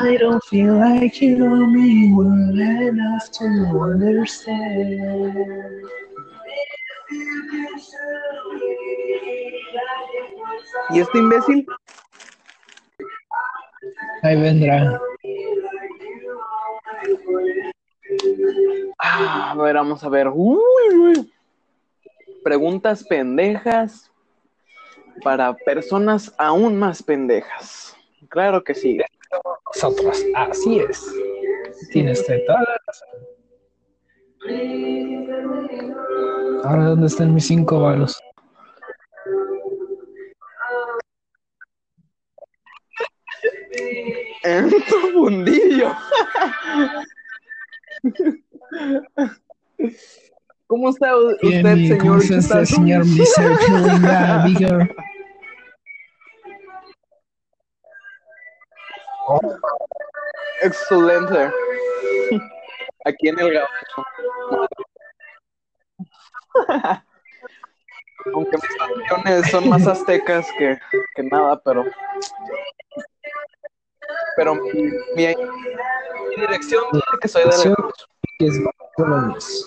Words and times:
I 0.00 0.16
don't 0.16 0.42
feel 0.44 0.78
like 0.78 1.20
you 1.20 1.36
know 1.36 1.66
me 1.66 2.14
well 2.14 2.58
enough 2.88 3.30
to 3.32 3.44
understand. 3.78 5.36
¿Y 10.90 11.00
este 11.00 11.18
imbécil? 11.18 11.66
Ahí 14.22 14.40
vendrá. 14.40 14.98
Ah, 18.98 19.50
a 19.52 19.54
ver, 19.56 19.74
vamos 19.74 20.02
a 20.02 20.08
ver. 20.08 20.28
Uy, 20.32 20.58
uy. 20.94 21.32
Preguntas 22.42 23.04
pendejas 23.04 24.10
para 25.22 25.54
personas 25.54 26.32
aún 26.38 26.78
más 26.78 27.02
pendejas. 27.02 27.96
Claro 28.28 28.62
que 28.64 28.74
sí. 28.74 28.98
Nosotros, 29.74 30.22
así 30.34 30.80
es. 30.80 31.06
Tienes 31.92 32.24
toda 32.26 32.60
la 32.60 32.76
razón. 32.86 33.08
Ahora, 36.64 36.84
¿dónde 36.84 37.06
están 37.06 37.34
mis 37.34 37.46
cinco 37.46 37.80
balos? 37.80 38.18
En 44.44 44.70
tu 44.70 44.96
fundillo. 45.12 45.94
¿Cómo 50.66 50.90
está 50.90 51.16
u- 51.16 51.36
Bien, 51.42 51.64
usted, 51.66 51.76
¿y 51.76 51.98
¿Cómo 51.98 52.20
señor? 52.20 52.38
está 52.38 52.66
señor 52.66 53.04
Mr. 53.06 53.58
Excelente. 60.62 61.50
Aquí 63.04 63.28
en 63.28 63.38
el 63.38 63.52
gabacho. 63.52 64.04
Aunque 68.34 68.56
mis 68.56 68.76
canciones 69.08 69.50
son 69.50 69.68
más 69.68 69.86
aztecas 69.86 70.46
que, 70.58 70.78
que 71.14 71.22
nada, 71.22 71.60
pero. 71.64 71.84
Pero 74.36 74.54
mi, 74.54 74.72
mi- 74.72 75.36
mi 75.36 76.36
dirección 76.36 76.84
dice 76.92 77.06
que 77.20 77.28
soy 77.28 77.42
Dirección. 77.44 77.74
gabacho. 77.78 78.06
Que 78.38 78.46
es 78.46 78.60
Colombos. 78.96 79.66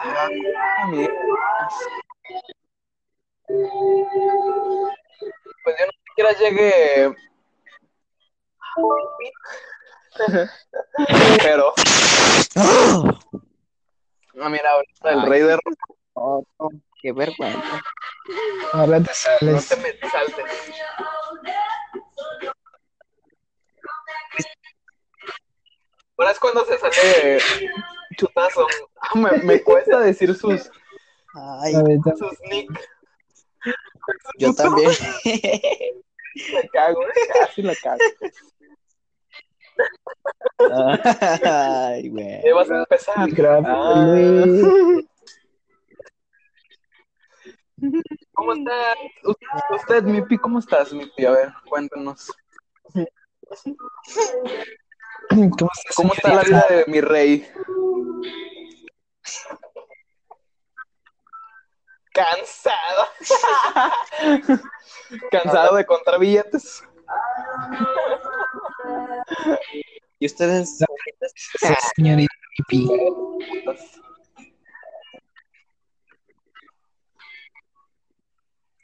Ah, 0.00 0.28
mierda. 0.88 1.14
Pues 5.64 5.76
yo 5.78 5.86
no 5.86 5.92
siquiera 6.06 6.32
llegué. 6.38 7.14
Pero. 11.42 11.72
Ah, 12.56 14.48
mira, 14.48 14.70
ahorita 14.72 15.10
el 15.12 15.20
Ay. 15.20 15.28
rey 15.28 15.40
de 15.42 15.58
Oh, 16.14 16.44
no, 16.58 16.68
qué 17.00 17.12
vergüenza. 17.12 17.82
Ahora 18.72 19.00
te 19.00 19.10
No 19.10 19.14
sales. 19.14 19.68
te 19.68 19.76
me 19.76 20.10
saltes. 20.10 20.44
Ahora 26.16 26.32
es 26.32 26.38
cuando 26.38 26.64
se 26.66 26.78
sale 26.78 27.38
chutazo. 28.16 28.66
Me, 29.14 29.30
me 29.42 29.62
cuesta 29.62 29.98
decir 30.00 30.34
sus, 30.36 30.70
Ay, 31.34 31.72
sus 31.72 32.38
nick. 32.50 32.70
yo 34.38 34.54
también. 34.54 34.90
La 36.52 36.62
cago, 36.68 37.00
casi 37.40 37.62
la 37.62 37.74
cago. 37.74 37.98
Ay, 41.44 42.08
güey. 42.08 42.42
Ya 42.44 42.54
vas 42.54 42.70
a 42.70 42.78
empezar. 42.78 43.28
Ah. 43.66 44.16
¿Cómo 48.34 48.52
está 48.52 48.94
usted, 49.24 49.74
usted, 49.74 50.02
Mipi? 50.02 50.38
¿Cómo 50.38 50.58
estás, 50.58 50.92
Mipi? 50.92 51.24
A 51.24 51.30
ver, 51.30 51.52
cuéntanos. 51.68 52.30
¿Cómo 55.30 55.70
estás, 55.72 55.96
¿Cómo 55.96 56.12
está 56.12 56.34
la 56.34 56.42
vida 56.42 56.66
de 56.68 56.84
mi 56.88 57.00
rey? 57.00 57.50
Cansado. 62.12 63.08
Cansado 65.30 65.76
de 65.76 65.86
contar 65.86 66.18
billetes. 66.18 66.82
¿Y 70.18 70.26
ustedes? 70.26 70.78
Señorita 71.96 72.34
Pipi. 72.56 72.88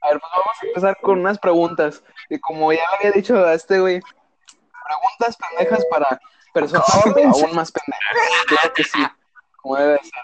A 0.00 0.10
ver, 0.10 0.20
pues 0.20 0.32
vamos 0.32 0.56
a 0.62 0.66
empezar 0.66 0.96
con 1.02 1.20
unas 1.20 1.38
preguntas. 1.38 2.02
Y 2.30 2.38
como 2.38 2.72
ya 2.72 2.80
le 2.80 2.96
había 2.98 3.12
dicho 3.12 3.44
a 3.44 3.54
este 3.54 3.80
güey, 3.80 4.00
preguntas 4.00 5.36
pendejas 5.36 5.84
para 5.90 6.20
personas 6.54 6.88
aún 6.94 7.54
más 7.54 7.72
pendejas. 7.72 8.16
Claro 8.46 8.72
que 8.74 8.84
sí, 8.84 8.98
como 9.56 9.76
debe 9.76 9.98
ser. 9.98 10.22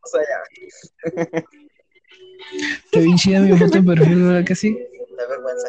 O 0.00 0.06
sea, 0.06 0.20
ya, 0.22 1.44
Está 2.84 3.00
bien 3.00 3.16
chida 3.16 3.40
mi 3.40 3.56
foto 3.56 3.78
de 3.78 3.82
perfil, 3.82 4.22
¿verdad 4.22 4.44
que 4.46 4.54
sí? 4.54 4.78
da 5.16 5.26
vergüenza. 5.26 5.68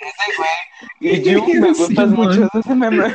Ese 0.00 0.36
güey. 0.36 0.48
Y 1.00 1.22
you, 1.30 1.44
me 1.60 1.74
Sí, 1.74 1.82
gustas 1.82 2.08
man. 2.10 2.16
mucho 2.16 2.48
ese 2.58 2.74
meme. 2.74 3.14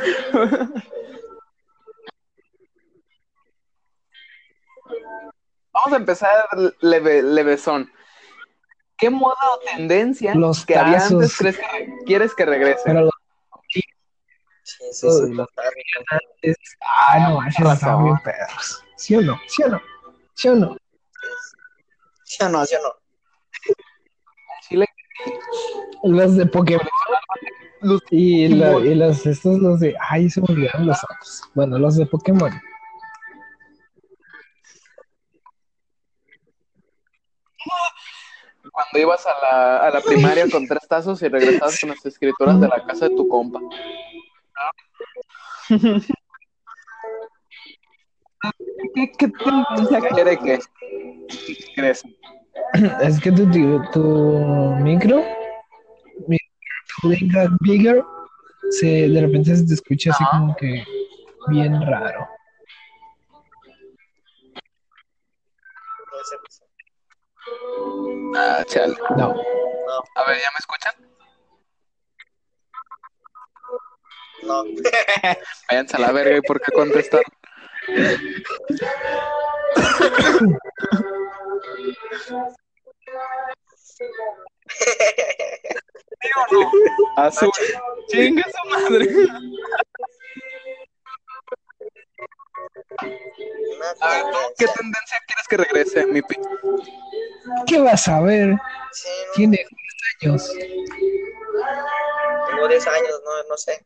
Vamos 5.72 5.92
a 5.92 5.96
empezar 5.96 6.32
leve, 6.80 7.22
levesón. 7.22 7.90
¿Qué 8.96 9.10
moda 9.10 9.36
o 9.54 9.58
tendencia 9.76 10.34
Los 10.34 10.64
que 10.64 10.76
había 10.76 10.94
tazos. 10.98 11.12
antes 11.12 11.36
crees 11.36 11.58
que 11.58 11.88
quieres 12.06 12.34
que 12.34 12.46
regrese? 12.46 12.82
Pero 12.84 13.02
los 13.02 13.12
Sí, 14.62 14.82
sí, 14.92 15.08
sí. 15.10 15.32
lo 15.32 15.44
está 15.44 15.62
es- 16.42 16.56
Ah, 16.80 17.28
no, 17.28 17.36
manches, 17.40 17.64
razón. 17.64 18.04
bien 18.04 18.18
perros. 18.24 18.82
¿Sí 18.96 19.14
o 19.14 19.20
no? 19.20 19.38
¿Sí 19.46 19.62
o 19.62 19.68
no? 19.68 19.80
¿Sí 20.34 20.48
o 20.48 20.54
no? 20.56 20.76
¿Sí 22.24 22.42
o 22.42 22.48
no? 22.48 22.66
¿Sí 22.66 22.74
o 22.74 22.82
no? 22.82 22.92
Chile, 24.68 24.86
Los 26.02 26.36
de 26.36 26.46
Pokémon. 26.46 26.86
los- 27.80 28.02
Y, 28.10 28.48
la- 28.48 28.78
y 28.80 28.94
los, 28.94 29.26
estos, 29.26 29.58
los 29.58 29.80
de. 29.80 29.94
Ay, 30.00 30.28
se 30.30 30.40
me 30.40 30.46
olvidaron 30.48 30.86
los 30.86 30.98
otros. 31.04 31.42
Bueno, 31.54 31.78
los 31.78 31.96
de 31.96 32.06
Pokémon. 32.06 32.52
cuando 38.72 38.98
ibas 38.98 39.24
a 39.26 39.30
la, 39.42 39.76
a 39.86 39.90
la 39.90 40.00
primaria 40.00 40.48
con 40.50 40.66
tres 40.66 40.86
tazos 40.88 41.22
y 41.22 41.28
regresabas 41.28 41.78
con 41.80 41.90
las 41.90 42.04
escrituras 42.04 42.60
de 42.60 42.68
la 42.68 42.84
casa 42.84 43.08
de 43.08 43.16
tu 43.16 43.26
compa. 43.28 43.60
¿Qué, 48.94 49.12
qué 49.18 49.32
quiere 50.14 50.38
que 50.38 50.58
crees? 51.74 52.02
Es 53.02 53.20
que 53.20 53.32
tu, 53.32 53.50
tu, 53.50 53.82
tu 53.92 54.02
micro, 54.80 55.24
mi 56.26 56.38
Chulinga 57.00 57.48
Bigger, 57.60 58.04
se, 58.70 59.08
de 59.08 59.20
repente 59.20 59.56
se 59.56 59.66
te 59.66 59.74
escucha 59.74 60.10
así 60.10 60.24
como 60.30 60.54
que 60.56 60.84
bien 61.48 61.80
raro. 61.82 62.28
Puede 66.10 66.24
ser. 66.24 66.38
Ah, 68.36 68.64
chale. 68.66 68.94
No. 69.16 69.34
A 70.16 70.24
ver, 70.26 70.36
¿ya 70.38 70.50
me 70.50 70.58
escuchan? 70.58 70.94
No. 74.42 74.64
Váyanse 75.70 75.96
a 75.96 76.00
la 76.00 76.12
verga 76.12 76.36
y 76.36 76.40
por 76.42 76.60
qué 76.60 76.72
contestar. 76.72 77.22
Azul. 87.16 87.50
Chinga 88.08 88.42
su 88.44 88.68
madre. 88.68 89.08
A 94.00 94.10
ver, 94.10 94.22
¿tú 94.22 94.38
qué 94.58 94.66
tendencia 94.66 95.18
quieres 95.26 95.48
que 95.48 95.56
regrese, 95.56 96.06
mi 96.06 96.22
pi? 96.22 96.36
¿Qué 97.66 97.78
vas 97.80 98.08
a 98.08 98.20
ver? 98.20 98.56
Sí, 98.92 99.08
no, 99.26 99.32
Tiene 99.34 99.56
10 99.56 99.68
años. 100.22 100.52
tengo 102.50 102.68
10 102.68 102.86
años, 102.86 103.22
no, 103.24 103.42
no 103.48 103.56
sé. 103.56 103.84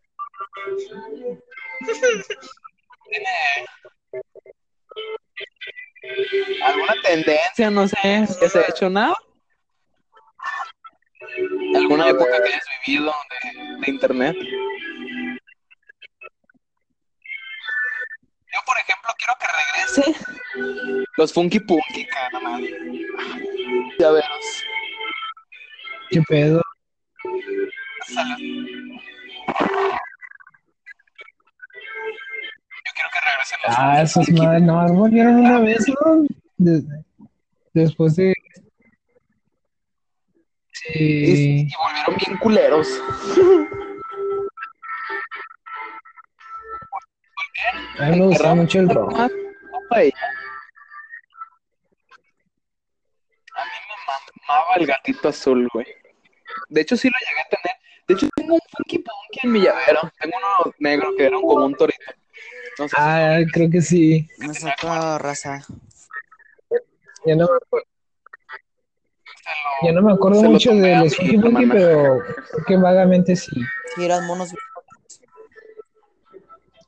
¿Alguna 6.65 6.95
tendencia? 7.03 7.71
No 7.71 7.89
sé, 7.89 8.27
¿qué 8.41 8.49
se 8.49 8.59
ha 8.59 8.69
hecho 8.69 8.91
nada? 8.91 9.15
¿Alguna 11.77 12.09
época 12.09 12.43
que 12.43 12.49
hayas 12.49 12.65
vivido 12.87 13.13
de, 13.31 13.77
de 13.81 13.91
internet? 13.91 14.37
Yo, 18.53 18.61
por 18.67 18.77
ejemplo, 18.79 19.13
quiero 19.19 19.35
que 19.39 19.47
regrese 19.47 20.15
los 21.17 21.33
Funky 21.33 21.61
Punky. 21.61 22.07
Ya 23.99 24.11
verás. 24.11 24.65
¿Qué 26.11 26.23
pedo? 26.29 26.63
Quiero 33.01 33.11
que 33.13 33.21
regresen 33.31 33.59
los 33.67 33.77
Ah, 33.79 34.03
esos 34.03 34.27
Punky. 34.27 34.41
madres, 34.43 34.63
no, 34.63 34.95
volvieron 34.95 35.37
una 35.37 35.59
vez, 35.61 35.87
¿no? 35.89 36.25
De- 36.59 36.83
después 37.73 38.17
de... 38.17 38.33
Y, 40.95 41.37
Sí. 41.37 41.69
y 41.69 41.75
volvieron 41.77 42.17
bien 42.17 42.37
culeros. 42.39 42.89
A 47.99 48.05
mí 48.11 48.19
me 48.19 48.27
gustaba 48.27 48.55
mucho 48.55 48.79
el 48.81 48.89
rock. 48.89 49.13
A 49.19 49.29
mí 49.29 49.31
me 53.55 53.95
mamaba 54.49 54.75
el 54.77 54.87
gatito 54.87 55.29
azul, 55.29 55.69
güey. 55.73 55.87
De 56.69 56.81
hecho, 56.81 56.97
sí 56.97 57.09
lo 57.09 57.17
llegué 57.29 57.41
a 57.41 57.49
tener. 57.49 57.77
De 58.09 58.15
hecho, 58.15 58.29
tengo 58.35 58.55
un 58.55 58.61
Funky 58.71 58.99
Punky 58.99 59.41
en 59.43 59.53
mi 59.53 59.61
llavero. 59.61 60.11
Tengo 60.19 60.37
uno 60.39 60.75
negro 60.79 61.11
que 61.17 61.27
era 61.27 61.37
como 61.37 61.65
un 61.67 61.75
torito. 61.75 62.01
Si 62.89 62.95
Ah, 62.97 63.39
creo 63.53 63.71
que 63.71 63.81
sí. 63.83 64.29
Me 64.39 64.55
saca 64.55 65.19
raza. 65.19 65.63
Ya 67.27 67.37
no, 67.37 67.49
ya 69.83 69.93
no 69.93 70.03
me 70.03 70.13
acuerdo 70.13 70.43
mucho 70.45 70.73
de 70.75 70.97
los 70.97 71.15
Funky 71.17 71.67
pero 71.67 72.19
creo 72.51 72.65
que 72.67 72.77
vagamente 72.77 73.37
sí. 73.37 73.51
Sí, 73.95 74.05
eran 74.05 74.27
monos. 74.27 74.55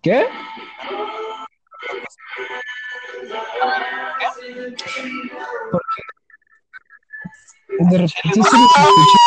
¿Qué? 0.03 0.27
De 7.79 7.99
repente 7.99 8.13
se 8.33 8.39
los 8.39 8.47
escuché. 8.47 9.19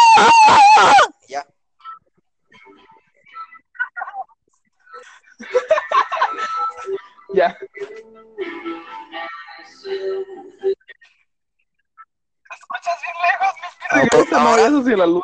Ah, 13.96 14.08
pies? 14.12 14.32
No 14.32 14.44
vayas 14.44 14.74
hacia 14.74 14.98
la 14.98 15.06
luz. 15.06 15.24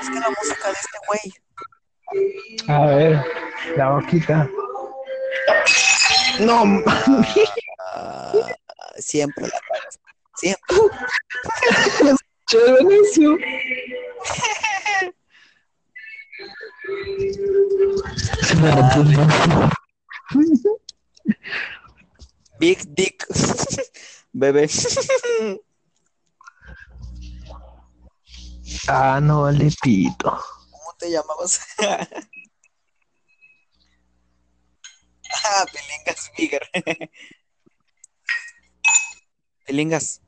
Es 0.00 0.10
que 0.10 0.20
la 0.20 0.30
música 0.30 0.68
de 0.68 0.74
este 0.74 0.98
güey. 1.06 1.34
A 2.68 2.86
ver, 2.86 3.24
la 3.76 3.90
boquita. 3.90 4.48
No, 6.40 6.64
mami. 6.64 7.26
ah, 7.94 8.32
siempre 8.98 9.46
la 9.46 9.60
cagas. 9.68 10.00
Siempre. 10.36 10.76
Eso. 12.90 13.36
Se 18.42 18.54
me. 18.56 18.72
Big 22.58 22.78
Dick. 22.94 23.26
Bebé. 24.32 24.68
Ah, 28.88 29.20
no 29.22 29.42
vale 29.42 29.68
pito. 29.82 30.30
¿Cómo 30.70 30.94
te 30.98 31.10
llamabas? 31.10 31.60
ah, 35.44 35.64
Pilingas 35.72 36.30
Bigger. 36.36 36.62
Pilingas. 39.66 40.20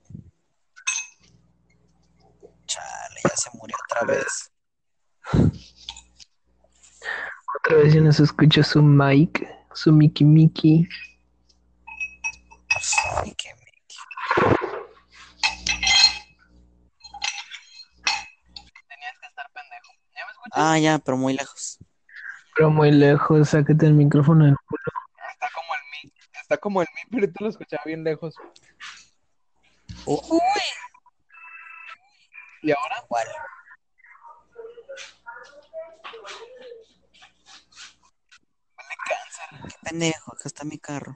Chale, 2.66 3.20
ya 3.22 3.36
se 3.36 3.50
murió 3.54 3.76
otra 3.90 4.06
vez. 4.06 4.50
Otra 7.58 7.76
vez 7.76 7.94
ya 7.94 8.00
no 8.00 8.12
se 8.12 8.24
escucha 8.24 8.62
su 8.62 8.82
mic, 8.82 9.46
su 9.72 9.92
Mickey 9.92 10.26
Mickey. 10.26 10.88
Ay, 13.16 13.34
qué 13.36 13.54
Mickey. 13.54 13.98
Tenías 18.88 19.18
que 19.20 19.26
estar 19.26 19.50
pendejo. 19.52 19.92
¿Ya 20.14 20.26
me 20.26 20.32
escuchas? 20.32 20.43
Ah, 20.54 20.78
ya, 20.78 20.98
pero 20.98 21.16
muy 21.16 21.34
lejos. 21.34 21.78
Pero 22.56 22.70
muy 22.70 22.92
lejos, 22.92 23.48
sáquete 23.50 23.86
el 23.86 23.94
micrófono 23.94 24.44
del 24.44 24.56
culo. 24.66 24.82
Está 25.32 25.48
como 25.52 25.74
el 25.74 25.80
mi. 25.90 26.12
Está 26.40 26.56
como 26.58 26.82
el 26.82 26.88
mi, 26.94 27.20
pero 27.20 27.32
tú 27.32 27.44
lo 27.44 27.50
escuchaba 27.50 27.82
bien 27.84 28.04
lejos. 28.04 28.36
Uy, 30.06 30.20
¿Y 32.62 32.72
ahora? 32.72 33.02
igual. 33.04 33.26
Qué 39.68 39.74
pendejo, 39.82 40.32
acá 40.32 40.42
está 40.44 40.64
mi 40.64 40.78
carro. 40.78 41.14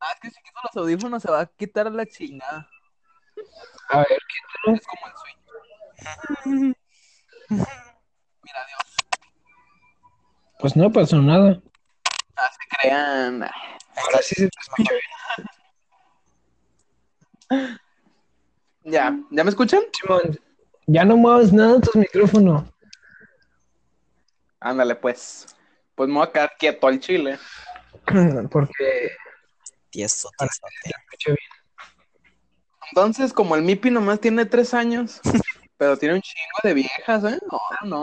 Ah, 0.00 0.12
es 0.14 0.20
que 0.20 0.30
si 0.30 0.42
quito 0.42 0.60
los 0.62 0.76
audífonos 0.76 1.22
se 1.22 1.30
va 1.30 1.40
a 1.40 1.46
quitar 1.46 1.90
la 1.90 2.06
chingada. 2.06 2.68
A 3.90 3.98
ver, 3.98 4.18
Es 4.74 4.86
como 4.86 5.06
el 5.06 5.12
swing. 6.44 6.74
Mira, 8.42 8.66
Dios. 8.66 8.96
pues 10.58 10.76
no 10.76 10.90
pasó 10.92 11.16
nada. 11.22 11.60
Ah, 12.36 12.50
se 12.52 12.58
crean. 12.76 13.42
Ah, 13.42 13.52
Ahora 13.96 14.18
sí 14.22 14.34
se 14.36 14.48
te 14.48 14.58
escucha 14.60 14.92
bien. 17.50 17.78
Ya, 18.84 19.18
¿ya 19.30 19.44
me 19.44 19.50
escuchan? 19.50 19.80
Simón, 19.92 20.38
ya 20.86 21.04
no 21.04 21.16
muevas 21.16 21.52
nada 21.52 21.80
tus 21.80 21.96
micrófonos. 21.96 22.64
Ándale, 24.60 24.94
pues. 24.96 25.46
Pues 25.94 26.08
me 26.08 26.14
voy 26.16 26.26
a 26.28 26.32
quedar 26.32 26.52
quieto 26.58 26.86
al 26.86 27.00
chile. 27.00 27.38
Porque 28.50 29.12
Tieso, 29.90 30.28
tieso. 30.38 30.60
se 30.84 30.90
escucha 30.90 31.30
bien. 31.32 31.50
Entonces, 32.90 33.32
como 33.32 33.54
el 33.56 33.62
Mipi 33.62 33.90
nomás 33.90 34.20
tiene 34.20 34.46
tres 34.46 34.74
años, 34.74 35.20
pero 35.76 35.96
tiene 35.96 36.14
un 36.16 36.22
chingo 36.22 36.58
de 36.62 36.74
viejas, 36.74 37.24
¿eh? 37.24 37.38
No, 37.50 37.60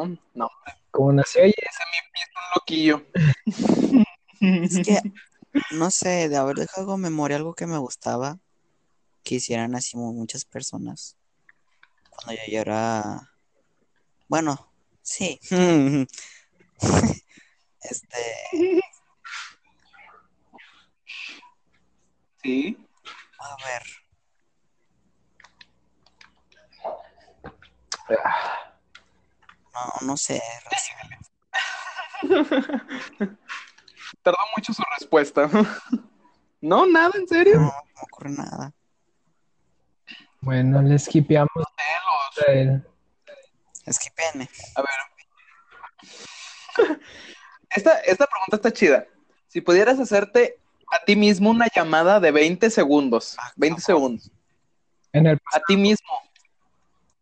no, 0.07 0.17
no. 0.33 0.49
Como 0.91 1.11
nació 1.13 1.41
ayer. 1.41 1.53
Ese 1.57 1.83
Mipi 1.91 2.19
es 2.21 2.29
un 2.35 2.43
loquillo. 2.55 3.05
Es 4.65 4.85
que, 4.85 5.01
no 5.71 5.91
sé, 5.91 6.29
de 6.29 6.37
haber 6.37 6.55
dejado 6.57 6.95
en 6.95 7.01
memoria 7.01 7.37
algo 7.37 7.53
que 7.53 7.67
me 7.67 7.77
gustaba, 7.77 8.39
que 9.23 9.35
hicieran 9.35 9.75
así 9.75 9.97
mu- 9.97 10.13
muchas 10.13 10.45
personas. 10.45 11.17
Cuando 12.09 12.33
yo 12.33 12.51
ya 12.51 12.61
era. 12.61 13.31
Bueno, 14.27 14.71
sí. 15.01 15.39
Este, 17.81 18.17
Sí. 22.43 22.77
a 23.39 23.55
ver. 23.63 23.83
No, 29.73 30.07
no 30.07 30.17
sé. 30.17 30.41
Tardó 34.21 34.37
mucho 34.55 34.73
su 34.73 34.83
respuesta. 34.97 35.49
No, 36.61 36.85
nada, 36.87 37.11
en 37.13 37.27
serio. 37.27 37.59
No, 37.59 37.65
no 37.67 37.71
me 37.95 38.01
ocurre 38.01 38.29
nada. 38.31 38.73
Bueno, 40.41 40.81
le 40.81 40.97
skipeamos. 40.97 41.51
Esquipéenme. 43.85 44.49
A 44.73 44.81
ver. 44.81 44.89
Esta, 47.69 47.99
esta 47.99 48.25
pregunta 48.25 48.55
está 48.55 48.71
chida. 48.73 49.05
Si 49.47 49.61
pudieras 49.61 49.99
hacerte 49.99 50.59
a 50.91 51.03
ti 51.05 51.15
mismo 51.15 51.51
una 51.51 51.67
llamada 51.75 52.19
de 52.19 52.31
20 52.31 52.71
segundos, 52.71 53.35
Ah, 53.37 53.51
20 53.57 53.79
cabrón. 53.81 53.85
segundos, 54.19 54.31
En 55.13 55.27
el 55.27 55.39
a 55.53 55.59
ti 55.67 55.77
mismo, 55.77 56.09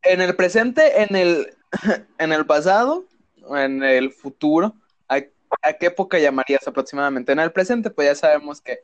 en 0.04 0.22
el 0.22 0.36
presente, 0.36 1.04
en 1.04 1.16
el, 1.16 1.56
en 2.18 2.32
el 2.32 2.46
pasado, 2.46 3.06
en 3.56 3.84
el 3.84 4.12
futuro, 4.12 4.76
¿a, 5.08 5.18
a 5.62 5.74
qué 5.74 5.88
época 5.88 6.20
llamarías 6.20 6.68
aproximadamente? 6.68 7.32
En 7.32 7.40
el 7.40 7.52
presente, 7.52 7.90
pues 7.90 8.08
ya 8.08 8.16
sabemos 8.16 8.62
que 8.62 8.80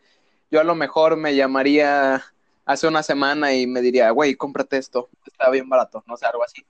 yo 0.52 0.60
a 0.60 0.64
lo 0.64 0.76
mejor 0.76 1.18
me 1.18 1.36
llamaría 1.36 2.24
hace 2.66 2.88
una 2.88 3.04
semana 3.04 3.54
y 3.54 3.68
me 3.68 3.82
diría, 3.82 4.12
güey, 4.12 4.36
cómprate 4.36 4.78
esto, 4.78 5.10
está 5.26 5.50
bien 5.50 5.70
barato, 5.70 6.04
no 6.08 6.18
sé, 6.18 6.26
algo 6.26 6.44
así. 6.44 6.66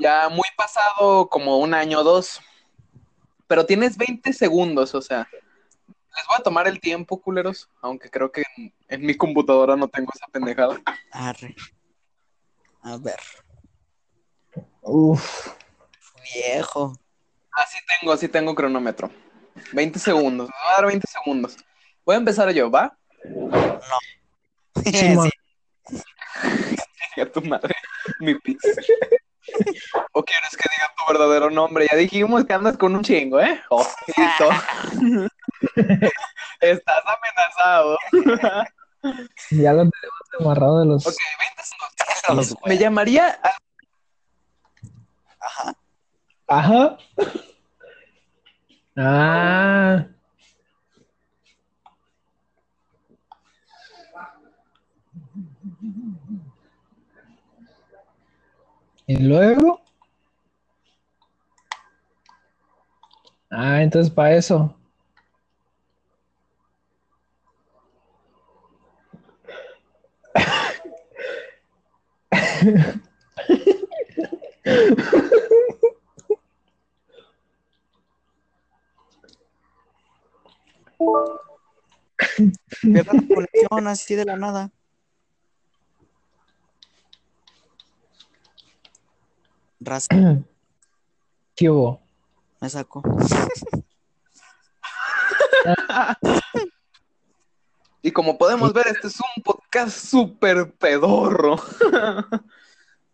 Ya 0.00 0.28
muy 0.28 0.48
pasado, 0.56 1.28
como 1.28 1.58
un 1.58 1.74
año 1.74 2.00
o 2.00 2.04
dos, 2.04 2.40
pero 3.46 3.64
tienes 3.64 3.96
20 3.96 4.32
segundos, 4.32 4.94
o 4.94 5.02
sea. 5.02 5.28
Les 6.16 6.26
voy 6.28 6.36
a 6.38 6.42
tomar 6.42 6.66
el 6.66 6.80
tiempo, 6.80 7.20
culeros, 7.20 7.68
aunque 7.82 8.08
creo 8.08 8.32
que 8.32 8.42
en, 8.56 8.72
en 8.88 9.04
mi 9.04 9.14
computadora 9.14 9.76
no 9.76 9.88
tengo 9.88 10.10
esa 10.14 10.26
pendejada. 10.28 10.80
Arre. 11.12 11.54
A 12.86 12.96
ver. 12.98 13.18
Uf. 14.82 15.48
Viejo. 16.32 16.92
Así 17.50 17.78
tengo, 18.00 18.12
así 18.12 18.28
tengo 18.28 18.54
cronómetro. 18.54 19.10
20 19.72 19.98
segundos, 19.98 20.48
me 20.48 20.54
voy 20.54 20.68
a 20.70 20.76
dar 20.76 20.86
20 20.86 21.06
segundos. 21.08 21.56
Voy 22.04 22.14
a 22.14 22.18
empezar 22.18 22.48
yo, 22.52 22.70
¿va? 22.70 22.96
Simón. 24.84 25.28
A 27.20 27.26
tu 27.26 27.40
madre, 27.42 27.74
mi 28.20 28.38
pizza. 28.38 28.68
¿O 30.12 30.22
quieres 30.22 30.56
que 30.56 30.68
diga 30.70 30.94
tu 30.96 31.12
verdadero 31.12 31.50
nombre? 31.50 31.88
Ya 31.90 31.96
dijimos 31.96 32.44
que 32.44 32.52
andas 32.52 32.76
con 32.76 32.94
un 32.94 33.02
chingo, 33.02 33.40
¿eh? 33.40 33.60
Ojito. 33.68 34.48
Estás 36.60 37.02
amenazado. 37.04 37.98
Ya 39.50 39.72
lo 39.72 39.90
tenemos 39.90 40.20
amarrado 40.38 40.80
de 40.80 40.86
los. 40.86 41.06
Ok, 41.06 41.16
20 41.40 41.55
Me 42.66 42.78
llamaría 42.78 43.38
Ajá. 45.40 45.76
Ajá. 46.48 46.98
Ah. 48.96 50.06
Y 59.06 59.16
luego. 59.18 59.80
Ah, 63.50 63.82
entonces 63.82 64.12
para 64.12 64.34
eso. 64.34 64.74
Pierdo 82.80 83.12
la 83.12 83.22
conexión 83.34 83.88
así 83.88 84.14
de 84.14 84.24
la 84.24 84.36
nada. 84.36 84.70
Rasca, 89.80 90.16
¿Qué 91.54 91.70
hubo? 91.70 92.00
me 92.60 92.68
sacó. 92.70 93.02
Y 98.06 98.12
como 98.12 98.38
podemos 98.38 98.72
ver, 98.72 98.86
este 98.86 99.08
es 99.08 99.18
un 99.18 99.42
podcast 99.42 99.90
súper 99.90 100.70
pedorro. 100.70 101.56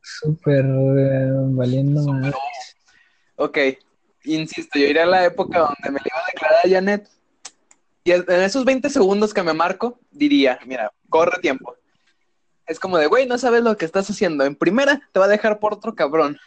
Súper 0.02 0.66
eh, 0.66 1.30
valiendo 1.32 2.04
madre. 2.12 2.34
Ok, 3.36 3.56
insisto, 4.24 4.78
yo 4.78 4.84
iré 4.84 5.00
a 5.00 5.06
la 5.06 5.24
época 5.24 5.60
donde 5.60 5.90
me 5.90 5.98
le 5.98 6.10
iba 6.10 6.18
a 6.18 6.30
declarar 6.30 6.58
a 6.62 6.68
Janet. 6.68 7.08
Y 8.04 8.12
en 8.12 8.42
esos 8.42 8.66
20 8.66 8.90
segundos 8.90 9.32
que 9.32 9.42
me 9.42 9.54
marco, 9.54 9.98
diría, 10.10 10.58
mira, 10.66 10.92
corre 11.08 11.40
tiempo. 11.40 11.74
Es 12.66 12.78
como 12.78 12.98
de, 12.98 13.06
güey, 13.06 13.26
no 13.26 13.38
sabes 13.38 13.62
lo 13.62 13.74
que 13.78 13.86
estás 13.86 14.10
haciendo. 14.10 14.44
En 14.44 14.56
primera, 14.56 15.08
te 15.10 15.18
va 15.18 15.24
a 15.24 15.28
dejar 15.28 15.58
por 15.58 15.72
otro 15.72 15.94
cabrón. 15.94 16.38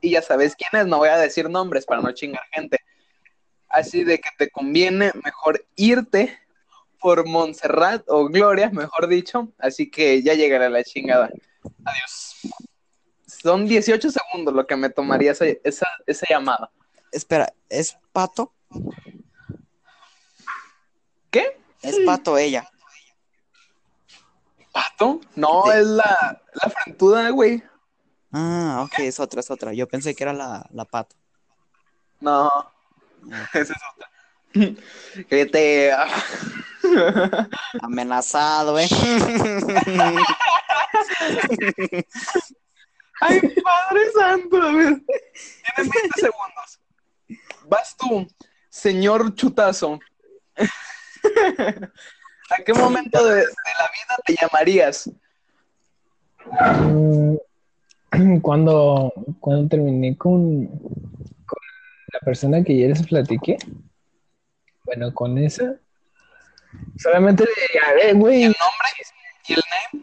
Y 0.00 0.10
ya 0.10 0.22
sabes 0.22 0.56
quién 0.56 0.70
es, 0.82 0.88
no 0.88 0.98
voy 0.98 1.08
a 1.08 1.18
decir 1.18 1.48
nombres 1.48 1.86
para 1.86 2.02
no 2.02 2.10
chingar 2.10 2.42
gente. 2.50 2.80
Así 3.68 4.02
de 4.02 4.18
que 4.18 4.30
te 4.38 4.50
conviene 4.50 5.12
mejor 5.22 5.64
irte 5.76 6.36
por 7.04 7.28
Montserrat 7.28 8.02
o 8.08 8.30
Gloria, 8.30 8.70
mejor 8.70 9.06
dicho. 9.08 9.52
Así 9.58 9.90
que 9.90 10.22
ya 10.22 10.32
llegará 10.32 10.70
la 10.70 10.82
chingada. 10.82 11.28
Adiós. 11.84 12.40
Son 13.26 13.66
18 13.66 14.10
segundos 14.10 14.54
lo 14.54 14.66
que 14.66 14.74
me 14.74 14.88
tomaría 14.88 15.32
esa, 15.32 15.44
esa, 15.62 15.86
esa 16.06 16.26
llamada. 16.30 16.70
Espera, 17.12 17.52
¿es 17.68 17.98
pato? 18.10 18.54
¿Qué? 21.30 21.60
Es 21.82 21.98
pato 22.06 22.38
ella. 22.38 22.66
¿Pato? 24.72 25.20
No, 25.34 25.70
es 25.70 25.84
la, 25.84 26.42
la 26.54 26.70
frentuda, 26.70 27.28
güey. 27.28 27.62
Ah, 28.32 28.82
ok, 28.86 29.00
es 29.00 29.20
otra, 29.20 29.40
es 29.40 29.50
otra. 29.50 29.74
Yo 29.74 29.86
pensé 29.86 30.14
que 30.14 30.24
era 30.24 30.32
la, 30.32 30.66
la 30.72 30.86
pato. 30.86 31.14
No, 32.20 32.50
esa 33.52 33.74
es 33.74 33.82
otra. 33.94 34.10
Que 35.28 35.44
te... 35.44 35.92
Amenazado, 37.80 38.78
¿eh? 38.78 38.88
Ay, 43.20 43.40
Padre 43.40 44.00
Santo, 44.18 44.60
a 44.60 44.72
ver. 44.72 45.00
Tienes 45.04 45.06
20 45.76 46.20
segundos. 46.20 46.80
Vas 47.68 47.96
tú, 47.96 48.26
señor 48.68 49.32
chutazo. 49.34 49.98
¿A 50.56 50.66
qué 52.64 52.74
momento 52.74 53.24
de, 53.24 53.36
de 53.36 53.42
la 53.42 53.90
vida 53.90 54.16
te 54.26 54.34
llamarías? 54.40 55.10
Mm, 56.80 57.36
Cuando, 58.42 59.12
cuando 59.40 59.68
terminé 59.68 60.16
con, 60.16 60.66
con 60.66 61.58
la 62.12 62.20
persona 62.20 62.62
que 62.62 62.78
ya 62.78 62.88
les 62.88 63.06
platiqué, 63.06 63.56
bueno, 64.84 65.12
con 65.12 65.36
esa, 65.38 65.76
solamente 66.98 67.44
le 67.44 67.50
diría, 67.66 67.82
eh, 68.08 68.14
güey, 68.14 68.44
¿El 68.44 68.56
nombre? 68.58 68.88
¿Y 69.46 69.52
el 69.54 69.62
name? 69.72 70.02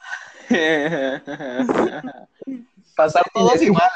Pasar 2.95 3.23
todos 3.33 3.61
igual. 3.61 3.89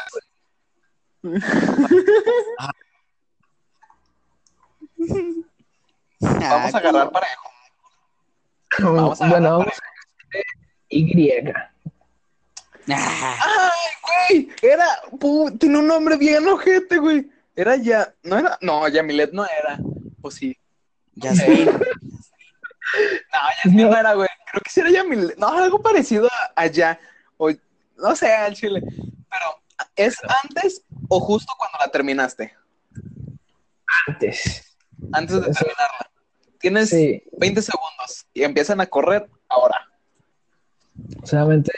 Vamos 6.20 6.74
a 6.74 6.78
agarrar 6.78 7.12
parejo. 7.12 7.50
Vamos 8.80 9.22
a 9.22 9.30
bueno, 9.30 9.60
vamos 9.60 9.68
a 9.68 9.72
Y. 10.90 11.30
Ah, 12.92 13.72
¡Ay, 14.30 14.48
güey! 14.48 14.50
Era, 14.62 14.86
tiene 15.60 15.80
un 15.80 15.88
nombre 15.88 16.18
bien 16.18 16.48
ojete, 16.48 16.98
güey. 16.98 17.30
Era 17.56 17.78
ya, 17.78 18.14
no 18.24 18.38
era, 18.38 18.58
no, 18.62 18.88
Yamilet 18.88 19.32
no 19.32 19.46
era. 19.46 19.80
O 20.22 20.30
sí. 20.30 20.56
No, 23.34 23.40
Yasmin 23.64 23.90
no 23.90 23.98
era, 23.98 24.14
güey. 24.14 24.30
Creo 24.52 24.62
que 24.64 24.70
sí 24.70 24.80
era 24.80 24.90
Yamilet. 24.92 25.38
No, 25.38 25.48
algo 25.50 25.82
parecido 25.82 26.28
a, 26.28 26.62
a 26.62 26.68
ya. 26.68 27.00
O, 27.38 27.50
no 27.98 28.16
sé, 28.16 28.34
al 28.34 28.54
chile. 28.54 28.82
Pero, 29.30 29.62
¿es 29.96 30.18
antes 30.44 30.84
o 31.10 31.20
justo 31.20 31.52
cuando 31.58 31.78
la 31.80 31.92
terminaste? 31.92 32.54
Antes. 34.08 34.76
Antes 35.14 35.36
de 35.42 35.50
Eso. 35.52 35.60
terminarla. 35.60 36.12
Tienes 36.60 36.90
Sí, 36.90 37.24
20 37.34 37.62
segundos 37.62 38.26
y 38.34 38.44
empiezan 38.44 38.82
a 38.82 38.86
correr 38.88 39.30
ahora. 39.50 39.76
solamente, 41.24 41.72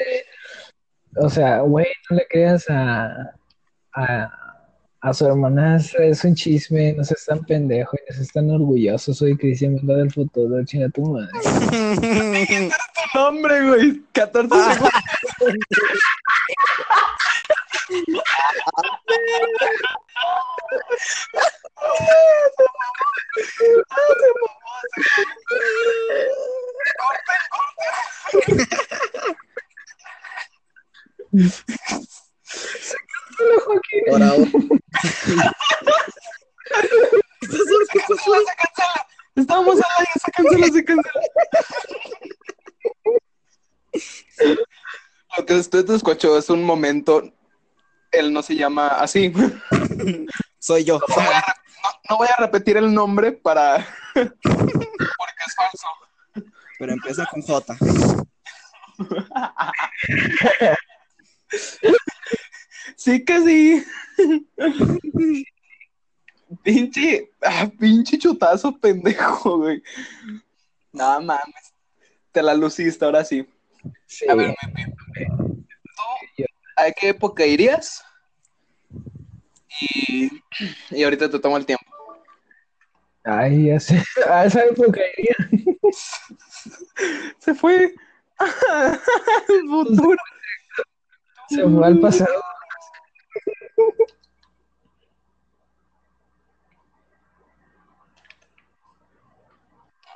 o 1.15 1.29
sea, 1.29 1.59
güey, 1.59 1.87
no 2.09 2.15
le 2.17 2.27
creas 2.27 2.65
a, 2.69 3.33
a, 3.93 4.46
a 5.01 5.13
su 5.13 5.25
hermanastra, 5.25 6.05
es 6.05 6.23
un 6.23 6.33
chisme, 6.35 6.93
no 6.93 7.03
seas 7.03 7.25
tan 7.25 7.43
pendejo 7.45 7.95
y 7.95 7.99
no 8.09 8.15
seas 8.15 8.31
tan 8.31 8.49
orgulloso, 8.49 9.13
soy 9.13 9.37
Cristian 9.37 9.75
Menda 9.75 9.95
del 9.95 10.11
futuro, 10.11 10.63
chinga 10.65 10.89
tu 10.89 11.03
madre. 11.03 11.29
Tu 13.13 13.19
nombre, 13.19 13.67
güey. 13.67 14.01
14 14.11 14.55
segundos. 14.73 14.91
Ahora, 34.11 34.31
Se 37.41 37.99
cancela, 37.99 38.37
se 38.39 38.55
cancela. 38.57 39.07
Estamos 39.35 39.75
al 39.75 39.83
aire, 39.99 40.11
se 40.23 40.31
cancela, 40.31 40.67
se 40.67 40.85
cancela. 40.85 41.21
Lo 45.37 45.45
que 45.45 45.53
usted 45.55 45.89
escuchó 45.91 46.37
es 46.37 46.49
un 46.49 46.63
momento. 46.63 47.23
Él 48.11 48.33
no 48.33 48.41
se 48.41 48.55
llama 48.55 48.87
así. 48.87 49.29
No 49.29 49.51
Soy 50.59 50.83
yo. 50.83 50.99
voy 51.07 51.23
a, 51.25 51.39
no- 51.83 51.99
no 52.09 52.17
voy 52.17 52.27
a 52.35 52.41
repetir 52.41 52.77
el 52.77 52.91
nombre 52.93 53.31
para. 53.33 53.85
Porque 54.13 55.43
es 55.45 55.55
falso. 55.55 55.87
Pero 56.79 56.93
empieza 56.93 57.25
con 57.27 57.41
J. 57.41 57.75
Sí 63.07 63.23
que 63.23 63.39
sí. 63.39 63.85
Pinche, 66.61 67.31
ah, 67.41 67.71
pinche 67.79 68.17
chutazo 68.17 68.77
pendejo, 68.77 69.59
güey. 69.59 69.81
No 70.91 71.21
mames. 71.21 71.73
Te 72.33 72.43
la 72.43 72.53
luciste 72.53 73.05
ahora 73.05 73.23
sí. 73.23 73.47
Sí. 74.07 74.25
A 74.27 74.35
ver, 74.35 74.53
¿tú 76.35 76.43
a 76.75 76.91
qué 76.91 77.07
época 77.07 77.45
irías? 77.45 78.03
Y, 79.79 80.29
y 80.89 81.03
ahorita 81.03 81.29
te 81.29 81.39
tomo 81.39 81.55
el 81.55 81.65
tiempo. 81.65 81.85
Ay, 83.23 83.67
ya 83.67 83.79
sé. 83.79 84.03
A 84.29 84.43
esa 84.43 84.65
época 84.65 84.99
iría. 85.17 85.35
Se 87.39 87.55
fue. 87.55 87.95
El 89.47 89.69
futuro. 89.69 90.17
Se 91.47 91.63
fue 91.63 91.87
al 91.87 91.99
pasado. 92.01 92.43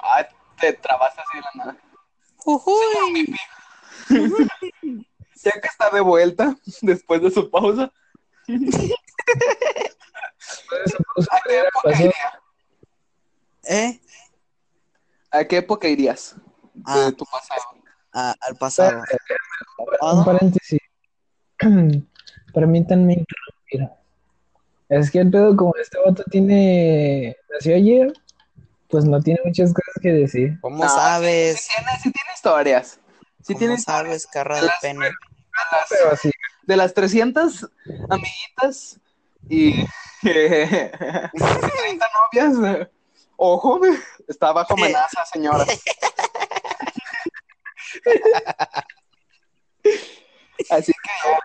Ay, 0.01 0.25
te 0.59 0.73
trabaste 0.73 1.21
así 1.21 1.37
de 1.37 1.43
la 1.43 1.51
nada. 1.65 1.77
Ujuy. 2.45 3.35
Ya 5.43 5.51
que 5.51 5.67
está 5.67 5.89
de 5.89 6.01
vuelta, 6.01 6.55
después 6.81 7.21
de 7.21 7.31
su 7.31 7.49
pausa, 7.49 7.83
¿a 11.31 11.39
qué 11.47 11.59
época 11.59 11.91
irías? 11.99 12.33
¿Eh? 13.63 14.01
¿A 15.31 15.43
qué 15.45 15.57
época 15.57 15.87
irías 15.87 16.35
de 16.73 16.81
Ah, 16.85 17.11
tu 17.15 17.25
pasado? 17.25 17.61
a- 18.13 18.35
al 18.41 18.55
pasado. 18.57 19.01
Un 19.77 19.85
¿Pasado? 19.99 20.25
paréntesis. 20.25 20.79
Permítanme 22.53 23.13
interrumpir. 23.13 23.89
Es 24.89 25.09
que 25.09 25.19
el 25.19 25.31
pedo, 25.31 25.55
como 25.55 25.73
este 25.81 25.97
vato 26.05 26.23
tiene. 26.29 27.35
Nació 27.49 27.75
ayer, 27.75 28.11
pues 28.89 29.05
no 29.05 29.21
tiene 29.21 29.39
muchas 29.45 29.73
cosas 29.73 29.93
que 30.01 30.09
decir. 30.09 30.59
¿Cómo 30.61 30.83
No, 30.83 30.89
sabes? 30.89 31.61
Sí 31.61 31.73
tiene, 31.75 31.91
sí 32.03 32.11
tiene 32.11 32.29
historias. 32.33 32.99
Sí 33.41 33.53
¿Cómo 33.53 33.59
tiene 33.59 33.77
sabes, 33.79 34.27
carra 34.27 34.57
de 34.57 34.63
Las- 34.67 34.79
pene? 34.81 35.05
de 35.05 35.11
las, 35.71 35.87
Pero 35.89 36.11
así, 36.11 36.29
de 36.63 36.75
las 36.77 36.93
300 36.93 37.69
amiguitas 38.09 38.99
y 39.49 39.73
30 40.21 42.09
novias. 42.33 42.81
eh, 42.81 42.87
Ojo, 43.37 43.79
está 44.27 44.51
bajo 44.51 44.73
amenaza, 44.75 45.25
señora. 45.25 45.65
Así 50.69 50.91
que 50.93 51.09
ya. 51.25 51.39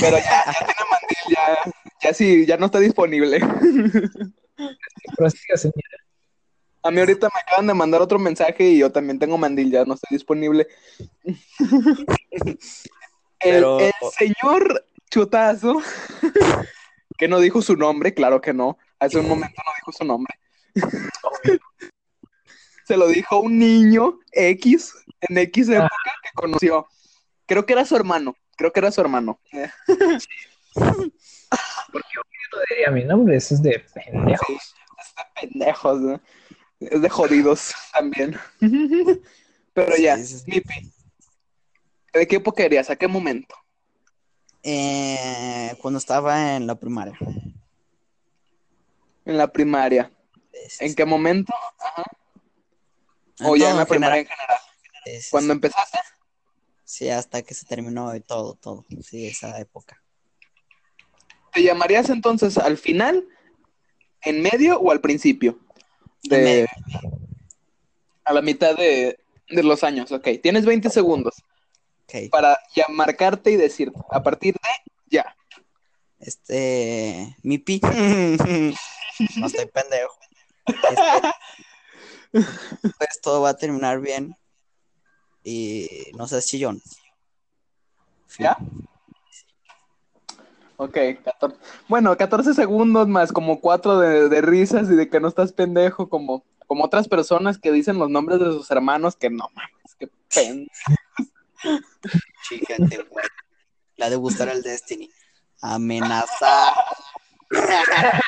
Pero 0.00 0.18
ya, 0.18 0.44
ya 0.46 0.58
tiene 0.58 0.90
mandil, 0.90 1.18
ya, 1.36 1.72
ya 2.02 2.14
sí, 2.14 2.46
ya 2.46 2.56
no 2.56 2.66
está 2.66 2.78
disponible. 2.78 3.40
prosiga, 5.16 5.56
señora. 5.56 5.98
A 6.84 6.90
mí 6.90 6.98
ahorita 6.98 7.28
me 7.32 7.40
acaban 7.40 7.66
de 7.68 7.74
mandar 7.74 8.02
otro 8.02 8.18
mensaje 8.18 8.64
y 8.64 8.78
yo 8.78 8.90
también 8.90 9.18
tengo 9.18 9.38
mandil, 9.38 9.70
ya 9.70 9.84
no 9.84 9.94
estoy 9.94 10.16
disponible. 10.16 10.66
El, 11.22 12.58
Pero- 13.38 13.80
el 13.80 13.92
señor 14.18 14.84
Chutazo, 15.10 15.80
que 17.18 17.28
no 17.28 17.38
dijo 17.38 17.62
su 17.62 17.76
nombre, 17.76 18.14
claro 18.14 18.40
que 18.40 18.52
no, 18.52 18.78
hace 18.98 19.18
un 19.18 19.28
momento 19.28 19.60
no 19.64 19.72
dijo 19.76 19.92
su 19.92 20.04
nombre. 20.04 20.34
Se 22.84 22.96
lo 22.96 23.06
dijo 23.08 23.40
un 23.40 23.58
niño 23.58 24.18
X 24.32 24.92
en 25.20 25.38
X 25.38 25.68
época 25.68 25.90
que 26.22 26.30
conoció. 26.34 26.86
Creo 27.46 27.64
que 27.64 27.74
era 27.74 27.84
su 27.84 27.94
hermano, 27.94 28.34
creo 28.56 28.72
que 28.72 28.80
era 28.80 28.90
su 28.92 29.00
hermano. 29.00 29.40
No 30.74 32.58
diría 32.68 32.90
mi 32.90 33.04
nombre, 33.04 33.36
eso 33.36 33.54
es 33.54 33.62
de 33.62 33.84
pendejos. 33.94 34.74
Es 34.98 35.14
de 35.16 35.40
pendejos, 35.40 36.00
¿no? 36.00 36.20
Es 36.80 37.00
de 37.00 37.08
jodidos 37.08 37.74
también. 37.92 38.38
Pero 39.74 39.96
ya, 39.96 40.16
Sí, 40.18 40.38
sí. 40.38 40.62
¿De 42.12 42.26
qué 42.26 42.36
época 42.36 42.62
erías? 42.62 42.90
¿A 42.90 42.96
qué 42.96 43.08
momento? 43.08 43.54
Eh, 44.62 45.74
cuando 45.80 45.98
estaba 45.98 46.56
en 46.56 46.66
la 46.66 46.74
primaria. 46.74 47.16
En 49.24 49.38
la 49.38 49.50
primaria. 49.50 50.12
¿En 50.80 50.94
qué 50.94 51.04
momento? 51.04 51.54
Ajá. 51.78 52.04
O 53.44 53.56
ya 53.56 53.70
en 53.70 53.78
la 53.78 53.86
primaria 53.86 54.20
en 54.20 54.26
general. 54.26 54.58
general. 55.04 55.24
¿Cuándo 55.30 55.52
empezaste? 55.54 55.98
Sí, 56.92 57.08
hasta 57.08 57.40
que 57.40 57.54
se 57.54 57.64
terminó 57.64 58.14
y 58.14 58.20
todo, 58.20 58.52
todo. 58.52 58.84
Sí, 59.02 59.26
esa 59.26 59.58
época. 59.58 60.04
¿Te 61.54 61.62
llamarías 61.62 62.10
entonces 62.10 62.58
al 62.58 62.76
final, 62.76 63.26
en 64.20 64.42
medio 64.42 64.78
o 64.78 64.90
al 64.90 65.00
principio? 65.00 65.58
De, 66.24 66.36
En 66.36 66.44
medio. 66.44 66.66
A 68.24 68.34
la 68.34 68.42
mitad 68.42 68.76
de, 68.76 69.18
de 69.48 69.62
los 69.62 69.82
años, 69.84 70.12
ok. 70.12 70.28
Tienes 70.42 70.66
20 70.66 70.90
segundos 70.90 71.42
Ok. 72.04 72.28
para 72.30 72.58
ya 72.76 72.84
marcarte 72.90 73.50
y 73.50 73.56
decir, 73.56 73.90
a 74.10 74.22
partir 74.22 74.52
de 74.52 74.92
ya. 75.16 75.34
Este. 76.18 77.38
Mi 77.42 77.56
pi. 77.56 77.80
no 79.38 79.46
estoy 79.46 79.64
pendejo. 79.64 80.14
Este, 80.66 81.30
pues 82.98 83.20
todo 83.22 83.40
va 83.40 83.48
a 83.48 83.56
terminar 83.56 83.98
bien. 83.98 84.36
Y 85.44 85.88
no 86.16 86.26
seas 86.26 86.46
chillón. 86.46 86.80
¿Ya? 88.38 88.56
Ok, 90.76 90.96
14. 91.24 91.58
Bueno, 91.88 92.16
14 92.16 92.54
segundos 92.54 93.06
más 93.08 93.32
como 93.32 93.60
4 93.60 93.98
de, 93.98 94.28
de 94.28 94.40
risas 94.40 94.90
y 94.90 94.94
de 94.94 95.08
que 95.08 95.20
no 95.20 95.28
estás 95.28 95.52
pendejo, 95.52 96.08
como, 96.08 96.44
como 96.66 96.84
otras 96.84 97.08
personas 97.08 97.58
que 97.58 97.70
dicen 97.70 97.98
los 97.98 98.10
nombres 98.10 98.40
de 98.40 98.46
sus 98.46 98.70
hermanos 98.70 99.16
que 99.16 99.30
no 99.30 99.46
mames, 99.54 99.94
que 99.98 100.08
pen. 100.34 100.68
Chícate, 102.48 103.04
güey. 103.08 103.26
La 103.96 104.10
de 104.10 104.16
gustar 104.16 104.48
el 104.48 104.62
Destiny. 104.62 105.10
Amenaza. 105.60 106.72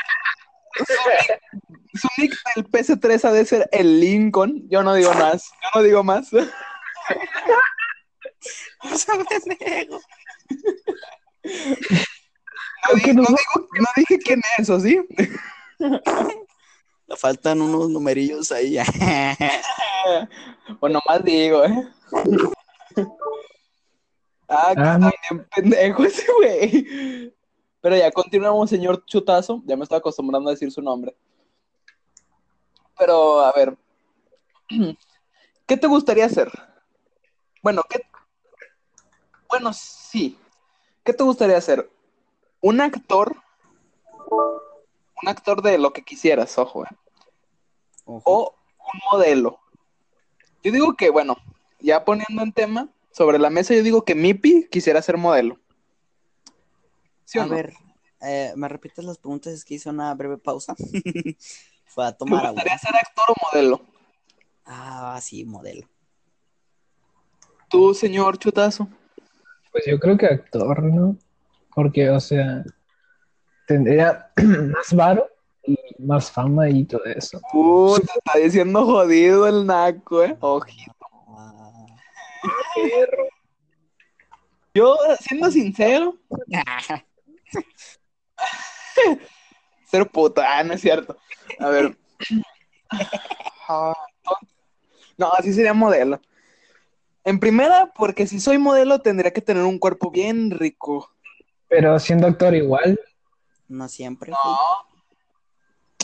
Su 1.95 2.09
nick 2.19 2.37
del 2.55 2.67
PS3 2.69 3.25
ha 3.25 3.33
de 3.33 3.45
ser 3.45 3.69
el 3.73 4.01
Lincoln. 4.01 4.69
Yo 4.69 4.83
no 4.83 4.95
digo 4.95 5.13
más. 5.15 5.51
Yo 5.63 5.69
no 5.75 5.83
digo 5.83 6.05
más. 6.05 6.29
O 8.83 8.97
sea, 8.97 9.15
pendejo. 9.29 10.01
No, 11.45 12.97
di- 12.97 13.13
no 13.15 13.23
digo- 13.23 13.69
no 13.81 13.87
dije 13.97 14.19
quién 14.19 14.41
es, 14.59 14.69
¿o 14.71 14.79
sí? 14.81 15.01
Le 17.07 17.17
faltan 17.17 17.61
unos 17.63 17.89
numerillos 17.91 18.51
ahí. 18.53 18.77
O 20.81 20.89
nomás 20.89 21.25
digo, 21.25 21.65
¿eh? 21.65 21.89
Ah, 24.49 24.75
que 24.75 24.83
Ah, 24.83 25.11
pendejo 25.55 26.05
ese 26.05 26.27
güey. 26.33 27.33
Pero 27.81 27.97
ya, 27.97 28.11
continuamos, 28.11 28.69
señor 28.69 29.03
Chutazo. 29.07 29.63
Ya 29.65 29.77
me 29.77 29.83
estoy 29.85 29.97
acostumbrando 29.99 30.51
a 30.51 30.53
decir 30.53 30.71
su 30.71 30.83
nombre. 30.83 31.17
Pero, 32.99 33.41
a 33.41 33.53
ver. 33.53 33.77
¿Qué 35.67 35.77
te 35.79 35.87
gustaría 35.87 36.27
hacer? 36.27 36.51
Bueno, 37.65 37.83
¿qué? 37.89 38.03
Bueno, 39.49 39.73
sí. 39.73 40.39
¿Qué 41.03 41.15
te 41.15 41.25
gustaría 41.25 41.57
hacer? 41.57 41.91
¿Un 42.61 42.83
actor? 42.83 43.37
Un 44.31 45.29
actor 45.29 45.63
de 45.63 45.79
lo 45.79 45.91
que 45.95 46.03
quisieras, 46.03 46.59
ojo, 46.59 46.85
eh. 46.85 46.89
Ojo. 48.05 48.23
o 48.31 48.55
un 48.93 49.01
modelo. 49.11 49.61
Yo 50.63 50.73
digo 50.73 50.93
que, 50.95 51.09
bueno, 51.09 51.39
ya 51.81 52.05
poniendo 52.05 52.43
en 52.43 52.53
tema 52.53 52.91
sobre 53.11 53.39
la 53.39 53.49
mesa, 53.49 53.73
yo 53.75 53.83
digo 53.83 54.05
que 54.05 54.15
Mipi 54.15 54.69
quisiera 54.71 55.01
ser 55.01 55.17
modelo. 55.17 55.59
¿Sí 57.25 57.39
o 57.39 57.45
a 57.45 57.47
no? 57.47 57.55
ver, 57.55 57.73
eh, 58.21 58.53
¿me 58.57 58.69
repites 58.69 59.07
las 59.07 59.17
preguntas? 59.17 59.55
Es 59.55 59.65
que 59.65 59.75
hice 59.77 59.89
una 59.89 60.13
breve 60.13 60.37
pausa. 60.37 60.75
Fue 61.87 62.05
a 62.05 62.13
¿Te 62.13 62.19
tomar 62.19 62.41
agua. 62.41 62.51
gustaría 62.61 62.77
ser 62.77 62.95
actor 62.95 63.25
o 63.31 63.35
modelo? 63.51 63.81
Ah, 64.67 65.19
sí, 65.23 65.47
modelo. 65.47 65.89
Tú, 67.75 67.93
señor 67.93 68.39
Chutazo. 68.39 68.87
Pues 69.73 69.85
yo 69.85 69.99
creo 69.99 70.17
que 70.17 70.27
actor, 70.27 70.81
¿no? 70.85 71.17
Porque, 71.75 72.09
o 72.09 72.21
sea, 72.21 72.63
tendría 73.67 74.31
más 74.73 74.95
varo 74.95 75.29
y 75.67 75.77
más 75.99 76.31
fama 76.31 76.71
y 76.71 76.85
todo 76.85 77.05
eso. 77.07 77.41
Uh, 77.53 77.97
te 77.97 78.05
está 78.05 78.39
diciendo 78.39 78.87
jodido 78.87 79.49
el 79.49 79.67
naco, 79.67 80.23
eh. 80.23 80.37
Ojito. 80.39 80.93
Yo, 84.73 84.97
siendo 85.19 85.51
sincero, 85.51 86.17
ser 89.91 90.09
puta, 90.13 90.59
ah, 90.59 90.63
no 90.63 90.75
es 90.75 90.81
cierto. 90.81 91.17
A 91.59 91.71
ver. 91.71 91.99
Ah, 93.67 93.95
No, 95.17 95.33
así 95.33 95.53
sería 95.53 95.73
modelo. 95.73 96.21
En 97.25 97.41
primera, 97.41 97.93
porque 97.95 98.27
si 98.27 98.39
soy 98.39 98.59
modelo 98.59 99.01
tendría 99.01 99.33
que 99.33 99.41
tener 99.41 99.65
un 99.65 99.79
cuerpo 99.79 100.11
bien 100.11 100.51
rico. 100.51 101.11
Pero 101.69 101.99
siendo 101.99 102.27
actor 102.27 102.55
igual, 102.55 103.01
no 103.69 103.89
siempre. 103.89 104.31
No. 104.31 104.59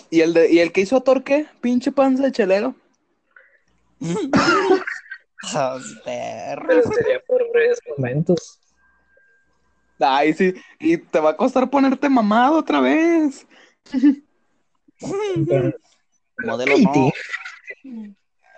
¿Y 0.09 0.22
el, 0.22 0.35
de, 0.35 0.50
¿Y 0.50 0.59
el 0.59 0.72
que 0.72 0.80
hizo 0.80 0.96
a 0.96 1.02
Torque? 1.02 1.46
Pinche 1.61 1.92
panza 1.92 2.24
de 2.24 2.33
chelero. 2.33 2.74
Pero 6.04 6.83
sería 6.83 7.20
por 7.26 7.50
breves 7.52 7.80
momentos. 7.96 8.61
Ay, 9.98 10.33
sí. 10.33 10.54
Y 10.78 10.96
te 10.98 11.20
va 11.20 11.30
a 11.30 11.37
costar 11.37 11.68
ponerte 11.70 12.09
mamado 12.09 12.59
otra 12.59 12.80
vez. 12.80 13.46
Modelo 16.44 16.78
no. 16.78 17.12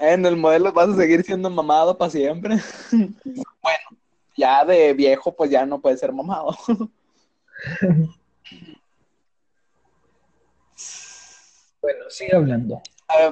En 0.04 0.26
el 0.26 0.36
modelo 0.36 0.72
vas 0.72 0.88
a 0.88 0.96
seguir 0.96 1.22
siendo 1.22 1.48
mamado 1.48 1.96
para 1.96 2.10
siempre. 2.10 2.56
bueno, 2.90 3.88
ya 4.36 4.64
de 4.64 4.92
viejo, 4.94 5.32
pues 5.32 5.48
ya 5.48 5.64
no 5.64 5.80
puede 5.80 5.96
ser 5.96 6.12
mamado. 6.12 6.56
Bueno, 11.80 12.04
sigue 12.10 12.34
hablando. 12.34 12.82
A, 13.08 13.26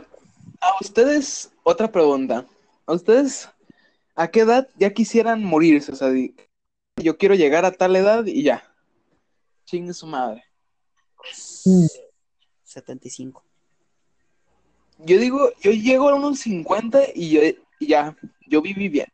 a 0.61 0.75
ustedes, 0.81 1.51
otra 1.63 1.91
pregunta. 1.91 2.47
¿A 2.87 2.93
ustedes 2.93 3.49
a 4.15 4.29
qué 4.29 4.41
edad 4.41 4.69
ya 4.77 4.93
quisieran 4.93 5.43
morirse? 5.43 5.93
O 5.93 5.97
sea, 5.97 6.11
di- 6.11 6.35
yo 6.97 7.17
quiero 7.17 7.35
llegar 7.35 7.65
a 7.65 7.73
tal 7.73 7.97
edad 7.97 8.25
y 8.27 8.43
ya. 8.43 8.63
Chingue 9.65 9.93
su 9.95 10.07
madre. 10.07 10.45
Mm. 11.65 11.87
75. 12.65 13.45
Yo 15.05 15.19
digo, 15.19 15.51
yo 15.61 15.73
llego 15.73 16.09
a 16.09 16.15
unos 16.15 16.41
50 16.41 17.01
y, 17.15 17.31
yo, 17.31 17.41
y 17.79 17.87
ya, 17.87 18.17
yo 18.47 18.61
viví 18.61 18.89
bien. 18.89 19.09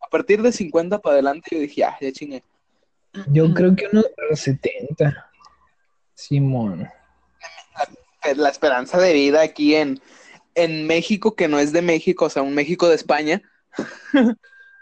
A 0.00 0.08
partir 0.08 0.42
de 0.42 0.52
50 0.52 1.00
para 1.00 1.14
adelante 1.14 1.48
yo 1.52 1.60
dije, 1.60 1.80
ya, 1.82 1.96
ya 2.00 2.12
chingué. 2.12 2.42
Yo 3.32 3.52
creo 3.54 3.74
que 3.74 3.86
unos 3.92 4.06
70. 4.32 5.30
Simón. 6.14 6.88
Eh, 8.24 8.34
La 8.34 8.48
esperanza 8.48 8.98
de 8.98 9.12
vida 9.12 9.42
aquí 9.42 9.74
en, 9.74 10.00
en 10.54 10.86
México, 10.86 11.34
que 11.34 11.48
no 11.48 11.58
es 11.58 11.72
de 11.72 11.82
México, 11.82 12.26
o 12.26 12.30
sea, 12.30 12.42
un 12.42 12.54
México 12.54 12.88
de 12.88 12.96
España, 12.96 13.42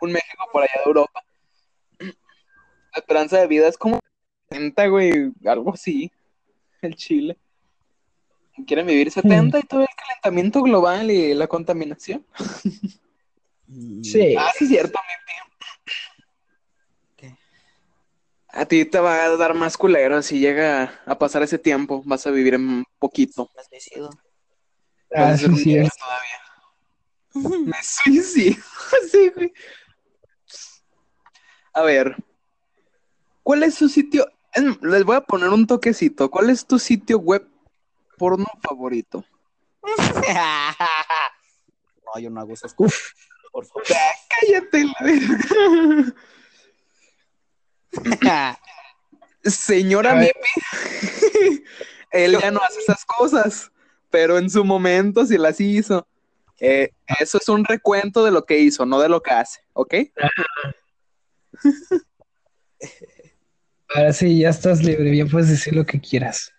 un 0.01 0.13
México 0.13 0.45
por 0.53 0.63
allá 0.63 0.81
de 0.85 0.89
Europa. 0.89 1.23
La 1.99 3.01
esperanza 3.01 3.39
de 3.39 3.47
vida 3.47 3.69
es 3.69 3.77
como 3.77 4.01
70, 4.49 4.87
güey, 4.87 5.33
algo 5.45 5.75
así, 5.75 6.11
el 6.81 6.95
Chile. 6.95 7.37
Quieren 8.67 8.87
vivir 8.87 9.11
70 9.11 9.59
y 9.59 9.63
todo 9.65 9.81
el 9.81 9.89
calentamiento 9.97 10.63
global 10.63 11.11
y 11.11 11.35
la 11.35 11.47
contaminación. 11.47 12.25
Mm, 13.67 14.03
Sí. 14.03 14.35
Ah, 14.39 14.51
sí, 14.57 14.65
es 14.65 14.71
cierto, 14.71 14.99
mi 14.99 15.15
tío. 15.27 15.45
¿Qué? 17.17 17.37
A 18.49 18.65
ti 18.67 18.85
te 18.85 18.99
va 19.01 19.25
a 19.25 19.37
dar 19.37 19.55
más 19.55 19.77
culero 19.77 20.23
si 20.23 20.39
llega 20.39 21.03
a 21.05 21.19
pasar 21.19 21.43
ese 21.43 21.59
tiempo. 21.59 22.03
Vas 22.07 22.27
a 22.27 22.31
vivir 22.31 22.55
en 22.55 22.85
poquito. 22.99 23.51
Me 23.57 23.63
suicido. 23.81 24.11
Ah, 25.15 25.29
a 25.31 25.37
ser 25.37 25.51
sí, 25.51 25.55
un 25.55 25.59
sí. 25.59 25.99
todavía. 25.99 27.61
Me 27.67 27.77
suicido. 27.83 28.63
Sí, 29.11 29.31
güey. 29.35 29.53
A 31.75 31.83
ver. 31.83 32.17
¿Cuál 33.43 33.63
es 33.65 33.75
su 33.75 33.89
sitio? 33.89 34.27
es- 34.55 34.81
les 34.83 35.05
voy 35.05 35.17
a 35.17 35.21
poner 35.21 35.51
un 35.51 35.67
toquecito. 35.67 36.31
¿Cuál 36.31 36.51
es 36.51 36.65
tu 36.67 36.79
sitio 36.79 37.19
web 37.19 37.47
porno 38.17 38.47
favorito? 38.63 39.25
no, 42.15 42.21
yo 42.21 42.31
no 42.31 42.41
hago 42.41 42.55
esas 42.55 42.73
cosas. 42.75 43.01
Por 43.53 43.67
favor. 43.67 43.83
Cállate, 44.29 44.85
la 44.85 44.95
verga. 45.01 45.39
Señora. 49.45 50.15
Mipi. 50.15 51.63
Él 52.11 52.39
ya 52.41 52.51
no 52.51 52.61
hace 52.63 52.81
esas 52.81 53.05
cosas, 53.05 53.71
pero 54.11 54.39
en 54.39 54.49
su 54.49 54.65
momento 54.65 55.27
sí 55.27 55.37
las 55.39 55.61
hizo. 55.61 56.07
Eh, 56.59 56.91
eso 57.21 57.39
es 57.39 57.49
un 57.49 57.65
recuento 57.65 58.25
de 58.25 58.31
lo 58.31 58.47
que 58.47 58.59
hizo, 58.59 58.87
no 58.87 59.01
de 59.01 59.09
lo 59.09 59.23
que 59.23 59.33
hace, 59.33 59.61
¿ok? 59.75 59.95
Ahora 63.95 64.13
sí, 64.13 64.39
ya 64.39 64.49
estás 64.49 64.83
libre, 64.83 65.11
bien 65.11 65.29
puedes 65.29 65.51
decir 65.51 65.75
lo 65.75 65.85
que 65.85 66.01
quieras. 66.01 66.53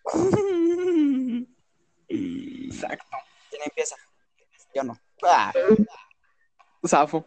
Exacto. 2.68 3.18
¿Quién 3.50 3.62
empieza? 3.66 3.96
Yo 4.76 4.84
no. 4.84 5.00
Ah, 5.24 5.52
Zafo. 6.86 7.26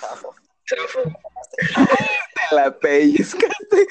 zafo. 0.00 0.34
Te 0.66 0.76
la 2.54 2.78
pellizcaste. 2.78 3.86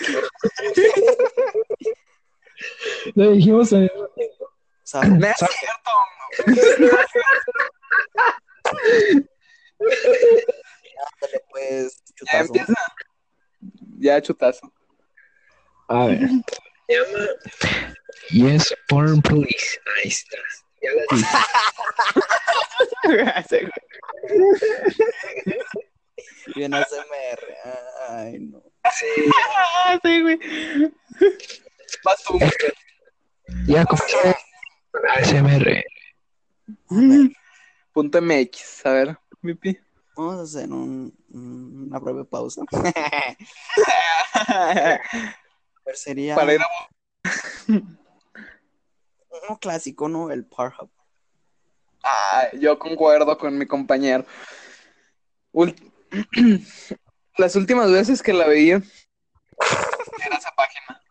Lo 3.15 3.31
dijimos 3.31 3.69
tiempo. 3.69 4.09
Zafo. 4.85 5.07
No 5.07 5.27
es 5.27 5.37
Zafo. 5.37 5.53
cierto. 5.53 5.91
Ándale, 11.13 11.41
pues, 11.51 12.01
Ya 12.05 12.13
chutazo. 12.15 12.45
empieza. 12.45 12.73
Ya 13.99 14.21
chutazo. 14.21 14.73
A 15.89 16.05
ver. 16.07 16.19
Llama. 16.89 17.25
Yes, 18.29 18.73
porn 18.87 19.21
police. 19.21 19.79
Ahí 19.97 20.09
está. 20.09 20.37
ASMR. 26.55 26.55
Ay, 28.09 28.39
no. 28.39 28.63
Ah, 28.83 29.99
sí, 30.03 30.21
güey. 30.21 30.39
Vas 32.03 32.23
tú. 32.23 32.39
Ya. 33.67 33.85
ASMR. 35.15 35.83
Punto 37.93 38.21
MX, 38.21 38.85
a 38.85 38.91
ver, 38.91 39.17
Mipi. 39.41 39.77
Vamos 40.15 40.39
a 40.39 40.43
hacer 40.43 40.69
un, 40.71 41.13
un- 41.29 41.87
una 41.87 41.99
breve 41.99 42.25
pausa. 42.25 42.61
Sería 45.93 46.35
Para 46.35 46.53
ir 46.53 46.61
a 46.61 46.67
uno 49.47 49.57
clásico, 49.59 50.07
¿no? 50.09 50.31
El 50.31 50.45
Pornhub. 50.45 50.89
Ah, 52.03 52.47
yo 52.59 52.77
concuerdo 52.79 53.37
con 53.37 53.57
mi 53.57 53.65
compañero. 53.65 54.25
Las 57.37 57.55
últimas 57.55 57.91
veces 57.91 58.21
que 58.23 58.33
la 58.33 58.47
veía 58.47 58.81
era 60.25 60.37
esa 60.37 60.51
página. 60.55 61.01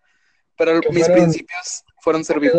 Pero 0.57 0.81
mis 0.91 1.05
fueron- 1.07 1.15
principios 1.25 1.85
fueron 2.01 2.25
servir. 2.25 2.53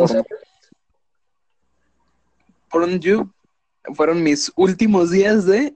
Porn 2.70 3.00
You 3.00 3.32
fueron 3.96 4.22
mis 4.22 4.52
últimos 4.56 5.10
días 5.12 5.46
de 5.46 5.74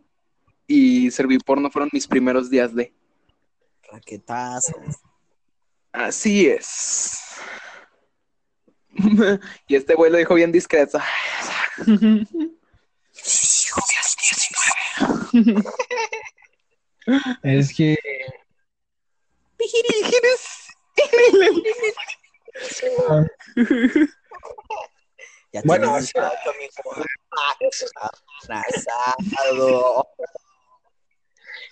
y 0.67 1.10
Serviporno 1.12 1.69
fueron 1.71 1.89
mis 1.93 2.08
primeros 2.08 2.49
días 2.49 2.73
de. 2.75 2.93
Raquetazo. 3.84 4.73
Así 5.91 6.47
es. 6.47 7.19
y 9.67 9.75
este 9.75 9.95
güey 9.95 10.12
lo 10.12 10.17
dijo 10.17 10.34
bien 10.36 10.51
discreto. 10.51 10.99
Es 17.43 17.73
que. 17.73 17.97
Ya 25.54 25.62
Bueno, 25.65 25.88
tienes 25.88 26.04
o 26.04 26.08
sea- 26.08 26.30
18, 26.30 26.54
mijo. 26.62 26.95
Abrazado. 28.47 30.08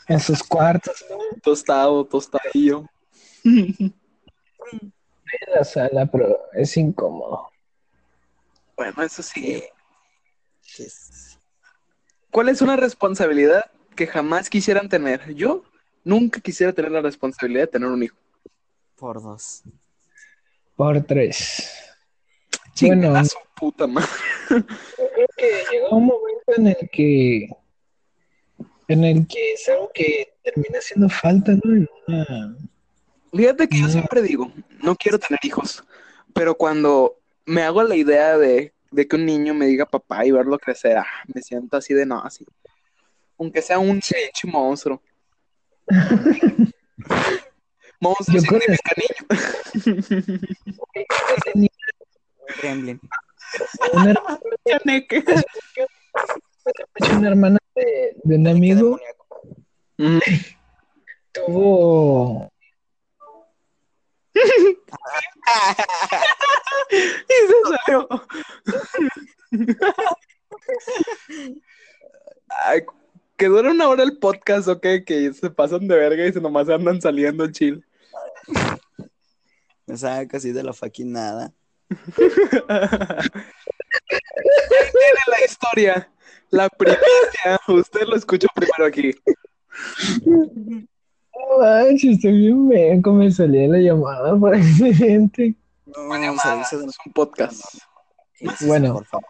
En 0.10 0.20
sus 0.20 0.44
cuartos, 0.44 1.06
¿no? 1.10 1.18
Tostado, 1.42 2.04
tostadillo. 2.06 2.84
En 5.32 5.54
la 5.56 5.64
sala, 5.64 6.06
pero 6.06 6.40
es 6.54 6.76
incómodo. 6.78 7.50
Bueno, 8.76 9.04
eso 9.04 9.22
sí. 9.22 9.64
¿Cuál 12.32 12.50
es 12.50 12.62
una 12.62 12.76
responsabilidad 12.76 13.66
que 13.96 14.08
jamás 14.08 14.50
quisieran 14.50 14.88
tener? 14.90 15.34
Yo 15.34 15.64
nunca 16.04 16.40
quisiera 16.40 16.72
tener 16.74 16.92
la 16.92 17.02
responsabilidad 17.02 17.64
de 17.64 17.68
tener 17.68 17.90
un 17.90 18.04
hijo. 18.04 18.16
Por 18.96 19.22
dos. 19.22 19.64
Por 20.76 21.02
tres. 21.04 21.70
Bueno. 22.82 23.26
su 23.26 23.38
puta 23.56 23.88
madre. 23.88 24.08
Yo 24.50 24.58
creo 25.14 25.28
que 25.36 25.64
llega 25.72 25.90
un 25.90 26.06
momento 26.06 26.54
en 26.56 26.68
el 26.68 26.90
que. 26.92 27.50
En 28.88 29.04
el 29.04 29.28
que 29.28 29.54
es 29.54 29.68
algo 29.70 29.92
que 29.94 30.34
termina 30.44 30.80
haciendo 30.80 31.10
falta, 31.10 31.52
¿no? 31.64 31.74
En 31.74 31.88
una- 32.08 32.56
Fíjate 33.34 33.68
que 33.68 33.78
yo 33.80 33.88
No. 33.88 33.92
siempre 33.92 34.22
digo, 34.22 34.52
no 34.82 34.96
quiero 34.96 35.20
tener 35.20 35.40
hijos, 35.44 35.84
pero 36.34 36.56
cuando 36.56 37.18
me 37.46 37.64
hago 37.64 37.84
la 37.84 37.96
idea 37.96 38.38
de, 38.38 38.74
de 38.92 39.08
que 39.08 39.16
un 39.16 39.26
niño 39.26 39.54
me 39.54 39.66
diga 39.68 39.86
papá 39.86 40.26
y 40.26 40.32
verlo 40.32 40.58
crecer, 40.58 40.98
ah, 40.98 41.06
me 41.34 41.42
siento 41.42 41.78
así 41.78 41.94
de 41.94 42.06
no, 42.06 42.22
así. 42.24 42.46
Aunque 43.38 43.62
sea 43.62 43.80
un 43.80 44.00
pinche 44.02 44.48
monstruo. 44.48 45.02
monstruo 48.00 48.36
Yo 48.36 48.42
significa 48.42 48.92
niño. 51.56 51.70
Gremlin. 52.62 53.00
una, 53.94 54.12
hermana- 54.12 54.40
una 57.18 57.28
hermana 57.28 57.58
de, 57.76 58.16
de 58.24 58.36
un 58.36 58.48
amigo 58.48 59.00
tuvo 61.32 62.52
Y 66.92 67.34
se 67.48 67.54
salió. 67.86 68.08
Ay, 72.66 72.82
que 73.38 73.48
dura 73.48 73.72
una 73.72 73.88
hora 73.88 74.04
el 74.04 74.18
podcast, 74.18 74.68
¿ok? 74.68 74.86
Que 75.06 75.32
se 75.34 75.50
pasan 75.50 75.88
de 75.88 75.96
verga 75.96 76.26
y 76.26 76.34
se 76.34 76.42
nomás 76.42 76.70
andan 76.70 77.02
saliendo 77.02 77.52
chill. 77.52 77.86
Me 79.86 79.98
saca 79.98 80.28
casi 80.28 80.52
de 80.52 80.64
la 80.64 80.74
fucking 80.74 81.12
nada. 81.12 81.54
Ahí 81.90 81.98
tiene 84.68 85.22
la 85.28 85.46
historia, 85.46 86.12
la 86.50 86.70
primicia. 86.70 87.60
Usted 87.68 88.02
lo 88.02 88.16
escuchó 88.16 88.48
primero 88.54 88.86
aquí. 88.86 89.16
Manches, 91.58 92.16
estoy 92.16 92.38
bien 92.38 92.68
meco, 92.68 93.12
me 93.12 93.32
salía 93.32 93.68
la 93.68 93.80
llamada 93.80 94.38
por 94.38 94.54
accidente. 94.56 95.56
No, 95.86 96.38
salirse 96.38 96.78
de 96.78 96.86
es 96.86 96.98
un 97.06 97.14
podcast. 97.14 97.64
Bueno. 98.62 98.94
por 98.94 99.06
favor. 99.06 99.26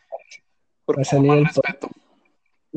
Por 0.85 0.95
favor, 0.95 1.05
salir 1.05 1.31
el 1.31 1.45
respeto. 1.45 1.89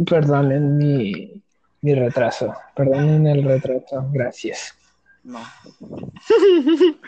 Perdonen 0.06 0.76
mi, 0.78 1.42
mi 1.80 1.94
retraso, 1.94 2.54
perdonen 2.74 3.26
el 3.26 3.44
retraso, 3.44 4.08
gracias. 4.12 4.74
No. 5.24 5.40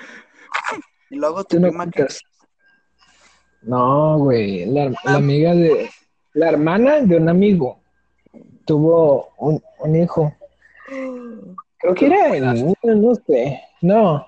y 1.11 1.17
luego 1.17 1.45
tu 1.45 1.61
no 1.61 1.69
prima 1.69 1.91
que. 1.91 2.07
No, 3.63 4.19
güey, 4.19 4.67
la, 4.67 4.93
la 5.05 5.15
amiga 5.15 5.55
de, 5.55 5.89
la 6.35 6.51
hermana 6.51 7.01
de 7.01 7.17
un 7.17 7.29
amigo 7.29 7.81
tuvo 8.67 9.31
un, 9.39 9.63
un 9.79 9.97
hijo. 9.97 10.35
Creo 11.79 11.95
que 11.95 12.07
era 12.07 12.35
el 12.35 12.55
niño, 12.55 12.75
no 12.83 13.15
sé. 13.15 13.61
No. 13.83 14.27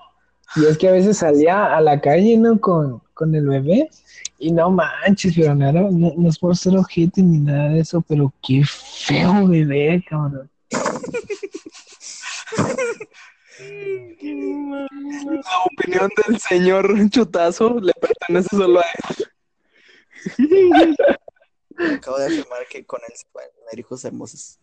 Y 0.56 0.64
es 0.66 0.78
que 0.78 0.88
a 0.88 0.92
veces 0.92 1.18
salía 1.18 1.74
a 1.76 1.80
la 1.80 2.00
calle, 2.00 2.36
¿no? 2.36 2.60
Con, 2.60 3.02
con 3.14 3.34
el 3.34 3.46
bebé. 3.48 3.88
Y 4.38 4.52
no 4.52 4.70
manches, 4.70 5.34
pero 5.34 5.54
no, 5.54 5.68
era- 5.68 5.80
no, 5.90 6.12
no 6.16 6.28
es 6.28 6.38
por 6.38 6.56
ser 6.56 6.76
ojete 6.76 7.22
ni 7.22 7.38
nada 7.38 7.70
de 7.70 7.80
eso, 7.80 8.02
pero 8.06 8.32
qué 8.42 8.62
feo 8.66 9.46
bebé, 9.48 10.04
cabrón. 10.08 10.50
La 14.28 15.58
opinión 15.64 16.10
del 16.26 16.38
señor 16.40 17.10
Chutazo 17.10 17.78
le 17.80 17.92
pertenece 17.94 18.48
solo 18.50 18.80
a 18.80 18.84
él. 20.38 20.96
acabo 21.96 22.18
de 22.18 22.26
afirmar 22.26 22.66
que 22.70 22.84
con 22.84 23.00
él 23.08 23.14
se 23.16 23.24
pueden 23.32 23.50
tener 23.54 23.78
hijos 23.80 24.04
hermosos. 24.04 24.58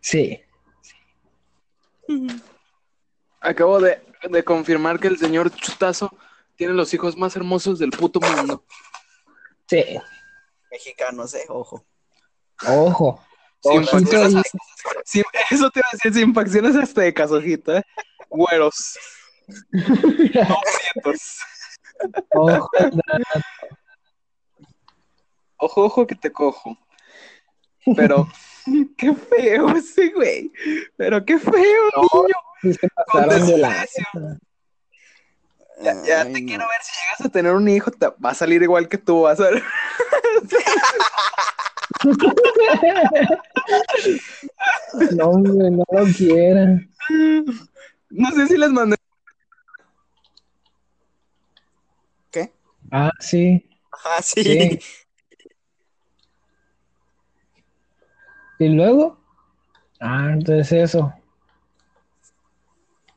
Sí. 0.00 0.40
Acabo 3.40 3.80
de, 3.80 4.02
de 4.28 4.44
confirmar 4.44 4.98
que 4.98 5.08
el 5.08 5.18
señor 5.18 5.50
Chutazo 5.54 6.10
tiene 6.56 6.72
los 6.74 6.92
hijos 6.94 7.16
más 7.16 7.36
hermosos 7.36 7.78
del 7.78 7.90
puto 7.90 8.20
mundo. 8.20 8.64
Sí. 9.66 9.84
Mexicanos, 10.70 11.34
eh, 11.34 11.44
ojo. 11.48 11.84
Ojo. 12.66 13.24
Sin 13.62 13.84
facciones 13.86 14.34
ahí. 14.34 14.40
hasta- 14.40 14.58
sin- 15.04 15.24
eso 15.50 15.70
te 15.70 15.80
iba 15.80 15.88
a 15.88 15.92
decir, 15.92 16.14
sin 16.14 16.34
facciones 16.34 16.76
hasta 16.76 17.00
de 17.02 17.14
casojita, 17.14 17.78
¿eh? 17.78 17.82
Güeros. 18.28 18.98
Ojo. 22.34 22.70
Ojo, 25.56 25.84
ojo 25.84 26.06
que 26.06 26.14
te 26.14 26.30
cojo. 26.32 26.76
Pero, 27.96 28.28
qué 28.96 29.14
feo 29.14 29.68
ese 29.76 30.08
güey. 30.10 30.52
Pero 30.96 31.24
qué 31.24 31.38
feo, 31.38 31.54
No, 31.96 32.02
niño. 32.02 32.34
Sí 32.62 32.74
se 32.74 32.88
Con 33.06 33.24
pasaron 33.24 33.46
de 33.46 33.58
la... 33.58 33.68
desprecio. 33.68 34.04
Ya, 35.80 35.94
ya 36.04 36.22
Ay, 36.22 36.32
te 36.32 36.40
no. 36.40 36.46
quiero 36.48 36.64
ver 36.64 36.82
si 36.82 36.92
llegas 37.00 37.20
a 37.26 37.28
tener 37.28 37.52
un 37.54 37.68
hijo, 37.68 37.90
te 37.92 38.08
va 38.08 38.30
a 38.30 38.34
salir 38.34 38.62
igual 38.62 38.88
que 38.88 38.98
tú, 38.98 39.22
vas 39.22 39.38
a 39.40 39.50
ver. 39.50 39.62
No, 45.16 45.30
hombre, 45.30 45.70
no 45.70 45.84
lo 45.90 46.04
quieran. 46.16 46.88
No 48.10 48.30
sé 48.32 48.46
si 48.46 48.56
les 48.56 48.70
mandé. 48.70 48.96
¿Qué? 52.30 52.52
Ah, 52.90 53.10
sí. 53.20 53.68
Sí. 54.22 54.42
Sí. 54.44 54.80
¿Y 58.58 58.68
luego? 58.68 59.18
Ah, 60.00 60.30
entonces 60.32 60.72
eso. 60.72 61.12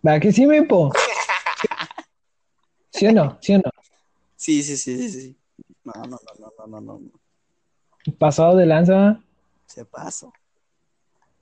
¿Va 0.05 0.19
que 0.19 0.31
sí, 0.31 0.45
Mipo? 0.45 0.91
¿Sí 2.91 3.07
o 3.07 3.11
no? 3.11 3.37
¿Sí 3.41 3.53
o 3.55 3.57
no? 3.57 3.71
Sí, 4.35 4.61
sí, 4.63 4.77
sí, 4.77 4.97
sí, 4.97 5.21
sí. 5.21 5.37
No, 5.83 5.93
no, 5.93 6.07
no, 6.07 6.17
no, 6.39 6.53
no, 6.57 6.67
no, 6.67 6.81
no, 6.81 6.99
no. 6.99 8.13
Pasado 8.17 8.55
de 8.57 8.65
lanza. 8.65 9.21
Se 9.65 9.85
pasó. 9.85 10.33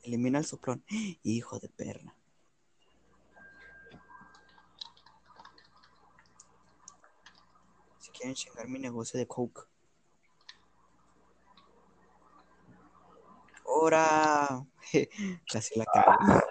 Elimina 0.04 0.40
el 0.40 0.46
soplón. 0.46 0.84
Hijo 1.24 1.60
de 1.60 1.70
perra. 1.70 2.16
Si 8.00 8.12
quieren 8.12 8.36
chingar 8.36 8.68
mi 8.68 8.80
negocio 8.80 9.18
de 9.18 9.28
coke. 9.28 9.62
¡Hora! 13.72 14.66
Casi 15.52 15.78
la 15.78 15.86
cago. 15.86 16.42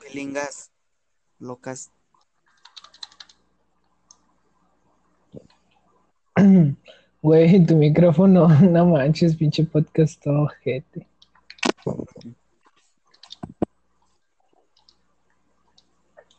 Pilingas. 0.00 0.70
Locas. 1.40 1.90
Güey, 7.22 7.64
tu 7.64 7.76
micrófono, 7.76 8.48
no 8.60 8.86
manches, 8.86 9.34
pinche 9.34 9.64
podcast 9.64 10.22
todo 10.22 10.42
ojete. 10.42 11.08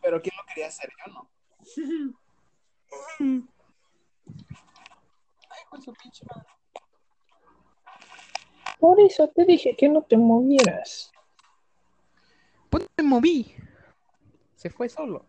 Pero 0.01 0.21
¿quién 0.21 0.35
lo 0.37 0.45
quería 0.47 0.67
hacer? 0.67 0.89
Yo 1.05 1.13
no. 1.13 1.29
Con 5.75 5.81
su 5.83 5.93
pinche 5.93 6.25
madre. 6.33 6.47
Por 8.79 8.97
eso 9.01 9.27
te 9.27 9.43
dije 9.43 9.75
que 9.75 9.89
no 9.89 10.03
te 10.03 10.15
movieras. 10.15 11.11
Pues 12.69 12.87
me 12.95 13.03
moví. 13.03 13.53
Se 14.55 14.69
fue 14.69 14.87
solo. 14.87 15.25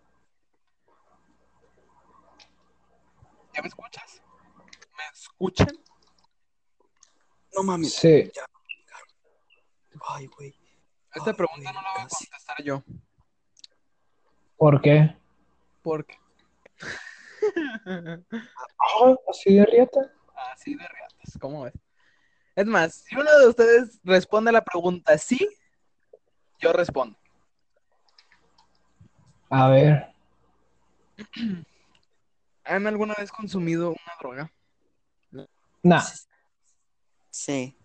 ¿Ya 3.54 3.60
me 3.62 3.66
escuchas? 3.66 4.22
¿Me 4.96 5.02
escuchan? 5.12 5.76
No 7.56 7.64
mames. 7.64 7.92
Sí. 7.94 8.30
Ay, 10.08 10.26
güey. 10.28 10.54
Esta 11.12 11.30
Ay, 11.30 11.36
pregunta 11.36 11.72
no 11.72 11.82
la 11.82 11.92
voy 11.92 12.02
a 12.02 12.04
casi. 12.04 12.26
contestar 12.28 12.62
yo. 12.62 12.84
¿Por 14.56 14.80
qué? 14.80 15.16
Porque. 15.82 16.16
Ah, 18.98 19.14
así 19.28 19.54
de 19.54 19.64
riata. 19.66 20.12
Así 20.36 20.74
de 20.74 20.86
reatas, 20.86 21.38
¿cómo 21.40 21.62
ves? 21.64 21.74
Es 22.54 22.66
más, 22.66 22.94
si 22.94 23.14
uno 23.16 23.38
de 23.38 23.48
ustedes 23.48 24.00
responde 24.04 24.50
a 24.50 24.52
la 24.52 24.64
pregunta 24.64 25.16
sí, 25.18 25.38
yo 26.58 26.72
respondo. 26.72 27.18
A 29.50 29.68
ver. 29.68 30.14
¿Han 32.64 32.86
alguna 32.86 33.14
vez 33.14 33.30
consumido 33.30 33.90
una 33.90 34.12
droga? 34.20 34.52
Nah, 35.82 36.02
Sí, 37.30 37.76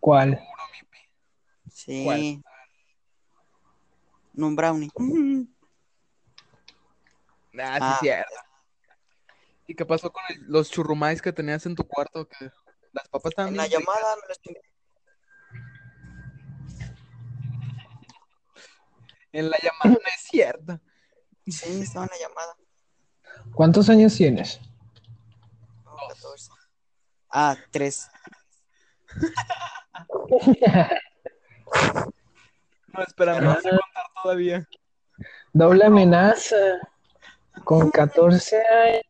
¿cuál? 0.00 0.40
sí. 1.70 2.04
¿Cuál? 2.04 2.42
No, 4.32 4.46
un 4.46 4.56
brownie. 4.56 4.90
Ah, 7.58 7.78
sí, 7.78 7.86
Ah. 7.86 7.98
cierto. 8.00 8.34
¿Y 9.66 9.74
qué 9.74 9.84
pasó 9.84 10.12
con 10.12 10.22
el- 10.28 10.44
los 10.48 10.70
churrumais 10.70 11.20
que 11.20 11.32
tenías 11.32 11.66
en 11.66 11.74
tu 11.74 11.86
cuarto? 11.86 12.28
Que 12.28 12.50
las 12.92 13.08
papas 13.08 13.30
estaban 13.30 13.50
En 13.52 13.56
la 13.56 13.66
bien 13.66 13.80
llamada 13.80 14.16
me 14.16 14.26
lo 14.28 14.32
estoy- 14.32 14.54
ricas? 14.54 14.70
En 19.32 19.50
la 19.50 19.58
llamada 19.62 20.00
no 20.02 20.08
es 20.14 20.20
cierto. 20.30 20.80
Sí, 21.46 21.82
estaba 21.82 22.06
en 22.06 22.10
la 22.20 22.28
llamada. 22.28 22.56
¿Cuántos 23.54 23.88
años 23.90 24.14
tienes? 24.16 24.60
Oh, 25.84 26.08
14. 26.08 26.50
Ah, 27.30 27.56
tres. 27.70 28.08
No, 32.92 33.02
espera, 33.02 33.38
me 33.40 33.46
vas 33.46 33.66
a 33.66 33.70
contar 33.70 34.06
todavía. 34.22 34.68
Doble 35.52 35.84
amenaza. 35.84 36.56
Con 37.64 37.90
14 37.90 38.56
años. 38.66 39.02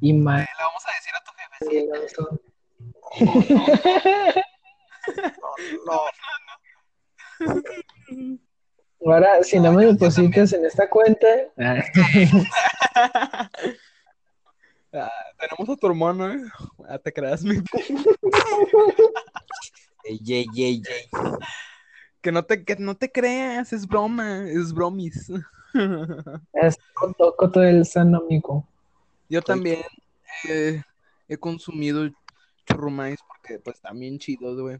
Y 0.00 0.12
más. 0.12 0.40
Le 0.40 0.46
vamos 0.64 0.82
a 0.86 0.90
decir 0.94 1.12
a 1.14 1.22
tu 1.24 1.30
jefe. 1.38 1.88
No, 5.86 5.86
no. 5.86 6.00
Ahora, 9.06 9.42
si 9.42 9.58
no 9.60 9.72
me 9.72 9.86
depositas 9.86 10.52
en 10.52 10.66
esta 10.66 10.88
cuenta. 10.88 11.26
Ah, 14.90 15.12
tenemos 15.38 15.68
a 15.68 15.76
tu 15.78 15.86
hermano, 15.86 16.32
¿eh? 16.32 16.40
Ah, 16.88 16.98
te 16.98 17.12
creas, 17.12 17.44
mi 17.44 17.56
Ey, 20.04 20.18
ey, 20.26 20.46
ey, 20.56 20.82
ey. 20.88 21.10
Que 22.22 22.32
no 22.32 22.42
te, 22.42 22.64
que 22.64 22.74
no 22.76 22.96
te 22.96 23.12
creas, 23.12 23.74
es 23.74 23.86
broma, 23.86 24.48
es 24.48 24.72
bromis. 24.72 25.30
Es 26.54 26.78
coto, 26.94 27.36
coto 27.36 27.60
del 27.60 27.84
sano, 27.84 28.16
amigo. 28.18 28.66
Yo 29.28 29.42
también 29.42 29.80
eh, 30.48 30.82
he 31.28 31.36
consumido 31.36 32.08
churrumais 32.66 33.18
porque 33.26 33.58
pues 33.58 33.76
están 33.76 33.98
bien 33.98 34.18
chidos, 34.18 34.60
güey. 34.60 34.78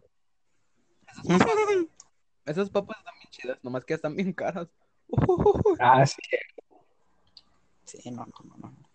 Esas 1.07 1.27
papas, 1.27 1.55
esas 2.47 2.71
papas 2.71 2.99
están 2.99 3.15
bien 3.19 3.31
chidas, 3.31 3.59
nomás 3.63 3.85
que 3.85 3.95
están 3.95 4.15
bien 4.17 4.33
caras. 4.33 4.69
Ah, 5.81 6.05
sí. 6.05 6.17
Sí, 7.85 8.11
no, 8.11 8.27
no, 8.27 8.57
no, 8.59 8.69
no. 8.71 8.89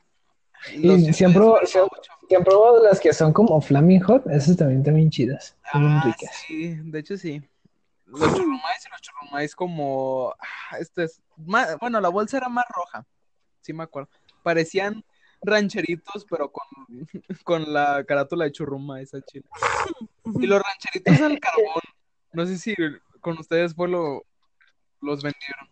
Y 0.72 1.14
siempre, 1.14 1.42
siempre, 1.66 1.98
mucho. 1.98 2.12
¿te 2.30 2.36
han 2.36 2.44
probado 2.44 2.84
las 2.84 3.00
que 3.00 3.12
son 3.14 3.34
como 3.34 3.60
Flaming 3.60 4.02
Hot? 4.02 4.28
Esas 4.28 4.56
también 4.58 4.80
están 4.80 4.96
bien 4.96 5.10
chidas. 5.10 5.58
Ah, 5.74 6.02
ricas. 6.06 6.36
sí, 6.46 6.76
de 6.76 7.00
hecho 7.00 7.18
sí. 7.18 7.42
Los 8.06 8.20
churrumais 8.34 8.86
y 8.86 8.90
los 8.92 9.02
churrumais 9.02 9.56
como... 9.56 10.34
ah, 10.40 10.78
Este 10.80 11.06
es... 11.06 11.22
más- 11.38 11.78
bueno, 11.80 12.00
la 12.00 12.10
bolsa 12.10 12.38
era 12.38 12.50
más 12.50 12.66
roja. 12.70 13.06
Sí 13.62 13.74
me 13.74 13.84
acuerdo. 13.84 14.10
Parecían 14.44 15.04
rancheritos, 15.44 16.26
pero 16.30 16.52
con, 16.52 16.66
con 17.44 17.74
la 17.74 18.04
carátula 18.04 18.46
de 18.46 18.52
churrumais 18.52 19.14
al 19.14 19.24
chile. 19.26 19.46
Y 20.40 20.48
los 20.48 20.62
rancheritos 20.62 21.22
al 21.22 21.40
carbón. 21.40 21.82
No 22.32 22.46
sé 22.46 22.58
si 22.58 22.76
con 23.22 23.38
ustedes 23.38 23.74
fue 23.76 23.88
lo... 23.88 24.24
Los 25.02 25.22
vendieron. 25.22 25.68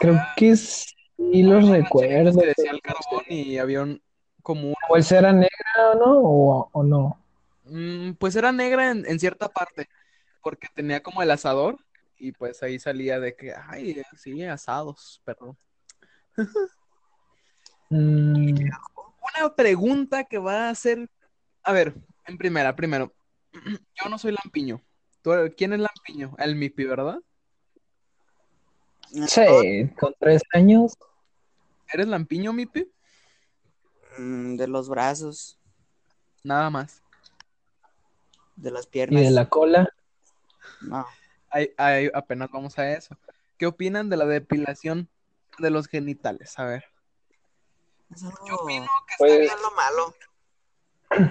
Pero 0.00 0.12
Creo 0.14 0.22
que 0.36 0.56
sí 0.56 0.94
los 1.42 1.68
recuerdo. 1.68 2.40
que 2.40 2.46
decía 2.48 2.70
el 2.72 2.80
carbón 2.82 3.24
y 3.28 3.58
había 3.58 3.82
un... 3.82 4.02
Como 4.42 4.68
un... 4.68 4.74
¿La 4.82 4.88
bolsa 4.88 5.18
era 5.18 5.32
negra 5.32 5.90
o 5.92 5.94
no? 5.94 6.18
¿O, 6.20 6.70
o 6.72 6.82
no? 6.82 7.18
Mm, 7.64 8.12
Pues 8.14 8.36
era 8.36 8.52
negra 8.52 8.90
en, 8.90 9.06
en 9.06 9.18
cierta 9.18 9.48
parte, 9.48 9.88
porque 10.42 10.68
tenía 10.74 11.02
como 11.02 11.22
el 11.22 11.30
asador 11.30 11.78
y 12.18 12.32
pues 12.32 12.62
ahí 12.62 12.78
salía 12.78 13.18
de 13.20 13.34
que, 13.34 13.54
ay, 13.54 14.02
sí, 14.16 14.44
asados, 14.44 15.20
perdón. 15.24 15.56
Mm, 17.94 18.58
Una 19.38 19.54
pregunta 19.54 20.24
que 20.24 20.38
va 20.38 20.68
a 20.68 20.74
ser, 20.74 21.08
a 21.62 21.72
ver, 21.72 21.94
en 22.26 22.36
primera, 22.36 22.74
primero, 22.74 23.14
yo 24.02 24.08
no 24.10 24.18
soy 24.18 24.32
lampiño. 24.32 24.82
¿Tú- 25.22 25.30
¿Quién 25.56 25.72
es 25.74 25.80
lampiño? 25.80 26.34
El 26.38 26.56
Mipi, 26.56 26.84
¿verdad? 26.84 27.20
sí, 29.28 29.88
con 29.98 30.12
tres 30.18 30.42
años. 30.52 30.94
¿Eres 31.92 32.08
lampiño, 32.08 32.52
Mipi? 32.52 32.90
Mm, 34.18 34.56
De 34.56 34.66
los 34.66 34.88
brazos, 34.88 35.58
Nada 36.42 36.68
más. 36.70 37.00
de 38.56 38.70
las 38.72 38.86
Y 38.86 38.90
piernas. 38.90 39.22
de 39.22 39.30
la 39.30 39.48
cola. 39.48 39.88
No. 40.80 41.06
Ahí- 41.50 41.72
ahí 41.76 42.10
apenas 42.12 42.50
vamos 42.50 42.76
a 42.78 42.90
eso. 42.92 43.16
¿Qué 43.56 43.66
opinan 43.66 44.08
de 44.10 44.16
la 44.16 44.26
depilación 44.26 45.08
de 45.58 45.70
los 45.70 45.86
genitales? 45.86 46.58
A 46.58 46.64
ver. 46.64 46.84
Es 48.10 48.22
algo... 48.24 48.46
Yo 48.46 48.54
opino 48.56 48.86
que 49.06 49.12
está 49.12 49.16
Pues- 49.18 49.38
bien. 49.40 49.52
es 49.54 49.62
lo 49.62 49.70
malo. 49.72 50.14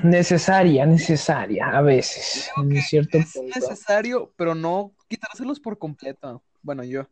Necesaria, 0.03 0.85
necesaria, 0.85 1.67
a 1.69 1.81
veces. 1.81 2.49
En 2.55 2.81
cierto 2.81 3.17
es 3.17 3.33
punto. 3.33 3.59
necesario, 3.59 4.31
pero 4.37 4.55
no 4.55 4.93
quitárselos 5.09 5.59
por 5.59 5.77
completo. 5.77 6.41
Bueno, 6.61 6.83
yo, 6.83 7.05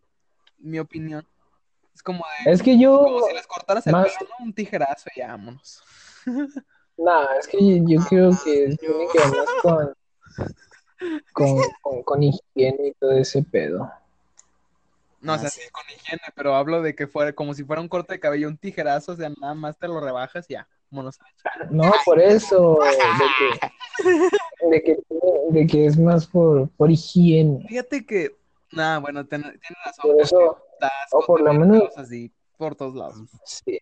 mi 0.60 0.80
opinión. 0.80 1.28
Es 1.94 2.02
como 2.02 2.24
de, 2.46 2.52
Es 2.52 2.64
que 2.64 2.80
yo. 2.80 3.00
como 3.00 3.28
si 3.28 3.34
les 3.34 3.46
cortaras 3.46 3.86
el 3.88 3.92
más- 3.94 4.16
pelo, 4.18 4.30
¿no? 4.40 4.46
Un 4.46 4.54
tijerazo 4.54 5.10
y 5.16 5.22
vámonos. 5.22 5.84
No, 6.98 7.24
es 7.32 7.48
que 7.48 7.58
yo 7.88 8.00
creo 8.08 8.30
que 8.44 8.76
tiene 8.80 9.08
que 9.12 9.18
ver 9.18 9.28
más 9.30 9.48
con, 9.64 9.94
con, 11.34 11.58
con, 11.82 12.04
con 12.04 12.22
higiene 12.24 12.90
y 12.90 12.94
todo 12.94 13.14
ese 13.14 13.42
pedo. 13.42 13.92
No, 15.22 15.34
o 15.34 15.36
Ah, 15.36 15.40
sea, 15.40 15.50
sí. 15.50 15.62
con 15.72 15.84
higiene, 15.96 16.22
pero 16.36 16.56
hablo 16.56 16.82
de 16.82 16.96
que 16.96 17.08
fuera 17.08 17.32
como 17.34 17.54
si 17.54 17.64
fuera 17.64 17.82
un 17.82 17.88
corte 17.88 18.14
de 18.14 18.20
cabello, 18.20 18.48
un 18.48 18.58
tijerazo, 18.58 19.12
o 19.12 19.16
sea, 19.16 19.30
nada 19.40 19.54
más 19.54 19.78
te 19.78 19.88
lo 19.88 20.00
rebajas 20.00 20.46
y 20.50 20.54
ya, 20.54 20.68
vámonos. 20.90 21.20
No, 21.70 21.92
por 22.06 22.20
eso, 22.20 22.80
de 22.82 23.28
que, 23.38 24.68
de 24.70 24.84
que, 24.84 24.98
de 25.52 25.68
que 25.68 25.86
es 25.86 25.98
más 26.00 26.26
por, 26.26 26.70
por 26.72 26.90
higiene. 26.90 27.64
Fíjate 27.68 28.06
que, 28.06 28.36
nada, 28.72 28.98
bueno, 29.00 29.26
ten- 29.28 29.42
tienes 29.44 29.78
razón. 29.86 30.12
Por 30.12 30.22
eso, 30.22 30.58
o 31.12 31.26
por 31.26 31.42
lo 31.42 31.54
menos- 31.54 31.96
así 31.98 32.32
por 32.58 32.76
todos 32.76 32.96
lados. 32.96 33.30
sí. 33.46 33.80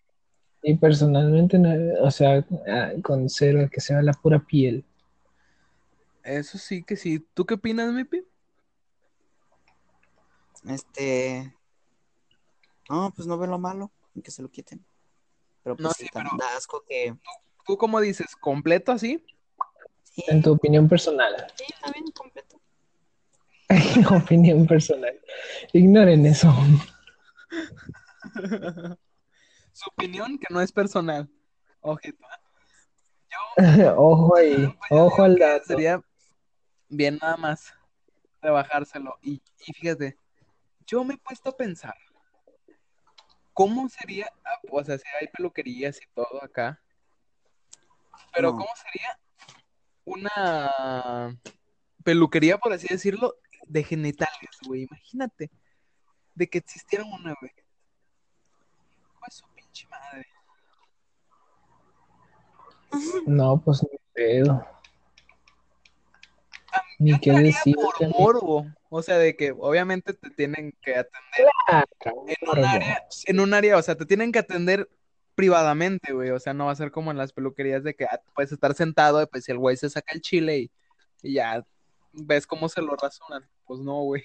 Y 0.62 0.74
personalmente, 0.76 1.58
no, 1.58 1.70
o 2.02 2.10
sea, 2.10 2.44
ah, 2.68 2.90
conserva 3.02 3.66
que 3.68 3.80
sea 3.80 4.02
la 4.02 4.12
pura 4.12 4.38
piel. 4.40 4.84
Eso 6.22 6.58
sí 6.58 6.82
que 6.82 6.96
sí. 6.96 7.26
¿Tú 7.32 7.46
qué 7.46 7.54
opinas, 7.54 7.90
Mipi? 7.94 8.22
Este. 10.68 11.54
No, 12.88 13.12
pues 13.14 13.26
no 13.28 13.38
veo 13.38 13.48
lo 13.50 13.58
malo 13.58 13.90
en 14.14 14.22
que 14.22 14.30
se 14.30 14.42
lo 14.42 14.50
quiten. 14.50 14.84
Pero 15.62 15.76
pues 15.76 15.84
No, 15.84 15.90
sí, 15.92 16.06
tan- 16.12 16.24
pero- 16.24 16.36
da 16.38 16.56
asco 16.56 16.82
que. 16.88 17.16
¿Tú 17.66 17.76
cómo 17.76 18.00
dices? 18.00 18.34
¿Completo 18.36 18.92
así? 18.92 19.24
Sí, 20.02 20.24
En 20.28 20.42
tu 20.42 20.52
opinión 20.52 20.88
personal. 20.88 21.46
sí, 21.56 21.64
está 21.72 21.92
bien 21.92 22.06
completo. 22.12 22.60
opinión 24.24 24.66
personal. 24.66 25.20
Ignoren 25.72 26.26
eso. 26.26 26.52
Su 29.72 29.88
opinión 29.90 30.38
que 30.38 30.46
no 30.52 30.60
es 30.60 30.72
personal. 30.72 31.28
Ojito. 31.80 32.26
Ojo 33.96 34.36
ahí, 34.36 34.54
Pues 34.56 34.90
yo 34.90 34.96
ojo 34.96 35.10
digo 35.14 35.24
al 35.24 35.36
que 35.36 35.44
dato. 35.44 35.64
Sería 35.66 36.02
bien 36.88 37.18
nada 37.22 37.36
más 37.36 37.72
rebajárselo. 38.42 39.16
Y, 39.22 39.40
y 39.66 39.72
fíjate, 39.72 40.16
yo 40.90 41.04
me 41.04 41.14
he 41.14 41.18
puesto 41.18 41.50
a 41.50 41.56
pensar, 41.56 41.94
¿cómo 43.52 43.88
sería? 43.88 44.26
ah, 44.44 44.58
O 44.72 44.82
sea, 44.82 44.98
si 44.98 45.04
hay 45.20 45.28
peluquerías 45.28 46.00
y 46.02 46.06
todo 46.14 46.42
acá, 46.42 46.82
pero 48.34 48.50
No. 48.50 48.58
¿cómo 48.58 48.70
sería 48.74 49.18
una 50.04 51.38
peluquería, 52.02 52.58
por 52.58 52.72
así 52.72 52.88
decirlo, 52.88 53.36
de 53.66 53.84
genitales, 53.84 54.50
güey? 54.66 54.82
Imagínate, 54.82 55.48
de 56.34 56.48
que 56.48 56.58
existiera 56.58 57.04
una, 57.04 57.34
güey. 57.40 57.52
Pues 59.20 59.34
su 59.34 59.46
pinche 59.54 59.86
madre. 59.86 60.26
No, 63.26 63.60
pues 63.64 63.82
ni 63.84 63.98
pedo. 64.12 64.66
Ni 67.00 67.18
qué 67.18 67.32
decir. 67.32 67.74
por 67.74 68.08
morbo. 68.10 68.66
O 68.90 69.02
sea, 69.02 69.16
de 69.16 69.34
que 69.34 69.52
obviamente 69.52 70.12
te 70.12 70.28
tienen 70.30 70.74
que 70.82 70.96
atender 70.96 71.48
en 72.26 72.48
un 72.48 72.64
área, 72.64 73.06
en 73.24 73.40
un 73.40 73.54
área, 73.54 73.78
o 73.78 73.82
sea, 73.82 73.96
te 73.96 74.04
tienen 74.04 74.32
que 74.32 74.38
atender 74.38 74.86
privadamente, 75.34 76.12
güey. 76.12 76.28
O 76.30 76.38
sea, 76.38 76.52
no 76.52 76.66
va 76.66 76.72
a 76.72 76.76
ser 76.76 76.90
como 76.90 77.10
en 77.10 77.16
las 77.16 77.32
peluquerías 77.32 77.82
de 77.82 77.94
que 77.94 78.04
ah, 78.04 78.20
puedes 78.34 78.52
estar 78.52 78.74
sentado, 78.74 79.22
y 79.22 79.26
pues 79.26 79.44
si 79.44 79.52
el 79.52 79.58
güey 79.58 79.78
se 79.78 79.88
saca 79.88 80.12
el 80.12 80.20
chile 80.20 80.58
y, 80.58 80.70
y 81.22 81.34
ya 81.34 81.64
ves 82.12 82.46
cómo 82.46 82.68
se 82.68 82.82
lo 82.82 82.94
rasuran. 82.96 83.48
Pues 83.64 83.80
no, 83.80 84.02
güey. 84.02 84.22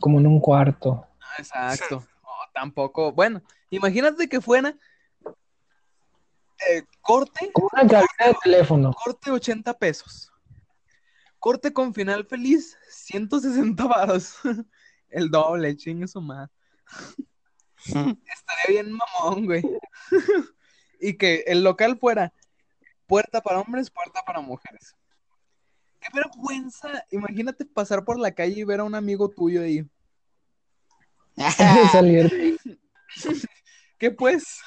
Como 0.00 0.18
en 0.20 0.26
un 0.26 0.40
cuarto. 0.40 1.06
Ah, 1.20 1.34
Exacto. 1.40 2.06
No, 2.22 2.30
tampoco. 2.54 3.12
Bueno, 3.12 3.42
imagínate 3.68 4.30
que 4.30 4.40
fuera 4.40 4.74
eh, 6.70 6.82
corte, 7.02 7.50
Como 7.52 7.68
una 7.72 7.82
cabina 7.82 8.06
de 8.26 8.36
teléfono. 8.42 8.92
corte 8.94 9.30
80 9.30 9.74
pesos. 9.74 10.32
Corte 11.38 11.72
con 11.72 11.94
final 11.94 12.26
feliz, 12.26 12.76
160 12.90 13.84
varos. 13.84 14.34
El 15.08 15.30
doble, 15.30 15.76
chingue 15.76 16.08
su 16.08 16.20
madre. 16.20 16.50
Estaría 17.84 18.68
bien 18.68 18.92
mamón, 18.92 19.46
güey. 19.46 19.62
y 21.00 21.16
que 21.16 21.44
el 21.46 21.62
local 21.62 21.96
fuera 21.98 22.32
puerta 23.06 23.40
para 23.40 23.60
hombres, 23.60 23.90
puerta 23.90 24.22
para 24.22 24.40
mujeres. 24.40 24.94
Qué 26.00 26.08
vergüenza. 26.12 27.04
Imagínate 27.10 27.64
pasar 27.64 28.04
por 28.04 28.18
la 28.18 28.32
calle 28.32 28.60
y 28.60 28.64
ver 28.64 28.80
a 28.80 28.84
un 28.84 28.94
amigo 28.94 29.28
tuyo 29.30 29.62
ahí. 29.62 29.88
Salir. 31.92 32.58
¿Qué 33.96 34.10
pues? 34.10 34.60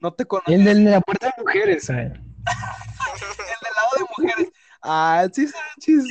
no 0.00 0.12
te 0.12 0.24
conozco. 0.24 0.50
el 0.50 0.64
de 0.64 0.74
la 0.74 1.00
puerta 1.00 1.26
de 1.26 1.42
mujeres, 1.42 1.84
¿sabes? 1.84 2.12
El 2.12 2.18
del 2.18 3.74
lado 3.76 3.90
de 3.96 4.04
mujeres. 4.16 4.47
Ah, 4.82 5.26
sí, 5.32 5.46
Sánchez. 5.46 6.04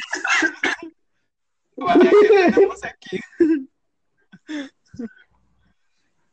Vaya 1.78 2.09
que 2.09 2.28
tenemos 2.28 2.84
aquí. 2.84 3.20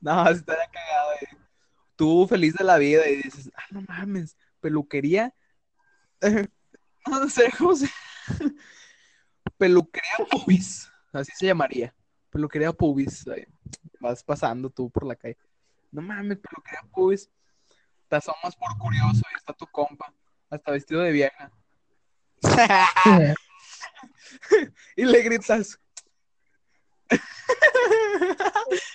No, 0.00 0.26
sí 0.26 0.32
estaría 0.34 0.66
cagado, 0.70 1.12
eh. 1.20 1.36
Tú 1.96 2.26
feliz 2.26 2.54
de 2.54 2.64
la 2.64 2.76
vida 2.76 3.08
y 3.08 3.16
dices, 3.16 3.50
ah, 3.56 3.62
no 3.70 3.82
mames, 3.82 4.36
peluquería. 4.60 5.32
no 7.06 7.28
sé 7.28 7.50
cómo 7.56 7.74
se. 7.74 7.88
Peluquería 9.58 10.26
pubis, 10.30 10.90
así 11.12 11.32
se 11.36 11.46
llamaría. 11.46 11.94
Peluquería 12.30 12.72
pubis. 12.72 13.24
Vas 14.00 14.24
pasando 14.24 14.68
tú 14.68 14.90
por 14.90 15.06
la 15.06 15.14
calle. 15.14 15.38
No 15.92 16.02
mames, 16.02 16.38
peluquería 16.38 16.82
pubis. 16.92 17.30
Te 18.08 18.16
asomas 18.16 18.56
por 18.56 18.76
curioso 18.78 19.22
y 19.32 19.36
está 19.36 19.52
tu 19.52 19.66
compa, 19.66 20.12
hasta 20.50 20.72
vestido 20.72 21.00
de 21.02 21.12
vieja. 21.12 21.52
Y 24.96 25.04
le 25.04 25.22
gritas. 25.22 25.78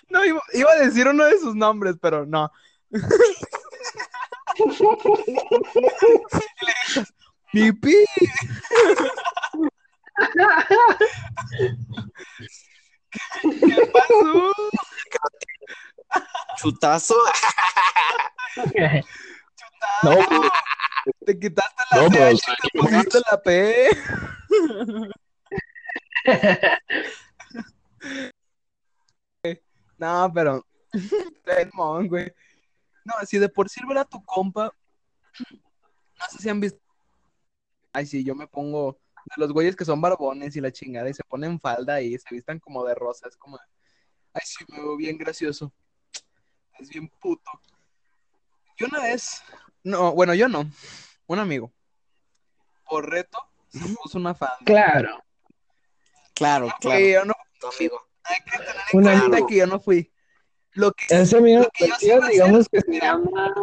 No, 0.09 0.25
iba, 0.25 0.41
iba 0.53 0.71
a 0.71 0.77
decir 0.77 1.07
uno 1.07 1.23
de 1.25 1.37
sus 1.37 1.53
nombres, 1.55 1.95
pero 2.01 2.25
no. 2.25 2.51
Y 2.91 2.97
le 4.65 4.79
gritas, 6.85 7.13
¡Pipi! 7.51 8.05
¿Qué 13.41 13.91
pasó? 13.93 14.53
Chutazo. 16.57 17.15
No, 20.03 20.11
Te 21.25 21.39
quitaste 21.39 21.83
la 21.91 22.01
No, 22.01 22.09
CH 22.09 22.33
y 22.33 22.55
te 22.61 22.79
pusiste 22.79 23.19
la 23.31 23.41
P. 23.41 23.89
No, 29.99 30.31
pero. 30.33 30.65
Güey. 32.07 32.33
No, 33.03 33.13
si 33.25 33.37
de 33.37 33.49
por 33.49 33.69
sí 33.69 33.81
ver 33.87 33.97
a 33.97 34.05
tu 34.05 34.23
compa. 34.23 34.73
No 36.19 36.25
sé 36.29 36.37
si 36.37 36.49
han 36.49 36.59
visto. 36.59 36.79
Ay, 37.91 38.05
sí, 38.05 38.23
yo 38.23 38.33
me 38.33 38.47
pongo. 38.47 38.97
De 39.25 39.33
los 39.35 39.51
güeyes 39.51 39.75
que 39.75 39.85
son 39.85 39.99
barbones 39.99 40.55
y 40.55 40.61
la 40.61 40.71
chingada 40.71 41.09
y 41.09 41.13
se 41.13 41.23
ponen 41.23 41.59
falda 41.59 42.01
y 42.01 42.17
se 42.17 42.33
vistan 42.33 42.59
como 42.59 42.85
de 42.85 42.95
rosa. 42.95 43.27
Es 43.27 43.35
como. 43.35 43.59
Ay, 44.33 44.41
sí, 44.45 44.63
me 44.69 44.77
veo 44.77 44.95
bien 44.95 45.17
gracioso. 45.17 45.73
Es 46.79 46.89
bien 46.89 47.09
puto. 47.19 47.51
Yo 48.77 48.87
una 48.87 49.01
vez. 49.01 49.43
No, 49.83 50.13
bueno, 50.13 50.33
yo 50.33 50.47
no. 50.49 50.69
Un 51.27 51.39
amigo. 51.39 51.71
Por 52.89 53.09
reto, 53.09 53.37
se 53.69 53.79
puso 53.95 54.17
una 54.17 54.33
falda. 54.33 54.57
claro. 54.65 55.23
Claro, 56.33 56.67
Y 56.67 56.71
claro. 56.81 56.99
yo 56.99 57.25
no 57.25 57.33
Tu 57.59 57.67
amigo. 57.67 58.01
hay 58.23 58.37
que 58.45 58.57
tener 58.57 58.75
en 58.93 58.99
Una- 58.99 59.19
cuenta 59.19 59.47
que 59.47 59.55
yo 59.57 59.67
no 59.67 59.79
fui. 59.79 60.11
Lo 60.71 60.91
que, 60.93 61.05
Ese 61.09 61.37
amigo, 61.37 61.63
Lo 61.63 61.69
que 61.73 61.87
yo 61.89 61.95
sí 61.99 62.09
hacer- 62.11 62.29
digamos 62.31 62.69
que 62.69 62.79
se 62.81 62.89
mira, 62.89 63.07
llama 63.07 63.53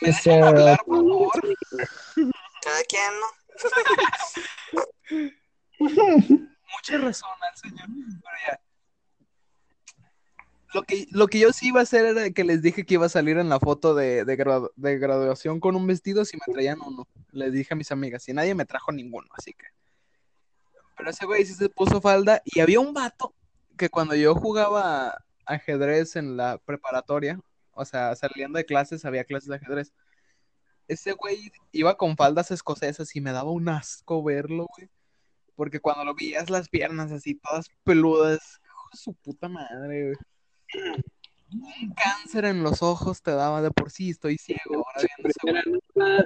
mira, 0.00 0.16
me 0.26 0.42
hablar, 0.42 0.78
por 0.84 0.96
favor. 0.96 1.32
Cada 2.62 2.82
quien, 2.88 3.12
¿no? 3.20 3.26
Mucha 5.78 6.98
razón 6.98 7.30
al 7.40 7.56
señor. 7.56 7.86
Pero 7.86 8.36
ya. 8.46 8.60
Lo 10.76 10.82
que, 10.82 11.06
lo 11.10 11.26
que 11.26 11.38
yo 11.38 11.54
sí 11.54 11.68
iba 11.68 11.80
a 11.80 11.84
hacer 11.84 12.04
era 12.04 12.28
que 12.30 12.44
les 12.44 12.60
dije 12.60 12.84
que 12.84 12.94
iba 12.94 13.06
a 13.06 13.08
salir 13.08 13.38
en 13.38 13.48
la 13.48 13.58
foto 13.58 13.94
de, 13.94 14.26
de, 14.26 14.36
gradu- 14.36 14.72
de 14.76 14.98
graduación 14.98 15.58
con 15.58 15.74
un 15.74 15.86
vestido 15.86 16.22
si 16.26 16.36
me 16.36 16.52
traían 16.52 16.82
uno. 16.84 17.08
Les 17.32 17.50
dije 17.50 17.72
a 17.72 17.76
mis 17.78 17.90
amigas 17.92 18.28
y 18.28 18.34
nadie 18.34 18.54
me 18.54 18.66
trajo 18.66 18.92
ninguno, 18.92 19.26
así 19.30 19.54
que. 19.54 19.68
Pero 20.98 21.08
ese 21.08 21.24
güey 21.24 21.46
sí 21.46 21.54
se 21.54 21.70
puso 21.70 22.02
falda 22.02 22.42
y 22.44 22.60
había 22.60 22.78
un 22.80 22.92
vato 22.92 23.34
que 23.78 23.88
cuando 23.88 24.14
yo 24.16 24.34
jugaba 24.34 25.24
ajedrez 25.46 26.14
en 26.14 26.36
la 26.36 26.58
preparatoria, 26.58 27.40
o 27.72 27.86
sea, 27.86 28.14
saliendo 28.14 28.58
de 28.58 28.66
clases, 28.66 29.06
había 29.06 29.24
clases 29.24 29.48
de 29.48 29.56
ajedrez. 29.56 29.94
Ese 30.88 31.12
güey 31.12 31.52
iba 31.72 31.96
con 31.96 32.18
faldas 32.18 32.50
escocesas 32.50 33.16
y 33.16 33.22
me 33.22 33.32
daba 33.32 33.50
un 33.50 33.70
asco 33.70 34.22
verlo, 34.22 34.66
güey. 34.76 34.90
Porque 35.54 35.80
cuando 35.80 36.04
lo 36.04 36.14
veías 36.14 36.50
las 36.50 36.68
piernas 36.68 37.12
así, 37.12 37.34
todas 37.34 37.70
peludas, 37.82 38.60
su 38.92 39.14
puta 39.14 39.48
madre, 39.48 40.04
güey. 40.04 40.16
Un 40.74 41.94
cáncer 41.94 42.46
en 42.46 42.62
los 42.62 42.82
ojos 42.82 43.22
te 43.22 43.30
daba 43.30 43.62
de 43.62 43.70
por 43.70 43.90
sí, 43.90 44.10
estoy 44.10 44.36
ciego 44.36 44.84
ahora 44.86 45.08
viendo. 45.22 46.24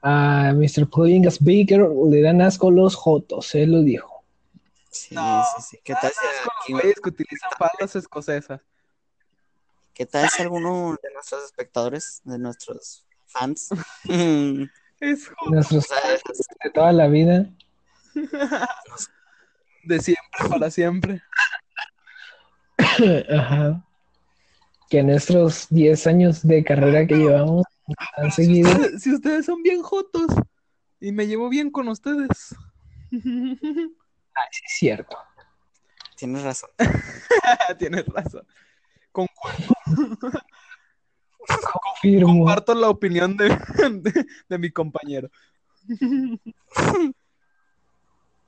A 0.00 0.52
Mr. 0.54 0.88
Pudding 0.88 1.26
Speaker 1.26 1.88
le 2.08 2.22
dan 2.22 2.40
asco 2.40 2.70
los 2.70 2.94
jotos, 2.94 3.54
él 3.54 3.72
lo 3.72 3.82
dijo. 3.82 4.22
Sí, 4.90 5.14
No, 5.14 5.44
sí, 5.56 5.62
sí. 5.70 5.78
¿Qué 5.84 5.94
tal, 5.94 6.12
si, 6.12 6.74
los 6.74 6.80
güeyes 6.80 7.00
que 7.00 7.08
utilizan 7.08 7.50
faldas 7.58 7.96
escocesas. 7.96 8.60
¿Qué 9.92 10.06
tal 10.06 10.28
si 10.28 10.42
alguno 10.42 10.96
de 11.02 11.12
nuestros 11.12 11.44
espectadores, 11.44 12.20
de 12.24 12.38
nuestros 12.38 13.04
fans, 13.26 13.70
Es 15.00 15.30
Nuestros 15.50 15.86
sea, 15.86 16.18
de 16.64 16.70
toda 16.70 16.92
la 16.92 17.06
vida. 17.08 17.48
de 19.84 20.00
siempre 20.00 20.48
para 20.48 20.70
siempre. 20.70 21.22
Ajá. 23.38 23.84
Que 24.90 25.02
nuestros 25.02 25.66
10 25.70 26.06
años 26.06 26.46
de 26.46 26.64
carrera 26.64 27.06
que 27.06 27.16
llevamos 27.16 27.64
han 27.86 27.94
Pero 28.16 28.30
si 28.30 28.44
seguido. 28.44 28.70
ustedes, 28.70 29.02
si 29.02 29.14
ustedes 29.14 29.46
son 29.46 29.62
bien 29.62 29.82
jotos 29.82 30.26
y 31.00 31.12
me 31.12 31.26
llevo 31.26 31.48
bien 31.48 31.70
con 31.70 31.88
ustedes. 31.88 32.28
Sí, 33.10 33.20
es 34.64 34.72
cierto. 34.78 35.16
tienes 36.16 36.42
razón. 36.42 36.70
Tienes 37.78 38.06
razón. 38.06 38.46
Con- 39.12 39.26
Confirmo. 42.02 42.26
comparto 42.44 42.74
la 42.74 42.88
opinión 42.90 43.36
de, 43.36 43.48
de, 43.48 44.26
de 44.48 44.58
mi 44.58 44.70
compañero. 44.70 45.30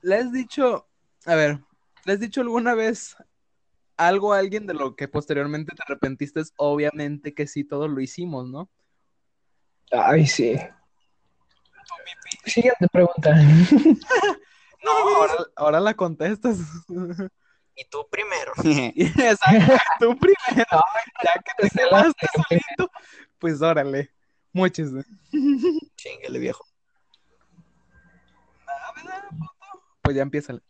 ¿Le 0.03 0.15
has 0.15 0.31
dicho, 0.31 0.87
a 1.25 1.35
ver, 1.35 1.59
¿le 2.05 2.13
has 2.13 2.19
dicho 2.19 2.41
alguna 2.41 2.73
vez 2.75 3.15
algo 4.07 4.33
a 4.33 4.39
alguien 4.39 4.67
de 4.67 4.73
lo 4.73 4.95
que 4.95 5.07
posteriormente 5.07 5.75
te 5.75 5.83
arrepentiste? 5.83 6.41
Obviamente 6.57 7.33
que 7.33 7.47
sí, 7.47 7.63
todos 7.63 7.89
lo 7.89 8.01
hicimos, 8.01 8.47
¿no? 8.47 8.69
Ay, 9.91 10.25
sí. 10.27 10.57
Siguiente 12.45 12.87
pregunta. 12.91 13.35
No, 14.83 14.91
ahora, 14.91 15.33
ahora 15.57 15.79
la 15.79 15.93
contestas. 15.93 16.57
Y 17.75 17.85
tú 17.85 18.05
primero. 18.09 18.51
Exacto, 18.95 19.73
tú 19.99 20.17
primero. 20.17 20.83
Ya 21.23 21.33
que 21.41 21.51
te 21.57 21.69
quedaste 21.69 22.27
solito, 22.35 22.91
pues 23.39 23.61
órale. 23.61 24.11
Muchos. 24.51 24.91
Chinguele, 25.95 26.39
viejo. 26.39 26.65
Pues 30.01 30.15
ya 30.15 30.21
empieza. 30.21 30.61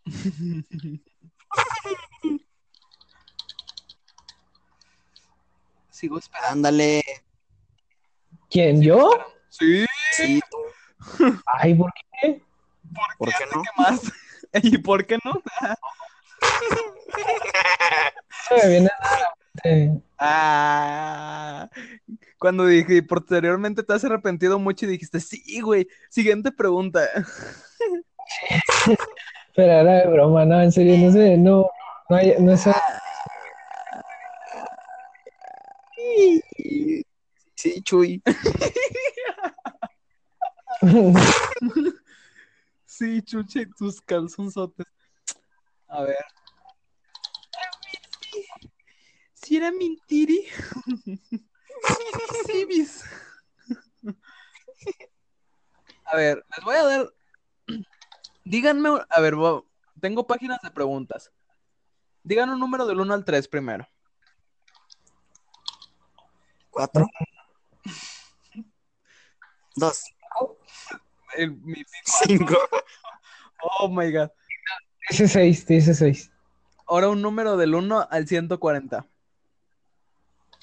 Sigo 6.02 6.18
esperando. 6.18 6.54
Ándale. 6.54 7.04
¿Quién? 8.49 8.82
¿Yo? 8.82 9.12
Sí. 9.49 9.86
Ay, 11.45 11.76
¿por 11.76 11.93
qué? 11.93 12.41
¿Por 13.20 13.30
qué 13.30 13.45
no? 13.54 13.62
¿qué 13.62 13.70
más? 13.78 14.02
¿Y 14.64 14.80
por 14.80 15.06
qué 15.06 15.20
no? 15.24 15.34
Se 18.49 18.56
me 18.56 18.68
viene 18.68 18.89
a 18.99 19.20
la 19.20 19.36
mente. 19.64 20.02
Ah, 20.18 21.70
cuando 22.39 22.66
dije, 22.66 22.95
y 22.95 23.02
posteriormente 23.04 23.84
te 23.84 23.93
has 23.93 24.04
arrepentido 24.04 24.58
mucho 24.58 24.88
y 24.88 24.89
dijiste, 24.89 25.20
sí, 25.20 25.62
güey. 25.62 25.88
Siguiente 26.10 26.52
pregunta. 26.52 27.08
Pero 29.56 29.72
era 29.72 29.84
de 29.84 30.08
broma, 30.08 30.45
no, 30.45 30.60
en 30.64 30.72
serio, 30.72 30.97
no 30.97 31.12
sé, 31.12 31.38
no, 31.38 31.70
no, 32.10 32.16
hay, 32.16 32.34
no 32.39 32.54
es 32.54 32.66
Sí, 37.56 37.82
Chuy. 37.84 38.22
Sí, 42.86 43.22
chuche, 43.24 43.66
tus 43.78 44.02
calzonzotes. 44.02 44.86
A 45.88 46.04
ver. 46.04 46.24
Si 49.34 49.58
era 49.58 49.72
mentiri. 49.72 50.45
Sí, 52.45 52.66
bis. 52.70 53.04
A 56.06 56.16
ver, 56.16 56.45
les 56.56 56.66
voy 56.66 56.76
a 56.76 56.84
dar. 56.84 57.14
Díganme, 58.43 58.89
a 59.10 59.22
ver, 59.22 59.36
tengo 59.99 60.28
páginas 60.28 60.60
de 60.62 60.72
preguntas. 60.72 61.32
Digan 62.24 62.49
un 62.49 62.60
número 62.60 62.86
del 62.86 62.99
1 62.99 63.14
al 63.14 63.26
3 63.26 63.47
primero. 63.47 63.88
Cuatro. 66.72 67.05
Dos. 69.76 70.03
El- 71.38 71.51
mi- 71.57 71.84
Cinco. 72.26 72.55
oh 73.80 73.88
my 73.89 74.11
god. 74.11 74.30
Dice 75.09 75.28
6, 75.28 75.65
dice 75.67 75.93
6. 75.93 76.32
Ahora 76.88 77.09
un 77.09 77.22
número 77.22 77.57
del 77.57 77.76
1 77.76 78.07
al 78.09 78.28
140. 78.28 79.05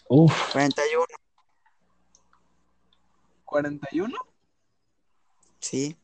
Uf, 0.09 0.53
41. 0.53 1.05
¿41? 3.45 4.15
Sí. 5.61 5.97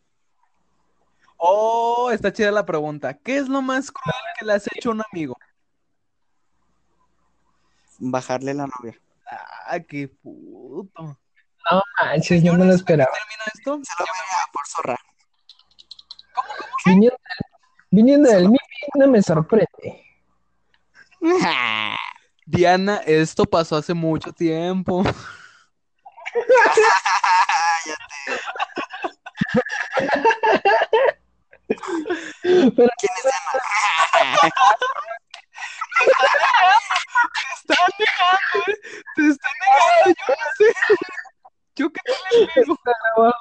Oh, 1.37 2.11
está 2.11 2.33
chida 2.33 2.51
la 2.51 2.65
pregunta. 2.65 3.15
¿Qué 3.15 3.37
es 3.37 3.49
lo 3.49 3.61
más 3.63 3.91
cruel 3.91 4.17
que 4.39 4.47
le 4.47 4.53
has 4.55 4.67
hecho 4.75 4.91
a 4.91 4.93
un 4.93 5.03
amigo? 5.13 5.37
Bajarle 7.99 8.55
la 8.55 8.67
novia. 8.67 8.99
Ah, 9.67 9.81
qué 9.81 10.09
puto. 10.09 11.03
no 11.03 11.17
manches, 12.01 12.45
no 12.45 12.55
me 12.55 12.67
lo 12.67 12.75
esperaba. 12.75 13.11
¿Termina 13.13 13.45
esto? 13.55 13.81
Se 13.83 13.93
lo 13.99 14.05
veía 14.05 14.47
por 14.53 14.67
zorra. 14.67 14.99
Viniendo, 16.85 17.17
viniendo 17.91 18.31
del 18.31 18.51
Mipi, 18.51 18.87
no 18.95 19.09
me 19.09 19.23
sorprende. 19.23 20.05
Diana, 22.47 22.99
esto 23.07 23.47
pasó 23.47 23.77
hace 23.77 23.95
mucho 23.95 24.33
tiempo. 24.33 25.03
Pero 32.43 32.91
¿Quién 32.99 33.13
es 33.17 33.23
Diana? 33.23 33.63
Te 35.95 37.45
están 37.55 37.89
negando, 37.99 38.59
¿eh? 38.69 38.79
Te 39.17 39.23
están 39.29 39.53
negando, 39.61 40.07
yo 40.07 40.35
no 40.35 40.47
sé. 40.57 40.67
Yo 41.77 41.91
qué 41.93 42.01
te 42.05 42.39
le 42.39 42.47
pego. 42.55 42.75
está 42.75 42.93
grabado. 43.03 43.35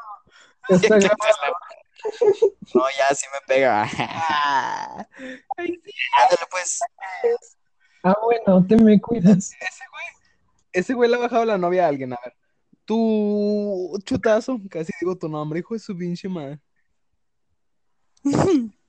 Está 0.70 0.96
grabado. 0.98 1.56
No, 2.74 2.84
ya 2.98 3.16
sí 3.16 3.26
me 3.32 3.40
pega. 3.48 3.90
Ah, 3.98 5.08
ay, 5.58 5.82
sí, 5.84 5.92
Ándale, 6.22 6.46
pues. 6.52 6.80
Ah, 8.04 8.16
bueno, 8.22 8.66
te 8.68 8.76
me 8.76 9.00
cuidas. 9.00 9.52
ese 9.60 9.84
güey. 9.92 10.06
Ese 10.74 10.94
güey 10.94 11.10
le 11.10 11.16
ha 11.16 11.20
bajado 11.20 11.46
la 11.46 11.58
novia 11.58 11.86
a 11.86 11.90
alguien, 11.90 12.14
a 12.14 12.18
ver. 12.24 12.36
Tu 12.86 13.98
chutazo, 14.04 14.60
casi 14.70 14.92
digo 15.00 15.18
tu 15.18 15.30
nombre, 15.30 15.60
hijo 15.60 15.74
de 15.74 15.80
su 15.80 15.96
pinche 15.96 16.28
madre. 16.28 16.60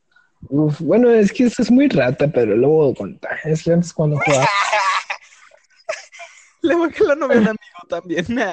Uf, 0.49 0.81
bueno, 0.81 1.11
es 1.11 1.33
que 1.33 1.45
eso 1.45 1.63
es 1.63 1.71
muy 1.71 1.89
rata, 1.89 2.27
pero 2.29 2.57
lo 2.57 2.69
voy 2.69 2.93
a 2.93 2.95
contar. 2.97 3.39
Es 3.45 3.63
que 3.63 3.73
antes 3.73 3.93
cuando 3.93 4.19
jugaba. 4.19 4.49
Le 6.63 6.75
la 6.75 7.15
novia 7.15 7.37
a 7.37 7.41
un 7.41 7.49
amigo 7.49 7.59
también. 7.89 8.27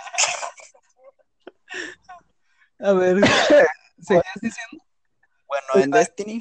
A 2.83 2.93
ver, 2.93 3.17
¿seguías 4.01 4.25
diciendo? 4.41 4.83
Bueno, 5.47 5.67
en 5.85 5.91
Destiny. 5.91 6.39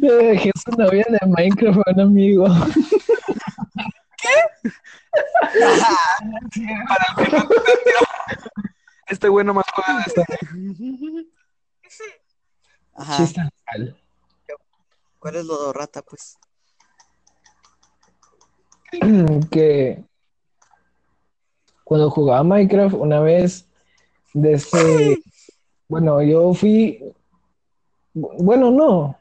Le 0.00 0.14
dejé 0.14 0.52
su 0.62 0.70
novia 0.76 1.06
de 1.08 1.18
Minecraft 1.26 1.78
a 1.78 1.90
un 1.92 2.00
amigo. 2.00 2.46
Este 9.08 9.28
güey 9.28 9.44
nomás 9.44 9.64
juega 9.74 9.98
de 10.00 10.04
este. 10.06 10.24
Ajá. 12.94 13.16
Chiste. 13.16 13.40
¿Cuál 15.18 15.36
es 15.36 15.44
lo 15.44 15.66
de 15.66 15.72
rata, 15.72 16.02
pues? 16.02 16.36
que 19.50 20.02
cuando 21.84 22.10
jugaba 22.10 22.42
Minecraft 22.42 22.94
una 22.94 23.20
vez 23.20 23.66
desde 24.32 25.18
bueno 25.88 26.22
yo 26.22 26.54
fui 26.54 27.02
bueno 28.14 28.70
no 28.70 29.18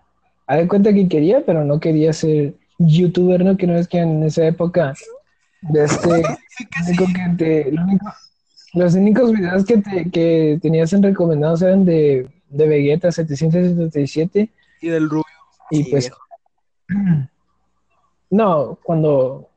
a 0.48 0.56
de 0.56 0.68
cuenta 0.70 0.94
que 0.94 1.08
quería 1.10 1.46
pero 1.46 1.66
no 1.66 1.80
quería 1.82 2.14
ser 2.14 2.54
youtuber 2.78 3.44
no 3.44 3.58
que 3.58 3.68
no 3.68 3.76
es 3.78 3.88
que 3.90 4.00
en 4.00 4.24
esa 4.24 4.46
época 4.48 4.94
de 5.62 5.84
este 5.84 6.08
lo 6.22 6.88
único 6.88 7.06
que 7.08 7.36
te- 7.38 7.72
lo 7.72 7.82
único- 7.84 8.06
los 8.74 8.96
únicos 8.96 9.32
videos 9.32 9.66
que, 9.66 9.78
te, 9.78 10.10
que 10.12 10.60
tenías 10.62 10.94
en 10.94 11.04
recomendados 11.04 11.62
eran 11.62 11.86
de, 11.86 12.28
de 12.50 12.68
Vegeta 12.68 13.12
777 13.12 14.50
Y 14.82 14.88
del 14.88 15.10
rubio. 15.10 15.26
y 15.72 15.84
Sí, 15.84 15.92
pues 15.92 16.12
viejo. 16.90 17.28
no, 18.30 18.78
cuando 18.84 19.50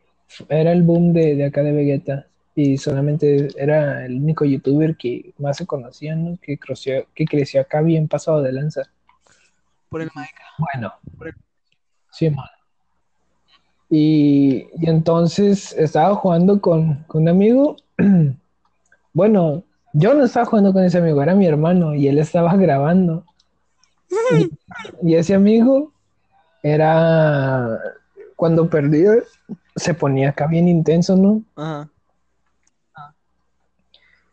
era 0.48 0.72
el 0.72 0.82
boom 0.82 1.12
de, 1.12 1.34
de 1.34 1.44
acá 1.44 1.62
de 1.62 1.72
Vegeta 1.72 2.26
y 2.54 2.76
solamente 2.78 3.48
era 3.56 4.04
el 4.04 4.16
único 4.16 4.44
youtuber 4.44 4.96
que 4.96 5.32
más 5.38 5.56
se 5.56 5.66
conocía, 5.66 6.14
¿no? 6.16 6.36
Que 6.40 6.58
creció, 6.58 7.06
que 7.14 7.24
creció 7.24 7.60
acá 7.60 7.80
bien 7.80 8.08
pasado 8.08 8.42
de 8.42 8.52
lanza. 8.52 8.82
Por 9.88 10.02
el 10.02 10.10
Minecraft. 10.14 10.58
Bueno, 10.58 10.92
sí, 12.10 12.30
man. 12.30 12.46
Y, 13.88 14.68
y 14.78 14.88
entonces 14.88 15.72
estaba 15.72 16.14
jugando 16.14 16.60
con, 16.60 17.02
con 17.04 17.22
un 17.22 17.28
amigo. 17.28 17.76
Bueno, 19.12 19.64
yo 19.92 20.14
no 20.14 20.24
estaba 20.24 20.46
jugando 20.46 20.72
con 20.72 20.84
ese 20.84 20.98
amigo, 20.98 21.22
era 21.22 21.34
mi 21.34 21.46
hermano 21.46 21.94
y 21.94 22.08
él 22.08 22.18
estaba 22.18 22.54
grabando. 22.56 23.24
Y, 24.32 24.50
y 25.10 25.14
ese 25.14 25.34
amigo 25.34 25.92
era 26.62 27.78
cuando 28.36 28.68
perdía, 28.68 29.12
se 29.76 29.94
ponía 29.94 30.30
acá 30.30 30.46
bien 30.46 30.68
intenso, 30.68 31.16
¿no? 31.16 31.42
Ajá. 31.56 31.90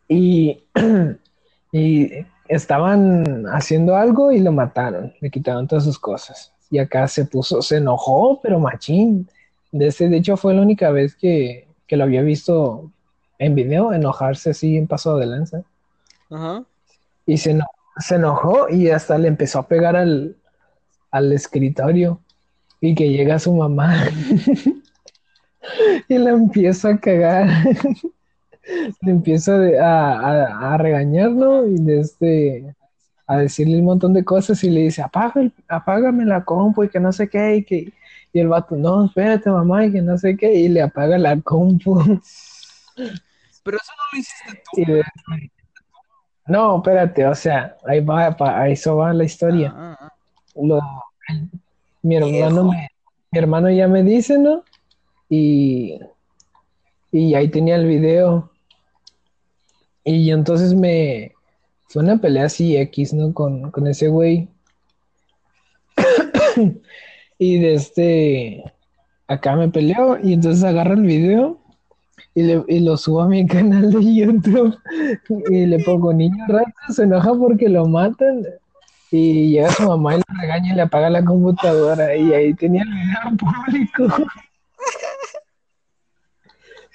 Y, 0.08 0.62
y 1.72 2.10
estaban 2.48 3.44
haciendo 3.52 3.94
algo 3.96 4.32
y 4.32 4.40
lo 4.40 4.52
mataron, 4.52 5.12
le 5.20 5.30
quitaron 5.30 5.68
todas 5.68 5.84
sus 5.84 5.98
cosas. 5.98 6.52
Y 6.70 6.78
acá 6.78 7.06
se 7.08 7.26
puso, 7.26 7.62
se 7.62 7.76
enojó, 7.76 8.40
pero 8.42 8.58
machín. 8.58 9.28
De, 9.70 9.88
ese, 9.88 10.08
de 10.08 10.16
hecho, 10.16 10.36
fue 10.36 10.54
la 10.54 10.62
única 10.62 10.90
vez 10.90 11.14
que, 11.14 11.68
que 11.86 11.96
lo 11.96 12.04
había 12.04 12.22
visto 12.22 12.90
en 13.38 13.54
video 13.54 13.92
enojarse 13.92 14.50
así 14.50 14.76
en 14.76 14.86
paso 14.86 15.16
de 15.16 15.26
lanza. 15.26 15.62
Ajá. 16.30 16.64
Y 17.26 17.38
se, 17.38 17.52
eno- 17.52 17.66
se 17.98 18.16
enojó 18.16 18.68
y 18.68 18.90
hasta 18.90 19.18
le 19.18 19.28
empezó 19.28 19.60
a 19.60 19.68
pegar 19.68 19.96
al, 19.96 20.36
al 21.10 21.32
escritorio. 21.32 22.20
Y 22.80 22.94
que 22.94 23.08
llega 23.10 23.40
su 23.40 23.52
mamá 23.54 24.04
y 26.08 26.18
la 26.18 26.30
empieza 26.30 26.90
a 26.90 26.98
cagar. 26.98 27.48
le 29.02 29.10
empieza 29.10 29.56
a, 29.82 30.12
a, 30.20 30.74
a 30.74 30.78
regañar, 30.78 31.30
¿no? 31.30 31.66
Y 31.66 31.76
desde 31.80 32.74
a 33.26 33.36
decirle 33.38 33.78
un 33.78 33.84
montón 33.84 34.14
de 34.14 34.24
cosas 34.24 34.62
y 34.64 34.70
le 34.70 34.82
dice, 34.82 35.02
Apaga 35.02 35.40
el- 35.42 35.52
apágame 35.68 36.24
la 36.24 36.44
compu 36.44 36.84
y 36.84 36.88
que 36.88 37.00
no 37.00 37.12
sé 37.12 37.28
qué. 37.28 37.56
Y, 37.56 37.64
que, 37.64 37.92
y 38.32 38.40
el 38.40 38.48
vato, 38.48 38.76
no, 38.76 39.04
espérate, 39.06 39.50
mamá, 39.50 39.84
y 39.86 39.92
que 39.92 40.00
no 40.02 40.16
sé 40.16 40.36
qué. 40.36 40.54
Y 40.54 40.68
le 40.68 40.82
apaga 40.82 41.18
la 41.18 41.38
compu. 41.40 42.00
Pero 43.68 43.76
eso 43.82 43.92
no 43.98 44.02
lo 44.10 44.18
hiciste 44.18 44.62
tú. 44.64 44.92
De- 44.92 45.04
No, 46.46 46.76
espérate, 46.78 47.26
o 47.26 47.34
sea, 47.34 47.76
ahí 47.86 48.00
va, 48.00 48.34
pa- 48.34 48.58
a 48.62 48.68
eso 48.70 48.96
va 48.96 49.12
la 49.12 49.24
historia. 49.24 49.70
Ah, 49.76 49.94
ah. 50.00 50.12
Lo- 50.54 50.80
mi 52.00 52.16
hermano, 52.16 52.64
me- 52.64 52.88
mi 53.30 53.38
hermano 53.38 53.70
ya 53.70 53.86
me 53.86 54.02
dice, 54.02 54.38
¿no? 54.38 54.64
Y, 55.28 56.00
y 57.12 57.34
ahí 57.34 57.48
tenía 57.50 57.76
el 57.76 57.84
video. 57.86 58.50
Y 60.02 60.30
entonces 60.30 60.72
me 60.72 61.32
fue 61.88 62.02
una 62.02 62.16
pelea 62.16 62.46
así 62.46 62.74
X, 62.74 63.12
¿no? 63.12 63.34
Con, 63.34 63.70
con 63.70 63.86
ese 63.86 64.08
güey. 64.08 64.48
y 67.38 67.58
desde 67.58 68.72
acá 69.26 69.54
me 69.56 69.68
peleó 69.68 70.18
y 70.22 70.32
entonces 70.32 70.64
agarro 70.64 70.94
el 70.94 71.02
video 71.02 71.60
y, 72.38 72.42
le- 72.42 72.64
y 72.68 72.80
lo 72.80 72.96
subo 72.96 73.22
a 73.22 73.28
mi 73.28 73.46
canal 73.54 73.90
de 73.90 74.14
YouTube 74.14 74.78
y 75.50 75.66
le 75.66 75.78
pongo 75.80 76.12
niño 76.12 76.44
rato, 76.48 76.70
se 76.90 77.02
enoja 77.04 77.34
porque 77.34 77.68
lo 77.68 77.86
matan 77.86 78.44
y 79.10 79.50
llega 79.52 79.70
su 79.72 79.84
mamá 79.88 80.14
y 80.14 80.18
le 80.18 80.24
regaña 80.40 80.72
y 80.72 80.76
le 80.76 80.82
apaga 80.82 81.10
la 81.10 81.24
computadora 81.24 82.14
y 82.14 82.32
ahí 82.32 82.54
tenía 82.54 82.82
el 82.82 82.88
video 82.90 83.36
público. 83.38 84.26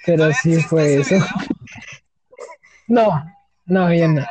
Pero 0.06 0.30
sí 0.32 0.56
fue 0.62 0.96
eso. 1.00 1.16
No, 2.86 3.24
no, 3.66 3.92
ya 3.92 4.08
no. 4.08 4.22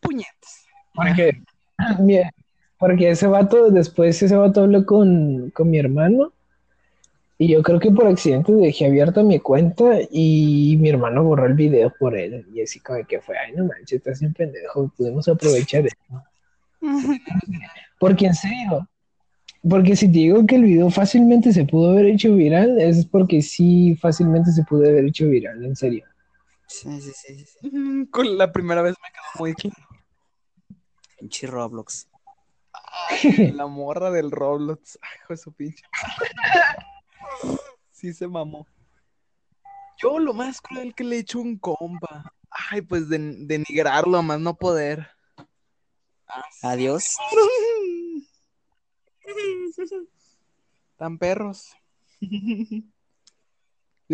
Puñetas. 0.00 0.66
Porque, 0.94 1.42
porque 2.78 3.10
ese 3.10 3.26
vato, 3.26 3.70
después 3.70 4.22
ese 4.22 4.36
vato 4.36 4.62
habló 4.62 4.84
con, 4.84 5.50
con 5.50 5.70
mi 5.70 5.78
hermano 5.78 6.32
y 7.36 7.48
yo 7.48 7.62
creo 7.62 7.80
que 7.80 7.90
por 7.90 8.06
accidente 8.06 8.52
dejé 8.52 8.86
abierta 8.86 9.22
mi 9.22 9.40
cuenta 9.40 9.98
y 10.10 10.76
mi 10.78 10.88
hermano 10.88 11.24
borró 11.24 11.46
el 11.46 11.54
video 11.54 11.92
por 11.98 12.16
él. 12.16 12.46
Y 12.54 12.62
así 12.62 12.78
como 12.80 13.04
que 13.06 13.20
fue, 13.20 13.36
ay 13.36 13.52
no 13.56 13.64
manches, 13.64 13.98
estás 13.98 14.20
bien 14.20 14.32
pendejo, 14.32 14.92
podemos 14.96 15.26
aprovechar 15.26 15.86
esto. 15.86 16.22
Porque 17.98 18.26
en 18.26 18.34
serio, 18.34 18.88
porque 19.68 19.96
si 19.96 20.06
te 20.06 20.18
digo 20.18 20.44
que 20.46 20.56
el 20.56 20.64
video 20.64 20.90
fácilmente 20.90 21.52
se 21.52 21.64
pudo 21.64 21.92
haber 21.92 22.06
hecho 22.06 22.34
viral, 22.34 22.78
es 22.78 23.06
porque 23.06 23.40
sí 23.40 23.96
fácilmente 23.96 24.52
se 24.52 24.62
pudo 24.62 24.86
haber 24.86 25.06
hecho 25.06 25.26
viral, 25.26 25.64
en 25.64 25.74
serio. 25.74 26.04
Sí, 26.66 27.00
sí, 27.00 27.12
sí, 27.14 27.46
sí. 27.46 28.06
Con 28.10 28.36
la 28.36 28.52
primera 28.52 28.82
vez 28.82 28.94
me 29.02 29.08
quedó 29.08 29.42
muy 29.42 29.54
claro. 29.54 29.76
Pinche 31.18 31.46
Roblox. 31.46 32.08
Ay, 33.08 33.52
la 33.52 33.66
morra 33.66 34.10
del 34.10 34.30
Roblox. 34.30 34.98
Ay, 35.00 35.08
hijo 35.22 35.32
de 35.32 35.36
su 35.38 35.52
pinche. 35.52 35.82
Sí 37.90 38.12
se 38.12 38.28
mamó. 38.28 38.66
Yo 40.02 40.18
lo 40.18 40.34
más 40.34 40.60
cruel 40.60 40.94
que 40.94 41.04
le 41.04 41.16
he 41.16 41.20
hecho 41.20 41.38
a 41.38 41.42
un 41.42 41.56
compa. 41.58 42.32
Ay, 42.50 42.82
pues 42.82 43.08
den- 43.08 43.46
denigrarlo 43.46 44.18
a 44.18 44.22
más 44.22 44.40
no 44.40 44.56
poder. 44.56 45.08
Adiós. 46.62 47.16
Tan 50.96 51.18
perros. 51.18 51.74
Yo 52.20 52.82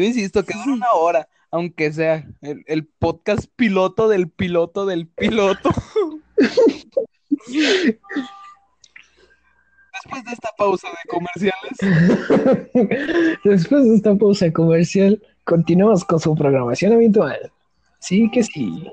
insisto 0.04 0.44
que 0.44 0.54
dura 0.54 0.72
una 0.72 0.92
hora, 0.92 1.28
aunque 1.50 1.92
sea 1.92 2.28
el, 2.42 2.62
el 2.66 2.86
podcast 2.86 3.46
piloto 3.56 4.08
del 4.08 4.30
piloto 4.30 4.86
del 4.86 5.08
piloto. 5.08 5.70
Después 10.02 10.24
de 10.24 10.32
esta 10.32 10.50
pausa 10.56 10.88
de 10.88 11.08
comerciales, 11.08 11.78
Después 13.44 13.84
de 13.84 13.96
esta 13.96 14.14
pausa 14.14 14.52
comercial, 14.52 15.22
continuamos 15.44 16.04
con 16.04 16.18
su 16.18 16.34
programación 16.34 16.94
habitual. 16.94 17.52
Sí 17.98 18.30
que 18.32 18.42
sí. 18.42 18.90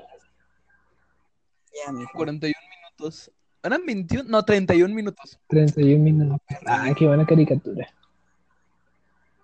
Ya, 1.86 1.92
mijo. 1.92 2.10
41 2.14 2.54
minutos. 2.70 3.30
¿Eran 3.62 3.86
21? 3.86 4.24
No, 4.28 4.44
31 4.44 4.94
minutos. 4.94 5.38
31 5.48 6.02
minutos. 6.02 6.40
Ah, 6.66 6.92
qué 6.96 7.06
buena 7.06 7.24
caricatura. 7.24 7.88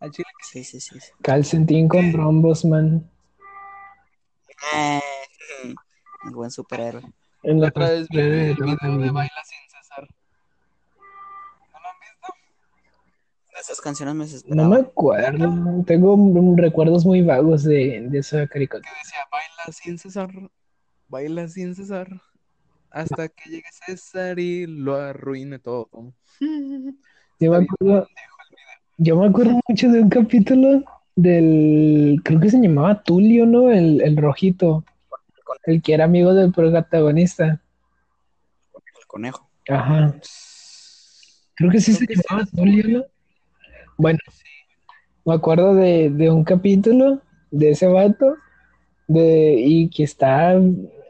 Al 0.01 0.11
chile 0.11 0.29
Sí, 0.43 0.65
sí, 0.65 0.81
sí. 0.81 1.01
sí. 1.01 1.13
Calcentín 1.23 1.89
con 1.89 2.13
rombos, 2.13 2.65
man. 2.65 3.09
Eh, 4.75 5.01
el 6.27 6.35
buen 6.35 6.51
superhéroe. 6.51 7.03
En 7.43 7.61
la 7.61 7.69
otra 7.69 7.91
vez 7.91 8.09
vi 8.09 8.17
de 8.17 8.51
el 8.51 8.57
video 8.57 8.99
de 8.99 9.11
vida. 9.11 9.31
Esas 13.61 13.81
canciones 13.81 14.15
me 14.15 14.25
No 14.25 14.25
desesperaban. 14.25 14.71
me 14.71 14.77
acuerdo. 14.79 15.85
Tengo 15.87 16.55
recuerdos 16.57 17.07
muy 17.07 17.23
vagos 17.23 17.63
de, 17.65 18.07
de 18.11 18.19
esa 18.19 18.47
caricatura. 18.49 18.91
que 18.91 18.99
decía 18.99 19.21
baila 19.31 19.73
sin 19.73 19.99
cesar, 19.99 20.31
baila 21.09 21.49
sin 21.49 21.75
cesar, 21.75 22.21
hasta 22.91 23.29
que 23.29 23.51
llegue 23.51 23.69
César 23.87 24.39
y 24.39 24.67
lo 24.67 24.97
arruine 24.97 25.59
todo. 25.59 25.89
Yo 27.41 27.51
me 27.53 27.57
acuerdo, 27.65 28.09
yo 28.99 29.17
me 29.17 29.27
acuerdo 29.27 29.61
mucho 29.69 29.89
de 29.89 30.01
un 30.01 30.09
capítulo 30.09 30.85
del, 31.17 32.21
creo 32.25 32.41
que 32.41 32.51
se 32.51 32.59
llamaba 32.61 33.03
Tulio, 33.03 33.47
¿no? 33.47 33.71
El, 33.71 34.01
el 34.03 34.17
rojito, 34.17 34.85
el 35.65 35.81
que 35.83 35.95
era 35.95 36.05
amigo 36.05 36.35
del 36.35 36.53
protagonista. 36.53 37.61
El 38.75 39.07
conejo. 39.07 39.49
Ajá. 39.69 40.15
Creo 41.57 41.71
que 41.71 41.81
sí 41.81 41.93
Creo 41.95 41.99
se 42.01 42.07
que 42.07 42.15
llamaba 42.17 42.47
Tulio, 42.47 42.89
¿no? 42.99 43.05
Bueno, 43.97 44.19
me 45.25 45.35
acuerdo 45.35 45.75
de, 45.75 46.11
de 46.11 46.31
un 46.31 46.45
capítulo 46.45 47.21
de 47.51 47.71
ese 47.71 47.87
vato 47.87 48.37
de, 49.07 49.55
y 49.59 49.89
que 49.89 50.05
está 50.05 50.55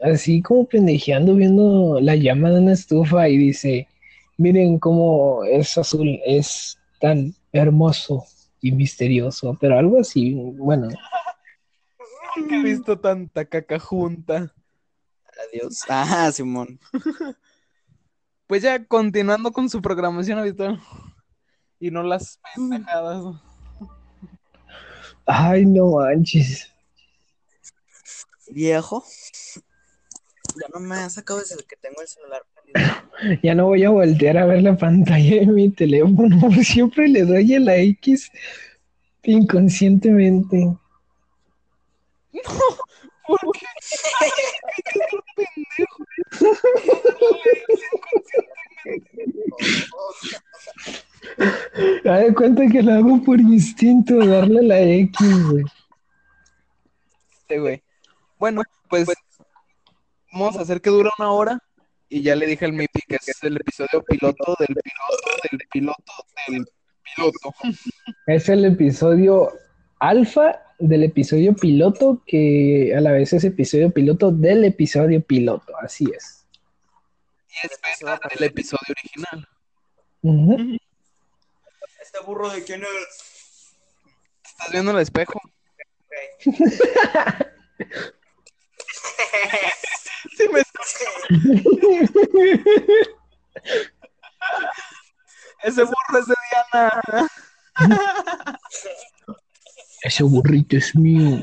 así 0.03 0.43
como 0.43 0.67
pendejeando 0.67 1.35
viendo 1.35 1.99
la 2.01 2.17
llama 2.17 2.51
de 2.51 2.61
una 2.61 2.73
estufa 2.73 3.29
y 3.29 3.37
dice, 3.39 3.89
miren 4.37 4.79
cómo 4.79 5.45
es 5.45 5.77
azul, 5.79 6.21
es 6.27 6.79
tan 7.01 7.35
hermoso 7.53 8.25
y 8.61 8.73
misterioso, 8.73 9.57
pero 9.61 9.79
algo 9.79 10.01
así, 10.01 10.35
bueno, 10.35 10.89
Nunca 12.37 12.57
he 12.57 12.63
visto 12.63 12.99
tanta 12.99 13.45
caca 13.45 13.79
junta. 13.79 14.53
Adiós. 15.49 15.83
Ah, 15.89 16.31
Simón. 16.33 16.79
Pues 18.47 18.63
ya 18.63 18.85
continuando 18.85 19.53
con 19.53 19.71
su 19.71 19.81
programación 19.81 20.39
habitual 20.39 20.79
y 21.81 21.91
no 21.91 22.03
las 22.03 22.39
pendejadas. 22.55 23.37
ay 25.27 25.67
no 25.67 25.93
manches. 25.93 26.71
Viejo. 28.49 29.05
Ya 30.57 30.67
no 30.73 30.81
me 30.81 30.95
ha 30.97 31.11
sacado 31.11 31.41
desde 31.41 31.63
que 31.65 31.77
tengo 31.77 32.01
el 32.01 32.09
celular 32.09 32.43
prendido. 32.55 32.81
Ya 33.43 33.55
no 33.55 33.67
voy 33.67 33.85
a 33.85 33.91
voltear 33.91 34.39
a 34.39 34.47
ver 34.47 34.63
la 34.63 34.77
pantalla 34.77 35.41
de 35.41 35.47
mi 35.47 35.71
teléfono, 35.71 36.51
siempre 36.63 37.09
le 37.09 37.25
doy 37.25 37.55
a 37.55 37.61
la 37.61 37.77
X 37.77 38.31
inconscientemente. 39.23 40.77
¿Por 43.27 43.41
qué? 43.53 43.67
Me 52.05 52.11
de 52.11 52.35
cuenta 52.35 52.67
que 52.71 52.83
lo 52.83 52.93
hago 52.93 53.23
por 53.23 53.41
instinto, 53.41 54.17
darle 54.19 54.63
la 54.63 54.81
X, 54.81 55.51
güey. 55.51 55.65
Este 57.33 57.59
güey. 57.59 57.83
Bueno, 58.39 58.63
pues 58.89 59.09
vamos 60.33 60.57
a 60.57 60.63
hacer 60.63 60.81
que 60.81 60.91
dura 60.91 61.11
una 61.19 61.31
hora 61.31 61.59
y 62.09 62.23
ya 62.23 62.37
le 62.37 62.47
dije 62.47 62.65
al 62.65 62.73
Mipi 62.73 63.01
que 63.09 63.17
es 63.17 63.43
el 63.43 63.57
episodio 63.57 64.03
piloto 64.03 64.57
del 64.59 64.69
piloto 64.69 65.49
del 65.51 65.61
piloto 65.71 66.13
del 66.49 66.67
piloto. 67.03 67.55
Es 68.27 68.49
el 68.49 68.65
episodio 68.65 69.53
alfa 69.99 70.61
del 70.79 71.05
episodio 71.05 71.55
piloto, 71.55 72.23
que 72.27 72.95
a 72.97 73.01
la 73.01 73.13
vez 73.13 73.33
es 73.33 73.45
episodio 73.45 73.91
piloto 73.91 74.31
del 74.31 74.65
episodio 74.65 75.23
piloto, 75.23 75.73
así 75.79 76.05
es. 76.15 76.47
Y 77.49 77.67
es 77.67 78.01
beta 78.01 78.21
del 78.35 78.49
episodio 78.49 78.95
original. 78.97 79.49
Ujú. 80.23 80.77
¿Este 82.05 82.21
burro 82.21 82.51
de 82.51 82.63
quién 82.63 82.83
es? 82.83 83.75
¿Estás 84.45 84.71
viendo 84.71 84.91
el 84.91 84.99
espejo? 84.99 85.41
Sí, 90.37 90.49
me 90.53 90.61
Ese 95.63 95.85
burro 95.85 96.19
es 96.19 96.27
de 96.27 96.35
Diana. 96.51 97.31
Ese 100.03 100.25
burrito 100.25 100.77
es 100.77 100.95
mío. 100.95 101.41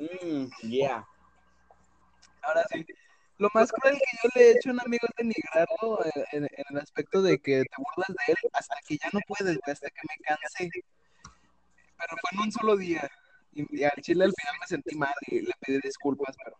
Mm, 0.00 0.46
yeah. 0.62 1.06
Ahora 2.42 2.64
sí. 2.72 2.84
Lo 3.44 3.50
más 3.52 3.70
cruel 3.70 3.94
que 3.98 4.16
yo 4.22 4.28
le 4.34 4.40
he 4.40 4.50
hecho 4.52 4.70
a 4.70 4.72
un 4.72 4.80
amigo 4.80 5.06
es 5.06 5.14
denigrarlo 5.18 5.98
en, 6.32 6.44
en 6.44 6.64
el 6.70 6.78
aspecto 6.78 7.20
de 7.20 7.38
que 7.38 7.62
te 7.62 7.76
burlas 7.76 8.08
de 8.08 8.32
él 8.32 8.38
hasta 8.54 8.74
que 8.88 8.96
ya 8.96 9.10
no 9.12 9.20
puedes, 9.28 9.58
hasta 9.66 9.90
que 9.90 10.00
me 10.08 10.16
canse. 10.24 10.70
Pero 11.98 12.16
fue 12.22 12.30
en 12.32 12.40
un 12.40 12.50
solo 12.50 12.74
día. 12.78 13.10
Y, 13.52 13.80
y 13.80 13.84
al 13.84 14.00
chile 14.00 14.24
al 14.24 14.32
final 14.32 14.54
me 14.58 14.66
sentí 14.66 14.96
mal 14.96 15.12
y 15.26 15.42
le 15.42 15.52
pedí 15.60 15.78
disculpas, 15.82 16.34
pero 16.42 16.56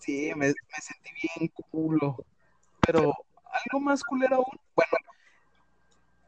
sí, 0.00 0.30
me, 0.36 0.48
me 0.48 0.80
sentí 0.82 1.10
bien 1.22 1.50
culo. 1.70 2.22
Pero 2.86 3.14
algo 3.50 3.80
más 3.80 4.02
culero 4.04 4.36
aún, 4.36 4.60
bueno, 4.76 4.92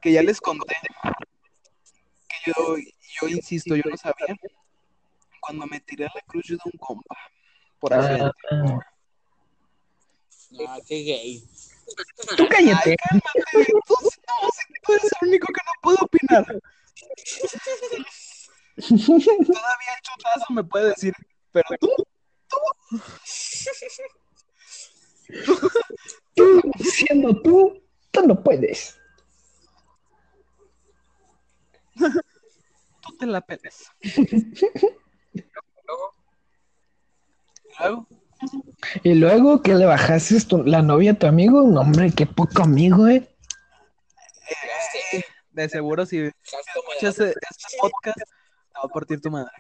que 0.00 0.12
ya 0.12 0.22
les 0.22 0.40
conté, 0.40 0.76
que 1.02 2.52
yo, 2.52 2.76
yo 3.20 3.28
insisto, 3.28 3.76
yo 3.76 3.82
no 3.90 3.98
sabía, 3.98 4.34
cuando 5.40 5.66
me 5.66 5.78
tiré 5.80 6.06
a 6.06 6.12
la 6.14 6.22
cruz 6.22 6.46
yo 6.46 6.56
de 6.56 6.70
un 6.72 6.78
compa, 6.78 7.16
por 7.78 7.92
accidente. 7.92 8.30
Ah, 8.50 8.64
Ah, 8.66 8.93
qué 10.86 11.02
gay. 11.02 11.44
tú 12.36 12.48
cállate. 12.48 12.96
Cálmate, 12.96 13.66
tú, 13.86 13.94
no, 14.00 14.48
tú 14.84 14.92
eres 14.92 15.10
el 15.20 15.28
único 15.28 15.46
que 15.52 15.60
no 15.64 15.72
puede 15.82 15.98
opinar. 16.00 16.44
Todavía 18.76 19.94
el 19.96 20.02
chutazo 20.02 20.52
me 20.52 20.64
puede 20.64 20.88
decir, 20.90 21.14
pero 21.52 21.68
tú, 21.80 21.88
Tú, 26.34 26.60
siendo 26.82 27.40
tú, 27.42 27.82
tú 28.10 28.26
no 28.26 28.42
puedes. 28.42 28.98
tú 31.96 33.16
te 33.18 33.26
la 33.26 33.40
peles. 33.40 33.90
Luego, 37.78 38.06
Y 39.02 39.14
luego 39.14 39.62
que 39.62 39.74
le 39.74 39.86
bajaste 39.86 40.40
tu- 40.42 40.62
la 40.64 40.82
novia 40.82 41.12
a 41.12 41.14
tu 41.14 41.26
amigo, 41.26 41.62
no, 41.62 41.80
hombre, 41.80 42.12
qué 42.14 42.26
poco 42.26 42.62
amigo, 42.62 43.08
eh. 43.08 43.28
de 45.52 45.68
seguro 45.68 46.04
si 46.04 46.18
escuchas 46.18 47.20
e- 47.20 47.30
este 47.30 47.76
podcast, 47.80 48.18
te 48.18 48.24
va 48.76 48.82
a 48.84 48.88
partir 48.88 49.20
tu 49.20 49.30
madre. 49.30 49.52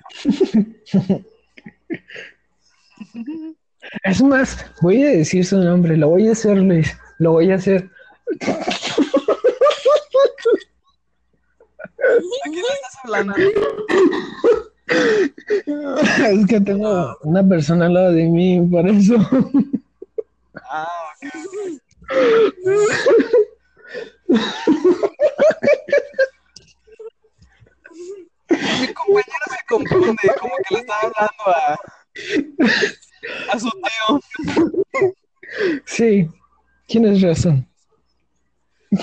Es 4.02 4.22
más, 4.22 4.64
voy 4.80 5.02
a 5.04 5.10
decir 5.10 5.44
su 5.46 5.58
nombre, 5.58 5.96
lo 5.96 6.08
voy 6.08 6.28
a 6.28 6.32
hacer, 6.32 6.56
Luis, 6.58 6.96
lo 7.18 7.32
voy 7.32 7.50
a 7.52 7.56
hacer. 7.56 7.90
¿A 8.46 8.56
quién 12.44 12.54
le 12.54 12.60
estás 12.60 12.96
hablando? 13.04 13.34
Es 14.86 16.46
que 16.46 16.60
tengo 16.60 17.16
una 17.22 17.46
persona 17.46 17.86
al 17.86 17.94
lado 17.94 18.12
de 18.12 18.24
mí, 18.24 18.60
por 18.70 18.86
eso. 18.88 19.16
Mi 28.50 28.92
compañero 28.92 29.44
se 29.48 29.66
confunde, 29.68 30.34
como 30.40 30.54
que 30.68 30.74
le 30.74 30.80
está 30.80 30.94
hablando 31.00 31.44
a, 31.46 31.78
a 33.52 33.58
su 33.58 33.70
tío. 33.70 34.20
Sí, 35.86 36.28
tienes 36.86 37.22
razón. 37.22 37.66
Ya, 38.90 39.00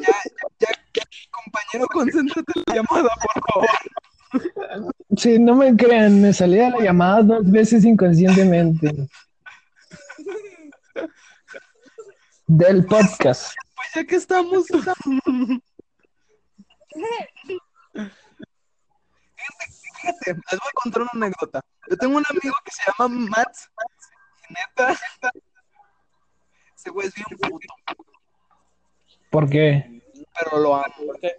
ya, 0.00 0.16
ya, 0.58 0.68
ya, 0.94 1.02
compañero, 1.30 1.86
concéntrate 1.92 2.52
en 2.56 2.62
la 2.66 2.74
llamada, 2.74 3.10
por 3.22 3.42
favor. 3.52 3.68
Sí, 5.16 5.38
no 5.38 5.54
me 5.56 5.76
crean, 5.76 6.20
me 6.22 6.32
salía 6.32 6.70
la 6.70 6.80
llamada 6.80 7.22
dos 7.22 7.50
veces 7.50 7.84
inconscientemente. 7.84 9.08
Del 12.46 12.84
podcast. 12.86 13.54
Pues 13.76 13.88
ya 13.94 14.04
que 14.04 14.16
estamos. 14.16 14.66
Fíjate, 20.00 20.34
les 20.34 20.58
voy 20.58 20.68
a 20.68 20.72
contar 20.74 21.02
una 21.02 21.10
anécdota. 21.14 21.60
Yo 21.88 21.96
tengo 21.96 22.16
un 22.16 22.24
amigo 22.28 22.54
que 22.64 22.70
se 22.70 22.82
llama 22.86 23.08
Mats. 23.36 23.68
y 24.48 24.52
Neta, 24.54 24.98
ese 26.76 26.90
güey 26.90 27.08
es 27.08 27.14
bien 27.14 27.26
puto, 27.38 27.74
¿Por 29.30 29.48
qué? 29.48 30.00
pero 30.38 30.58
lo 30.58 30.74
amo. 30.76 30.94
¿Por 31.06 31.20
qué? 31.20 31.36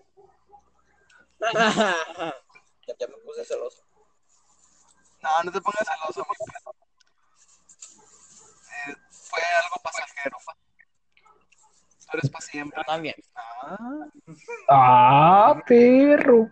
Puse 3.32 3.46
celoso. 3.46 3.82
No, 5.22 5.30
no 5.44 5.52
te 5.52 5.62
pongas 5.62 5.88
celoso. 5.88 6.26
Eh, 8.72 8.96
fue 9.12 9.42
algo 9.64 9.76
pasajero. 9.84 10.38
Tú 12.12 12.18
eres 12.18 12.30
para 12.30 12.46
siempre. 12.46 12.84
También. 12.86 13.16
Ah, 13.36 14.08
Ah, 14.70 15.62
perro. 15.66 16.50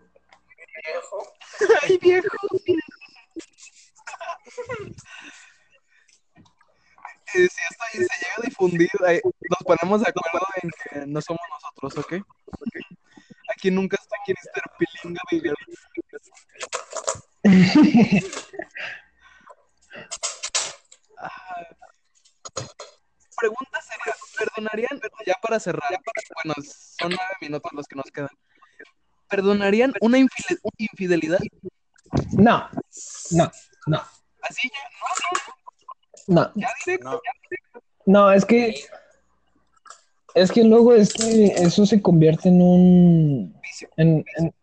Viejo. 0.85 1.33
ay, 1.81 1.97
viejo. 1.97 2.47
Eh, 7.35 7.47
si 7.47 7.61
esto 7.61 7.83
ahí 7.83 7.99
se 7.99 8.25
llega 8.25 8.35
a 8.39 8.41
difundir, 8.41 8.89
ahí 9.05 9.21
nos 9.23 9.59
ponemos 9.63 10.01
de 10.01 10.09
acuerdo 10.09 10.47
en 10.63 10.71
que 10.71 11.05
no 11.05 11.21
somos 11.21 11.39
nosotros, 11.77 12.03
¿ok? 12.03 12.13
Ok. 12.47 12.75
Aquí 13.59 13.71
nunca 13.71 13.97
está 14.01 14.15
Mr. 14.25 14.63
Pilinga 14.77 15.21
Miguel. 15.29 15.55
Ah. 21.17 21.29
Pregunta 23.37 23.81
seria, 23.81 24.15
¿perdonarían, 24.37 24.99
ya 25.25 25.33
para 25.41 25.59
cerrar, 25.59 25.89
bueno, 26.43 26.53
son 26.61 27.09
nueve 27.11 27.33
minutos 27.41 27.71
los 27.73 27.87
que 27.87 27.95
nos 27.95 28.05
quedan, 28.11 28.29
¿perdonarían 29.29 29.93
una 30.01 30.17
infide- 30.17 30.59
infidelidad? 30.77 31.39
No, 32.33 32.69
no, 33.31 33.51
no, 33.87 34.03
Así 34.41 34.69
ya, 34.69 34.79
no, 36.27 36.41
no. 36.45 36.51
ya 36.55 36.67
directo. 36.85 37.09
No. 37.11 37.21
No, 38.05 38.31
es 38.31 38.43
que 38.45 38.75
es 40.35 40.51
que 40.51 40.63
luego 40.63 40.93
este, 40.93 41.63
eso 41.63 41.85
se 41.85 42.01
convierte 42.01 42.49
en 42.49 42.61
un 42.61 43.55
en- 43.97 44.25
en- 44.37 44.53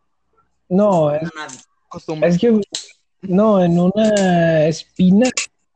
no, 0.68 1.12
es, 1.14 1.30
es 2.22 2.38
que 2.38 2.60
no, 3.22 3.62
en 3.62 3.78
una 3.78 4.66
espina 4.66 5.30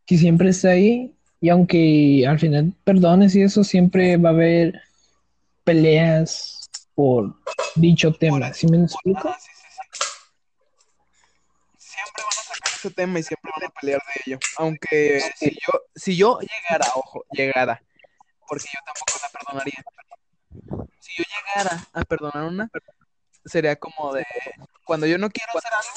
que 0.06 0.16
siempre 0.18 0.50
está 0.50 0.70
ahí 0.70 1.14
y 1.40 1.48
aunque 1.48 2.24
al 2.26 2.38
final 2.38 2.72
perdones 2.84 3.34
y 3.36 3.42
eso 3.42 3.62
siempre 3.64 4.16
va 4.16 4.30
a 4.30 4.32
haber 4.32 4.80
peleas 5.64 6.68
por 6.94 7.34
dicho 7.76 8.12
tema, 8.12 8.52
¿sí 8.52 8.66
me 8.66 8.82
explico? 8.82 9.20
Ah, 9.28 9.36
sí, 9.40 9.50
sí, 9.54 9.66
sí. 9.70 9.80
Siempre 11.78 12.22
van 12.24 12.28
a 12.38 12.42
sacar 12.42 12.72
ese 12.76 12.90
tema 12.90 13.18
y 13.18 13.22
siempre 13.22 13.50
van 13.58 13.68
a 13.70 13.72
pelear 13.80 14.00
de 14.14 14.22
ello. 14.26 14.38
Aunque 14.58 15.20
si 15.36 15.50
yo, 15.50 15.80
si 15.94 16.16
yo 16.16 16.38
llegara, 16.40 16.86
ojo, 16.96 17.24
llegara, 17.32 17.82
porque 18.50 18.66
yo 18.74 18.80
tampoco 18.84 19.12
la 19.22 19.28
perdonaría. 19.30 19.84
Si 20.98 21.12
yo 21.16 21.22
llegara 21.24 21.86
a 21.92 22.04
perdonar 22.04 22.42
una, 22.48 22.68
sería 23.44 23.76
como 23.76 24.12
de 24.12 24.26
cuando 24.84 25.06
yo 25.06 25.18
no 25.18 25.30
quiero 25.30 25.52
hacer 25.56 25.72
algo, 25.72 25.96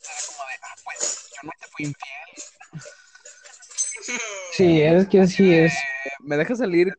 sería 0.00 0.20
como 0.26 0.48
de, 0.48 0.54
ah, 0.62 0.74
pues 0.82 1.30
yo 1.30 1.42
no 1.44 1.52
te 1.60 1.66
fui 1.68 1.84
infiel. 1.86 2.30
Sí, 4.52 4.82
es 4.82 5.08
que 5.08 5.24
sí 5.28 5.54
es. 5.54 5.72
¿Me 6.18 6.36
dejas 6.36 6.58
salir? 6.58 6.92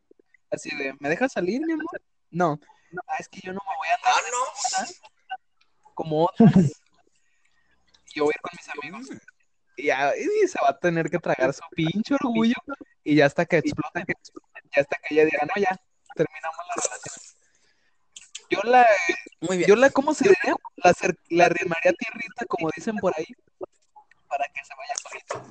Así 0.50 0.74
de, 0.78 0.94
¿me 1.02 1.10
dejas 1.10 1.34
salir, 1.34 1.60
mi 1.62 1.74
amor? 1.74 2.02
No. 2.30 2.58
Ah, 3.08 3.16
es 3.20 3.28
que 3.28 3.42
yo 3.42 3.52
no 3.52 3.60
me 3.70 3.76
voy 3.76 3.88
a 3.90 3.96
andar 3.96 4.14
Ah, 4.16 4.86
no. 4.86 5.92
como 5.94 6.24
otras. 6.26 6.72
Yo 8.16 8.24
voy 8.24 8.34
a 8.34 8.38
ir 8.38 8.42
con 8.42 8.52
mis 8.58 8.70
amigos. 8.70 9.10
Y 9.78 9.86
ya 9.86 10.14
y 10.16 10.48
se 10.48 10.60
va 10.62 10.70
a 10.70 10.78
tener 10.80 11.10
que 11.10 11.20
tragar 11.20 11.54
su 11.54 11.62
pinche 11.76 12.14
orgullo. 12.16 12.56
Y 13.04 13.16
ya 13.16 13.26
hasta 13.26 13.46
que 13.46 13.58
explote. 13.58 14.04
Ya 14.76 14.82
hasta 14.82 14.98
que 15.08 15.14
ella 15.16 15.26
diga, 15.26 15.40
no, 15.46 15.62
ya, 15.62 15.80
terminamos 16.16 16.58
la 16.68 16.84
relación. 16.84 17.16
Yo 18.50 18.60
la, 18.64 18.86
Muy 19.40 19.58
bien. 19.58 19.68
yo 19.70 19.76
la, 19.78 19.90
¿cómo 19.90 20.14
se 20.14 20.26
diría? 20.26 20.56
La, 20.76 20.94
la 21.30 21.46
arrimaría 21.46 21.94
tierrita, 21.94 22.46
como 22.48 22.70
dicen 22.76 22.98
por 22.98 23.14
ahí, 23.18 23.26
para 24.28 24.46
que 24.50 24.64
se 24.66 24.74
vaya 24.76 24.94
solita. 25.02 25.42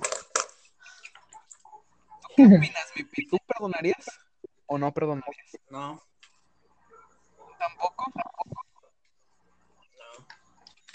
¿Tú 2.21 2.29
qué 2.37 2.43
opinas, 2.57 2.87
Mipi? 2.97 3.27
¿Tú 3.27 3.39
perdonarías 3.47 4.07
o 4.67 4.77
no 4.79 4.93
perdonarías? 4.93 5.57
No, 5.71 6.03
Tampoco. 7.59 8.13
no. 8.15 8.23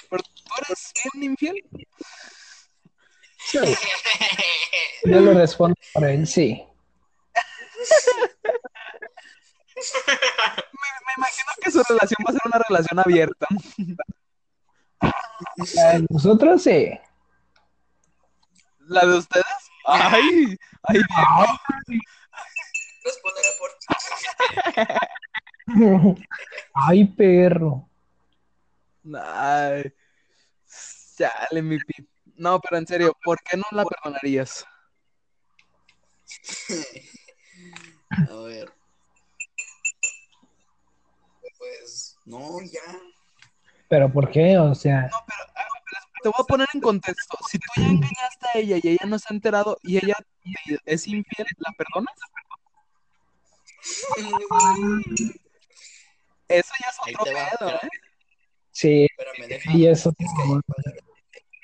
¿Pero 0.09 0.23
tú 0.23 0.43
eres 0.61 0.93
bien 1.13 1.31
infiel? 1.31 1.63
Sí. 3.45 3.59
Yo 5.05 5.19
le 5.19 5.33
respondo 5.33 5.75
por 5.93 6.05
él, 6.05 6.25
sí. 6.25 6.63
Me, 10.07 10.13
me 11.05 11.13
imagino 11.17 11.51
que 11.61 11.71
su 11.71 11.83
relación 11.87 12.17
va 12.27 12.29
a 12.29 12.33
ser 12.33 12.41
una 12.45 12.59
relación 12.67 12.99
abierta. 12.99 13.47
A 15.01 15.99
Nosotros 16.09 16.63
sí. 16.63 16.99
¿La 18.87 19.05
de 19.05 19.17
ustedes? 19.17 19.45
¡Ay! 19.85 20.57
¡Ay, 20.83 20.97
viejo! 20.97 21.59
Responderé 23.03 23.49
por 23.59 23.69
Ay, 26.73 27.05
perro. 27.05 27.89
Ay. 29.23 29.93
Chale, 31.17 31.61
mi 31.61 31.77
pi. 31.79 32.07
No, 32.37 32.59
pero 32.59 32.77
en 32.77 32.87
serio, 32.87 33.15
¿por 33.23 33.39
qué 33.41 33.57
no 33.57 33.63
la 33.71 33.85
perdonarías? 33.85 34.65
A 38.29 38.33
ver. 38.43 38.71
Pues, 41.57 42.17
no, 42.25 42.61
ya. 42.61 42.81
¿Pero 43.87 44.11
por 44.11 44.29
qué? 44.31 44.57
O 44.57 44.73
sea, 44.75 45.03
No, 45.03 45.17
pero, 45.25 45.39
pero 45.53 45.69
te 46.23 46.29
voy 46.29 46.35
a 46.39 46.43
poner 46.43 46.67
en 46.73 46.81
contexto. 46.81 47.37
Si 47.49 47.57
tú 47.59 47.65
ya 47.77 47.85
engañaste 47.87 48.47
a 48.53 48.57
ella 48.57 48.77
y 48.81 48.87
ella 48.89 49.05
no 49.05 49.17
se 49.19 49.25
ha 49.29 49.33
enterado 49.35 49.77
y 49.83 49.97
ella 49.97 50.17
es 50.85 51.07
infiel, 51.07 51.47
¿la 51.57 51.71
perdonas? 51.77 52.15
Eso 56.47 56.73
ya 56.81 56.89
es 56.89 56.97
otro 57.01 57.23
pedo. 57.25 57.69
¿eh? 57.69 57.89
sí, 58.71 59.07
Espérame, 59.09 59.47
deja. 59.47 59.71
y 59.77 59.87
eso. 59.87 60.13
Es 60.17 60.27
que- 60.37 60.59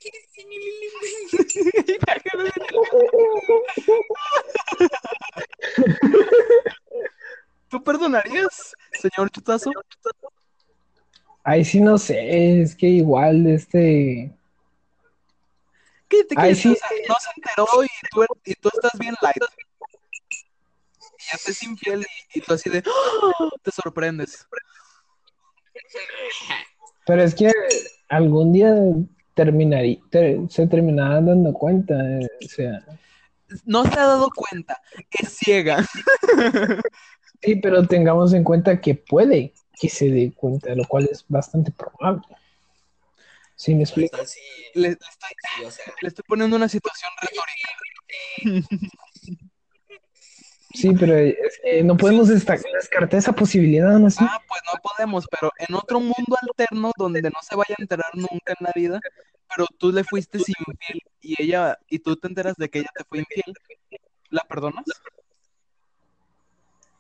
¿Tú 7.70 7.84
perdonarías, 7.84 8.74
señor 8.94 9.30
Chutazo? 9.30 9.70
Ahí 11.44 11.64
sí 11.64 11.80
no 11.80 11.98
sé, 11.98 12.62
es 12.62 12.76
que 12.76 12.88
igual 12.88 13.48
este. 13.48 14.36
¿Qué 16.08 16.24
te 16.26 16.36
Ay, 16.38 16.54
sí. 16.56 16.70
O 16.70 16.76
sea, 16.76 16.90
no 17.08 17.16
se 17.16 17.30
enteró 17.36 17.68
y 17.84 17.88
tú, 18.12 18.26
y 18.46 18.54
tú 18.56 18.70
estás 18.74 18.92
bien 19.00 19.16
light. 19.22 19.44
Y 21.20 21.24
ya 21.32 21.38
te 21.44 21.52
es 21.52 21.64
infiel 21.64 22.02
y, 22.02 22.40
y 22.40 22.42
tú 22.42 22.54
así 22.54 22.70
de 22.70 22.84
¡ah! 22.86 23.50
te 23.62 23.72
sorprendes. 23.72 24.46
Pero 27.06 27.24
es 27.24 27.34
que 27.34 27.52
algún 28.10 28.52
día 28.52 28.76
terminaría, 29.34 29.98
ter- 30.10 30.40
se 30.50 30.68
terminarán 30.68 31.26
dando 31.26 31.54
cuenta. 31.54 31.94
eh, 31.96 32.28
o 32.46 32.48
sea, 32.48 32.84
No 33.66 33.84
se 33.84 34.00
ha 34.00 34.06
dado 34.08 34.30
cuenta, 34.36 34.82
es 35.12 35.30
ciega. 35.38 35.86
sí, 37.42 37.56
pero 37.58 37.86
tengamos 37.88 38.34
en 38.34 38.44
cuenta 38.44 38.80
que 38.82 38.96
puede 38.96 39.54
que 39.80 39.90
se 39.90 40.10
dé 40.10 40.32
cuenta, 40.36 40.74
lo 40.76 40.86
cual 40.86 41.10
es 41.12 41.26
bastante 41.28 41.72
probable. 41.72 42.22
¿Sí 43.56 43.74
me 43.76 43.84
explico? 43.84 44.18
Tal 44.18 44.28
si- 44.28 44.40
Le, 44.76 44.90
le 44.90 44.94
estoy, 44.94 45.30
sí, 45.58 45.64
o 45.66 45.72
sea, 45.72 45.86
le 46.02 46.08
estoy 46.08 46.24
poniendo 46.28 46.56
una 46.56 46.68
situación 46.70 47.12
retórica. 47.22 48.62
Sí, 50.74 50.92
pero 50.98 51.16
es 51.18 51.60
que 51.62 51.84
no 51.84 51.98
podemos 51.98 52.28
descartar 52.30 53.16
esa 53.20 53.34
posibilidad, 53.34 54.00
¿no? 54.00 54.10
Sí. 54.10 54.18
Ah, 54.22 54.42
pues 54.48 54.51
no 54.74 54.82
podemos, 54.82 55.28
pero 55.30 55.52
en 55.58 55.76
otro 55.76 56.00
mundo 56.00 56.38
alterno 56.42 56.92
donde 56.98 57.22
no 57.22 57.42
se 57.42 57.56
vaya 57.56 57.76
a 57.78 57.82
enterar 57.82 58.12
nunca 58.14 58.54
en 58.60 58.66
la 58.66 58.72
vida, 58.74 59.00
pero 59.50 59.68
tú 59.78 59.92
le 59.92 60.04
fuiste 60.04 60.38
infiel 60.38 61.02
y 61.22 61.42
ella, 61.42 61.78
y 61.88 62.00
tú 62.00 62.16
te 62.16 62.28
enteras 62.28 62.56
de 62.56 62.70
que 62.70 62.80
ella 62.80 62.90
te 62.96 63.04
fue 63.04 63.20
infiel, 63.20 63.54
¿la 64.30 64.44
perdonas? 64.44 64.86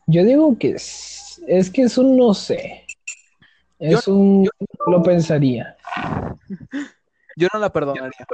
Yo 0.07 0.23
digo 0.23 0.57
que 0.57 0.71
es, 0.71 1.41
es 1.47 1.69
que 1.69 1.83
es 1.83 1.97
un 1.97 2.17
no 2.17 2.33
sé. 2.33 2.85
Es 3.79 4.07
un 4.07 4.47
lo 4.87 5.01
pensaría. 5.01 5.75
Yo 7.35 7.47
no 7.53 7.59
la 7.59 7.71
perdonaría. 7.71 8.27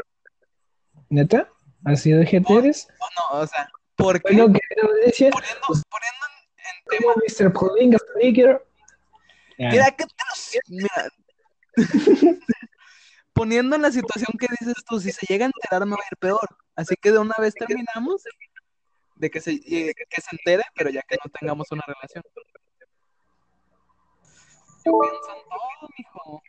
¿Neta? 1.10 1.50
¿Así 1.86 2.12
de 2.12 2.26
gente 2.26 2.54
eres? 2.54 2.88
No, 3.00 3.40
o 3.40 3.48
sea, 3.48 3.70
¿por 3.96 4.22
qué? 4.22 4.34
Bueno, 4.34 4.46
Poniendo, 4.48 5.38
poniendo 5.90 6.26
en, 6.58 6.66
en 6.66 7.00
tema, 7.00 7.14
Mr. 7.16 7.54
Polinga 7.54 7.98
Speaker. 7.98 8.66
Mira, 9.58 9.92
¿qué 9.92 10.06
te 10.06 10.60
Mira, 10.68 11.10
poniendo 13.34 13.76
en 13.76 13.82
la 13.82 13.92
situación 13.92 14.38
que 14.40 14.48
dices 14.60 14.84
tú, 14.88 15.00
si 15.00 15.12
se 15.12 15.26
llega 15.28 15.46
a 15.46 15.52
enterar 15.54 15.86
me 15.86 15.96
va 15.96 16.02
a 16.02 16.08
ir 16.12 16.18
peor. 16.18 16.48
Así 16.76 16.96
que 16.96 17.12
de 17.12 17.20
una 17.20 17.36
vez 17.40 17.54
terminamos 17.54 18.24
de 19.16 19.30
que 19.30 19.42
se, 19.42 19.54
eh, 19.54 19.94
que 20.10 20.22
se 20.22 20.36
entere, 20.36 20.64
pero 20.76 20.90
ya 20.90 21.02
que 21.02 21.18
no 21.24 21.32
tengamos 21.32 21.72
una 21.72 21.84
relación. 21.88 22.24
Yo 24.86 25.00
pienso 25.00 25.32
en 25.36 25.44
todo, 25.50 25.90
mijo. 25.98 26.44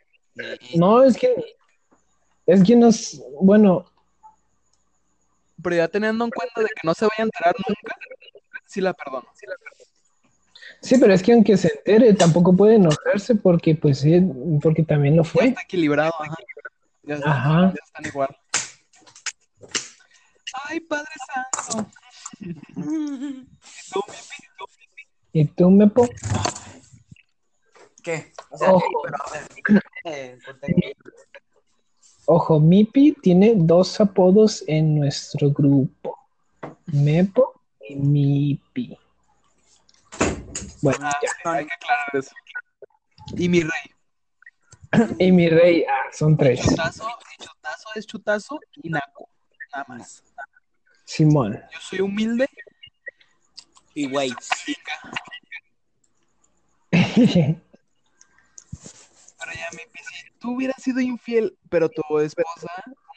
No, 0.77 1.03
es 1.03 1.17
que 1.17 1.35
es 2.45 2.63
que 2.63 2.75
nos, 2.75 3.21
bueno, 3.41 3.85
Pero 5.61 5.75
ya 5.75 5.87
teniendo 5.87 6.25
en 6.25 6.31
cuenta 6.31 6.61
de 6.61 6.67
que 6.69 6.81
no 6.83 6.95
se 6.95 7.05
vaya 7.05 7.19
a 7.19 7.23
enterar 7.23 7.55
nunca, 7.67 7.95
sí 8.65 8.81
la 8.81 8.93
perdono. 8.93 9.27
sí, 9.35 9.45
pero 10.99 11.13
es 11.13 11.21
que 11.23 11.33
aunque 11.33 11.57
se 11.57 11.71
entere, 11.77 12.13
tampoco 12.13 12.55
puede 12.55 12.75
enojarse 12.75 13.35
porque 13.35 13.75
pues 13.75 13.99
sí, 13.99 14.21
porque 14.61 14.83
también 14.83 15.15
lo 15.17 15.23
Ya 15.23 15.29
fue. 15.29 15.45
está 15.49 15.61
equilibrado, 15.61 16.13
ajá. 16.19 16.35
Ya, 17.03 17.15
está- 17.15 17.31
Ajá. 17.31 17.73
ya 17.75 17.83
están 17.83 18.05
igual. 18.05 18.37
Ay, 20.67 20.79
Padre 20.81 21.05
Santo. 21.61 21.89
Tú, 23.91 23.99
Y 25.33 25.45
tú, 25.45 25.69
Mepo, 25.69 26.07
¿Qué? 28.03 28.31
O 28.49 28.57
sea, 28.57 28.71
Ojo. 28.71 28.79
sí, 28.87 28.93
pero 29.03 29.17
a 29.23 29.31
ver. 29.73 29.83
eh, 30.05 30.93
ojo, 32.25 32.59
Mipi 32.59 33.13
tiene 33.21 33.53
dos 33.55 33.99
apodos 33.99 34.63
en 34.67 34.95
nuestro 34.99 35.51
grupo. 35.51 36.17
Mepo 36.87 37.61
y 37.87 37.95
Mipi. 37.95 38.97
Bueno, 40.81 41.09
ya. 41.21 41.51
hay 41.51 41.65
que 41.65 41.73
aclarar 41.73 42.07
eso. 42.13 42.31
Y 43.35 43.49
mi 43.49 43.61
rey. 43.61 43.71
Y 45.19 45.31
mi 45.31 45.47
rey, 45.49 45.85
ah, 45.87 46.05
son 46.11 46.35
tres. 46.35 46.61
Chutazo, 46.61 47.07
y 47.07 47.43
chutazo 47.43 47.89
es 47.95 48.07
chutazo 48.07 48.59
y 48.81 48.89
naco. 48.89 49.29
Nada 49.71 49.85
más. 49.87 50.23
Simón. 51.05 51.61
Yo 51.71 51.79
soy 51.79 52.01
humilde. 52.01 52.49
Y 53.93 54.09
güey, 54.09 54.31
Pero 56.91 57.61
ya, 59.53 59.69
mi 59.71 59.79
si 59.79 60.31
tú 60.39 60.55
hubieras 60.55 60.81
sido 60.81 60.99
infiel, 60.99 61.55
pero 61.69 61.87
tu 61.89 62.19
esposa 62.19 62.71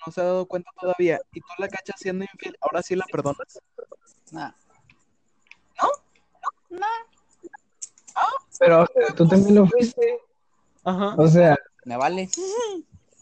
no 0.05 0.13
se 0.13 0.21
ha 0.21 0.25
dado 0.25 0.47
cuenta 0.47 0.71
todavía 0.81 1.21
y 1.33 1.41
tú 1.41 1.47
la 1.59 1.69
cachas 1.69 1.97
siendo 1.99 2.25
infiel, 2.25 2.57
ahora 2.61 2.83
sí 2.83 2.97
la 2.97 3.05
perdonas. 3.11 3.61
Nah. 4.31 4.53
Pero 5.77 5.89
o 5.89 5.93
sea, 8.51 8.87
tú 9.17 9.27
también 9.27 9.55
lo 9.55 9.67
fuiste. 9.67 10.21
Ajá. 10.85 11.15
O 11.17 11.29
sea, 11.29 11.57
Me 11.85 11.97
vale. 11.97 12.29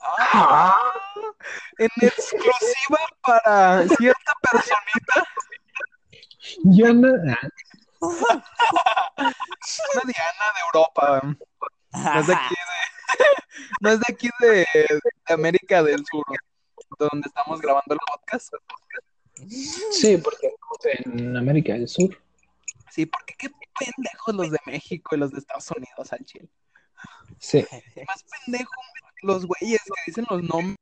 Ah, 0.03 0.75
en 1.79 1.89
exclusiva 2.01 2.99
para 3.23 3.87
cierta 3.89 4.33
personita, 4.51 5.27
yo 6.65 6.93
no. 6.95 7.09
ah, 7.09 7.39
una 9.19 10.03
Diana 10.05 10.47
de 10.55 10.61
Europa. 10.67 11.23
No 11.93 12.21
es 12.21 12.27
de 12.27 12.35
aquí 12.35 12.55
de, 12.55 13.25
no 13.81 13.91
es 13.91 14.01
de 14.01 14.07
aquí 14.09 14.31
de, 14.41 14.67
de 15.27 15.35
América 15.35 15.83
del 15.83 16.05
Sur, 16.07 16.25
donde 16.99 17.27
estamos 17.29 17.61
grabando 17.61 17.95
el 17.95 17.99
podcast. 18.07 18.55
Sí, 19.93 20.17
porque 20.19 20.55
en 20.85 21.37
América 21.37 21.73
del 21.75 21.89
Sur. 21.89 22.17
Sí, 22.91 23.07
porque 23.07 23.35
qué 23.39 23.51
pendejos 23.85 24.35
los 24.35 24.51
de 24.51 24.59
México 24.67 25.15
y 25.15 25.19
los 25.19 25.33
de 25.33 25.39
Estados 25.39 25.71
Unidos 25.71 26.13
al 26.13 26.25
chile. 26.25 26.49
Sí. 27.39 27.67
Más 28.07 28.25
pendejo 28.45 28.73
los 29.23 29.47
güeyes 29.47 29.81
que 29.83 30.03
dicen 30.07 30.27
los 30.31 30.43
nombres 30.43 30.77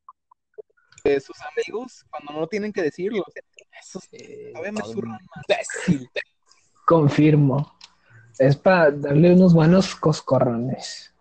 de 1.05 1.21
sus 1.21 1.37
amigos 1.43 2.05
cuando 2.11 2.33
no 2.41 2.47
tienen 2.47 2.73
que 2.73 2.83
decirlos. 2.83 3.25
Esos 3.81 4.09
todavía 4.53 4.73
me 4.73 4.81
imbécil. 4.81 6.11
Confirmo. 6.87 7.77
Es 8.39 8.57
para 8.57 8.91
darle 8.91 9.33
unos 9.35 9.53
buenos 9.55 9.95
coscorrones. 9.97 11.13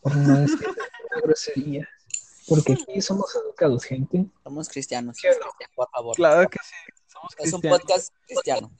Por 0.00 0.14
no 0.16 0.40
decir 0.40 0.58
groserías. 1.24 1.88
Porque 2.48 2.74
aquí 2.74 3.00
somos 3.00 3.34
educados, 3.34 3.84
gente. 3.84 4.26
Somos 4.44 4.68
cristianos. 4.68 5.16
¿Sí 5.16 5.26
o 5.26 5.32
no? 5.32 5.50
Por 5.74 5.90
favor. 5.90 6.14
Claro 6.14 6.48
que 6.48 6.58
sí, 6.62 6.74
somos 7.06 7.34
Es 7.38 7.52
un 7.52 7.60
cristianos. 7.60 7.80
podcast 7.80 8.14
cristiano. 8.26 8.70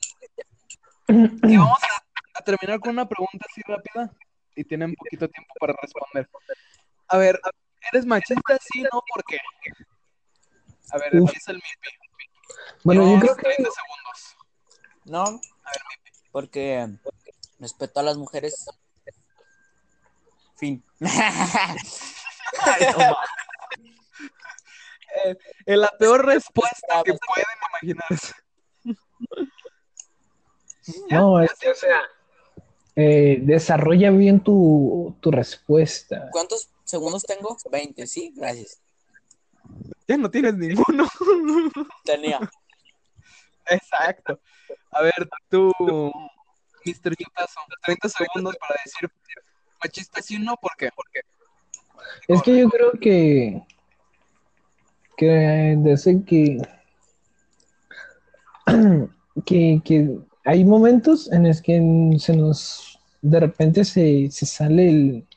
Y 1.43 1.55
vamos 1.55 1.77
a, 1.83 2.03
a 2.37 2.41
terminar 2.43 2.79
con 2.79 2.91
una 2.91 3.07
pregunta 3.07 3.45
así 3.49 3.61
rápida 3.65 4.11
y 4.55 4.63
tienen 4.63 4.93
poquito 4.95 5.27
tiempo 5.27 5.53
para 5.59 5.73
responder. 5.81 6.29
A 7.07 7.17
ver, 7.17 7.39
¿eres 7.91 8.05
machista? 8.05 8.57
Sí, 8.61 8.83
no, 8.83 9.01
¿por 9.13 9.23
qué? 9.25 9.37
A 10.91 10.97
ver, 10.97 11.15
empieza 11.15 11.51
el 11.51 11.57
MIPI. 11.57 11.97
Bueno, 12.83 13.13
yo 13.13 13.19
creo 13.19 13.35
que 13.35 13.43
30 13.43 13.69
segundos. 13.71 14.37
No, 15.05 15.41
porque 16.31 16.87
respeto 17.59 17.99
a 17.99 18.03
las 18.03 18.17
mujeres. 18.17 18.67
Fin. 20.57 20.83
Es 25.65 25.77
la 25.77 25.89
peor 25.97 26.25
respuesta 26.25 27.01
que 27.03 27.13
pueden 27.13 27.45
imaginarse. 27.69 28.33
no, 31.09 31.41
es 31.41 31.53
que, 31.55 31.69
o 31.69 31.75
sea, 31.75 32.01
eh, 32.99 33.37
desarrolla 33.43 34.09
bien 34.09 34.39
tu, 34.39 35.15
tu 35.19 35.29
respuesta. 35.29 36.29
¿Cuántos 36.31 36.69
segundos 36.83 37.23
tengo? 37.23 37.55
20, 37.71 38.07
sí, 38.07 38.33
gracias. 38.35 38.81
Ya 40.07 40.17
no 40.17 40.31
tienes 40.31 40.55
ninguno. 40.55 41.07
Tenía. 42.03 42.39
Exacto. 43.67 44.39
A 44.89 45.03
ver, 45.03 45.29
tú, 45.47 45.71
Mr. 46.83 47.15
Chutazo, 47.15 47.59
30 47.85 48.09
segundos 48.09 48.55
para 48.57 48.81
decir 48.83 49.11
machista 49.83 50.19
sí 50.23 50.37
o 50.37 50.39
no, 50.39 50.57
¿por 50.57 50.75
qué? 50.75 50.89
¿Por 50.89 51.05
qué? 51.11 51.19
Es 52.27 52.41
que 52.41 52.57
yo 52.57 52.67
creo 52.67 52.91
que 52.93 53.61
que 55.17 55.75
desde 55.77 56.23
que 56.25 56.57
que, 59.45 59.81
que 59.85 60.17
hay 60.47 60.63
momentos 60.63 61.29
en 61.33 61.45
los 61.45 61.61
que 61.61 61.73
se 62.19 62.33
nos 62.33 62.97
de 63.21 63.39
repente 63.41 63.83
se, 63.83 64.31
se 64.31 64.45
sale 64.45 64.87
el, 64.87 65.27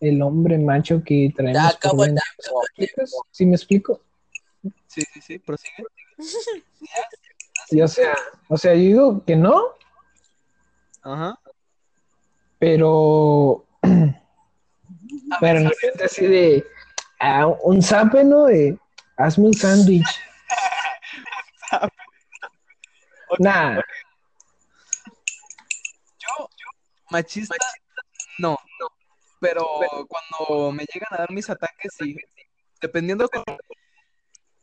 el 0.00 0.20
hombre 0.20 0.58
macho 0.58 1.02
que 1.02 1.32
traemos 1.34 1.62
Ya 1.62 1.68
acabo 1.68 1.96
por 1.96 2.08
el 2.08 2.14
dentro. 2.76 3.06
¿Sí 3.30 3.46
me 3.46 3.56
explico? 3.56 4.02
Sí, 4.86 5.00
sí, 5.14 5.20
sí, 5.22 5.38
prosigue. 5.38 5.84
Y 7.70 7.80
o 7.80 7.88
sea, 7.88 8.14
o 8.48 8.58
sea, 8.58 8.74
yo 8.74 8.80
digo 8.80 9.24
que 9.24 9.34
no, 9.34 9.62
Ajá. 11.00 11.38
pero 12.58 13.64
pero 15.40 15.58
en 15.58 15.70
repente 15.70 16.04
así 16.04 16.26
de 16.26 16.66
un 17.64 17.80
zape, 17.82 18.24
¿no? 18.24 18.44
De, 18.44 18.76
hazme 19.16 19.46
un 19.46 19.54
sándwich. 19.54 20.04
Nah, 23.38 23.76
Yo, 23.76 23.82
machista, 27.10 27.54
no, 28.38 28.56
pero 29.40 29.66
cuando 30.08 30.72
me 30.72 30.84
llegan 30.92 31.08
a 31.12 31.18
dar 31.18 31.30
mis 31.32 31.48
ataques, 31.50 31.92
sí, 31.98 32.16
dependiendo 32.80 33.28
con- 33.28 33.44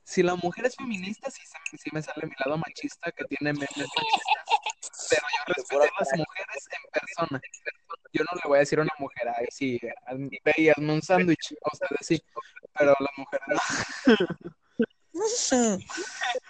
si 0.04 0.24
la 0.24 0.36
mujer 0.36 0.66
es 0.66 0.76
feminista, 0.76 1.30
sí, 1.30 1.42
se- 1.46 1.78
sí 1.78 1.90
me 1.92 2.02
sale 2.02 2.26
mi 2.26 2.34
lado 2.46 2.58
machista 2.58 3.12
que 3.12 3.26
tiene 3.26 3.52
memes 3.54 3.70
machistas, 3.76 5.10
pero 5.10 5.22
yo 5.22 5.54
respeto 5.54 5.82
a 5.84 6.00
las 6.00 6.10
mujeres 6.18 6.68
en 6.72 6.92
persona. 6.92 7.42
Yo 8.14 8.24
no 8.24 8.30
le 8.42 8.48
voy 8.48 8.56
a 8.58 8.60
decir 8.60 8.80
a 8.80 8.84
una 8.84 8.94
mujer, 9.00 9.28
ay, 9.38 9.46
sí, 9.52 9.80
ve 10.46 10.54
y 10.58 10.70
hazme 10.70 10.94
un 10.94 11.02
sándwich, 11.02 11.54
ustedes 11.72 12.08
sí, 12.08 12.24
pero 12.78 12.92
a 12.92 13.04
las 13.04 13.12
mujeres 13.18 13.48
no. 13.48 13.60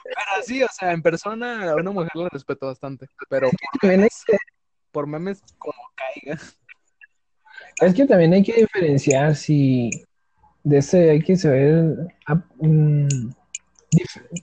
Pero 0.04 0.44
sí, 0.46 0.62
o 0.64 0.68
sea, 0.70 0.92
en 0.92 1.02
persona 1.02 1.72
a 1.72 1.76
una 1.76 1.92
mujer 1.92 2.12
la 2.16 2.30
respeto 2.30 2.66
bastante, 2.68 3.08
pero 3.30 3.50
por 3.50 3.90
memes, 3.90 4.24
por 4.98 5.06
memes 5.06 5.44
como 5.60 5.78
caiga. 5.94 6.42
Es 7.82 7.94
que 7.94 8.08
también 8.08 8.34
hay 8.34 8.42
que 8.42 8.54
diferenciar 8.54 9.36
si 9.36 9.92
de 10.64 10.80
ese 10.80 11.12
hay 11.12 11.22
que 11.22 11.36
saber, 11.38 12.16
ah, 12.26 12.44
mm, 12.56 13.30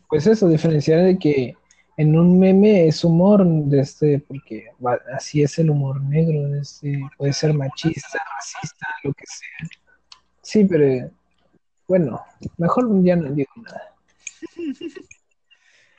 pues 0.08 0.28
eso, 0.28 0.46
diferenciar 0.48 1.02
de 1.02 1.18
que 1.18 1.56
en 1.96 2.16
un 2.16 2.38
meme 2.38 2.86
es 2.86 3.02
humor 3.02 3.44
de 3.44 3.80
este, 3.80 4.20
porque 4.20 4.66
así 5.12 5.42
es 5.42 5.58
el 5.58 5.70
humor 5.70 6.00
negro, 6.00 6.48
de 6.48 6.60
este, 6.60 7.00
puede 7.18 7.32
ser 7.32 7.52
machista, 7.52 8.20
racista, 8.36 8.86
lo 9.02 9.12
que 9.12 9.24
sea. 9.26 9.68
Sí, 10.40 10.64
pero 10.66 11.10
bueno, 11.88 12.24
mejor 12.58 12.88
ya 13.02 13.16
no 13.16 13.28
digo 13.32 13.50
nada. 13.56 13.92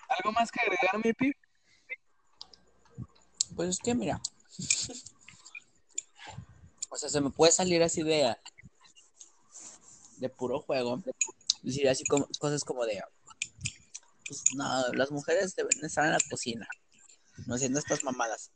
¿Algo 0.07 0.31
más 0.31 0.49
que 0.49 0.61
agregar, 0.61 1.03
mi 1.03 1.11
pi? 1.11 1.33
Pues 3.55 3.69
es 3.69 3.79
que 3.79 3.95
mira. 3.95 4.21
O 6.89 6.97
sea, 6.97 7.09
se 7.09 7.21
me 7.21 7.29
puede 7.29 7.51
salir 7.51 7.83
así 7.83 8.03
de. 8.03 8.35
De 10.17 10.29
puro 10.29 10.61
juego. 10.61 11.03
Decir 11.61 11.89
así 11.89 12.03
como, 12.05 12.27
cosas 12.39 12.63
como 12.63 12.85
de. 12.85 13.03
Pues 14.27 14.43
no, 14.55 14.93
las 14.93 15.11
mujeres 15.11 15.55
deben 15.55 15.83
estar 15.83 16.05
en 16.05 16.13
la 16.13 16.19
cocina. 16.29 16.67
No 17.45 17.55
haciendo 17.55 17.79
estas 17.79 18.03
mamadas. 18.03 18.51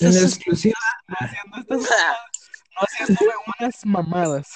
En 0.00 0.16
exclusiva, 0.16 0.78
Haciendo 1.06 1.58
estas 1.58 1.78
mamadas. 1.90 2.18
No 2.74 2.80
haciéndome 2.80 3.32
unas 3.58 3.86
mamadas. 3.86 4.48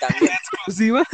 También. 0.00 0.32
Exclusiva. 0.32 1.04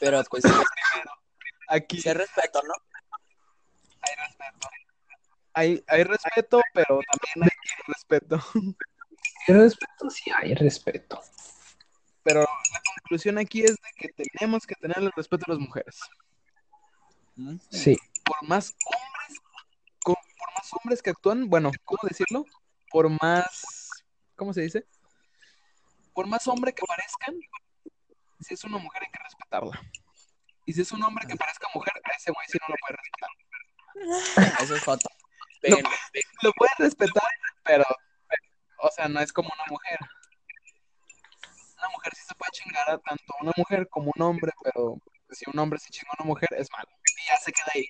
Pero 0.00 0.22
pues 0.24 0.44
Aquí 1.68 2.02
hay 2.06 2.14
respeto, 2.14 2.60
¿no? 2.62 2.74
Hay 4.06 4.26
respeto. 4.26 4.68
Hay, 5.54 5.84
hay 5.86 6.04
respeto, 6.04 6.60
pero 6.72 7.00
también 7.10 7.50
hay 7.52 7.82
respeto. 7.86 8.44
hay 9.46 9.54
respeto, 9.54 10.10
sí 10.10 10.30
hay 10.36 10.54
respeto. 10.54 11.20
Pero 12.22 12.40
la 12.40 12.80
conclusión 12.94 13.38
aquí 13.38 13.62
es 13.62 13.72
de 13.72 13.90
que 13.96 14.08
tenemos 14.38 14.66
que 14.66 14.74
tener 14.74 14.98
el 14.98 15.12
respeto 15.12 15.44
a 15.46 15.52
las 15.52 15.60
mujeres. 15.60 16.00
Sí, 17.70 17.96
Por 18.24 18.48
más 18.48 18.74
hombres, 18.86 19.40
por 20.02 20.52
más 20.54 20.72
hombres 20.72 21.02
que 21.02 21.10
actúan, 21.10 21.48
bueno, 21.48 21.70
¿cómo 21.84 22.00
decirlo? 22.08 22.44
Por 22.90 23.10
más, 23.20 23.90
¿cómo 24.36 24.52
se 24.54 24.62
dice? 24.62 24.86
Por 26.14 26.26
más 26.26 26.46
hombre 26.46 26.72
que 26.72 26.84
parezcan, 26.86 27.34
si 28.40 28.54
es 28.54 28.64
una 28.64 28.78
mujer 28.78 29.02
hay 29.02 29.10
que 29.10 29.22
respetarla. 29.22 29.80
Y 30.66 30.72
si 30.72 30.80
es 30.80 30.92
un 30.92 31.02
hombre 31.02 31.26
que 31.26 31.36
parezca 31.36 31.68
mujer, 31.74 31.92
a 32.04 32.16
ese 32.16 32.30
güey 32.30 32.46
sí 32.48 32.58
no 32.60 32.68
lo 32.68 32.76
puede 32.80 32.96
respetar. 32.96 33.30
Eso 34.60 34.74
es 34.76 34.82
foto. 34.82 35.08
Lo 36.42 36.52
puede 36.52 36.70
respetar, 36.78 37.22
pero, 37.64 37.84
o 38.78 38.90
sea, 38.90 39.08
no 39.08 39.20
es 39.20 39.32
como 39.32 39.48
una 39.52 39.64
mujer. 39.68 39.98
Una 41.78 41.88
mujer 41.90 42.12
sí 42.14 42.22
se 42.26 42.34
puede 42.34 42.50
chingar 42.52 42.90
a 42.90 42.98
tanto 42.98 43.24
una 43.40 43.52
mujer 43.56 43.88
como 43.88 44.12
un 44.14 44.22
hombre, 44.22 44.52
pero 44.62 44.98
si 45.30 45.44
un 45.50 45.58
hombre 45.58 45.78
se 45.78 45.90
chinga 45.90 46.10
a 46.12 46.22
una 46.22 46.28
mujer 46.28 46.48
es 46.56 46.70
malo. 46.70 46.88
Y 47.22 47.28
ya 47.28 47.36
se 47.38 47.52
queda 47.52 47.72
ahí. 47.74 47.86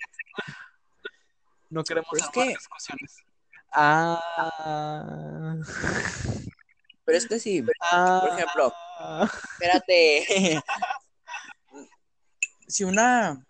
No 1.71 1.83
queremos 1.83 2.09
Pero 2.13 2.23
es 2.25 2.29
armar 2.29 2.47
que- 2.47 2.55
discusiones. 2.55 3.17
Ah. 3.73 5.57
Pero 7.05 7.19
es 7.19 7.27
que 7.27 7.39
sí, 7.41 7.65
ah, 7.83 8.21
Por 8.23 8.39
ejemplo, 8.39 8.73
espérate. 9.53 10.63
si 12.69 12.85
una. 12.85 13.45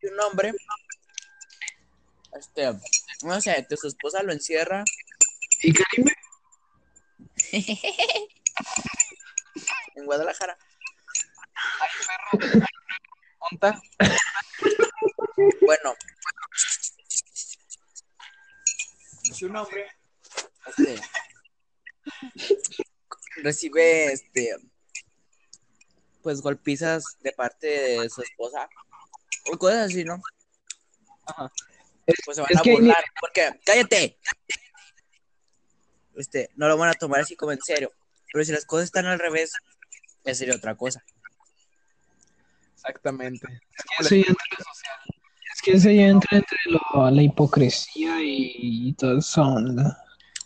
Si 0.00 0.06
un 0.08 0.20
hombre. 0.20 0.52
Este. 2.38 2.72
No 3.22 3.40
sé, 3.40 3.66
que 3.68 3.76
su 3.76 3.88
esposa 3.88 4.22
lo 4.22 4.32
encierra. 4.32 4.84
y 5.62 5.72
Karime, 5.72 6.12
En 9.94 10.06
Guadalajara. 10.06 10.56
Onta, 13.50 13.80
Bueno. 15.60 15.94
Si 19.32 19.44
un 19.44 19.56
hombre. 19.56 19.86
Este. 20.66 21.00
Recibe 23.36 24.12
este. 24.12 24.56
Pues 26.22 26.40
golpizas 26.40 27.04
de 27.20 27.32
parte 27.32 27.66
de 27.66 28.08
su 28.08 28.22
esposa. 28.22 28.68
O 29.52 29.58
cosas 29.58 29.90
así, 29.90 30.04
¿no? 30.04 30.20
Ajá. 31.26 31.52
Pues 32.24 32.36
se 32.36 32.40
van 32.42 32.50
Es 32.50 32.58
a 32.58 32.62
que- 32.62 32.72
burlar. 32.72 33.04
Porque, 33.20 33.60
cállate. 33.64 34.18
Este, 36.16 36.50
no 36.56 36.68
lo 36.68 36.76
van 36.76 36.90
a 36.90 36.94
tomar 36.94 37.20
así 37.20 37.36
como 37.36 37.52
en 37.52 37.60
serio. 37.62 37.92
Pero 38.32 38.44
si 38.44 38.52
las 38.52 38.64
cosas 38.66 38.84
están 38.86 39.06
al 39.06 39.18
revés, 39.18 39.52
ya 40.24 40.34
sería 40.34 40.54
otra 40.56 40.74
cosa. 40.76 41.02
exactamente. 42.74 43.46
es 44.00 45.62
que 45.62 45.72
eso 45.72 45.90
ya 45.90 46.06
entra 46.08 46.38
entre 46.38 46.58
lo- 46.66 47.10
la 47.10 47.22
hipocresía 47.22 48.20
y, 48.22 48.88
y 48.88 48.92
todo 48.94 49.18
eso. 49.18 49.42
onda. 49.42 49.96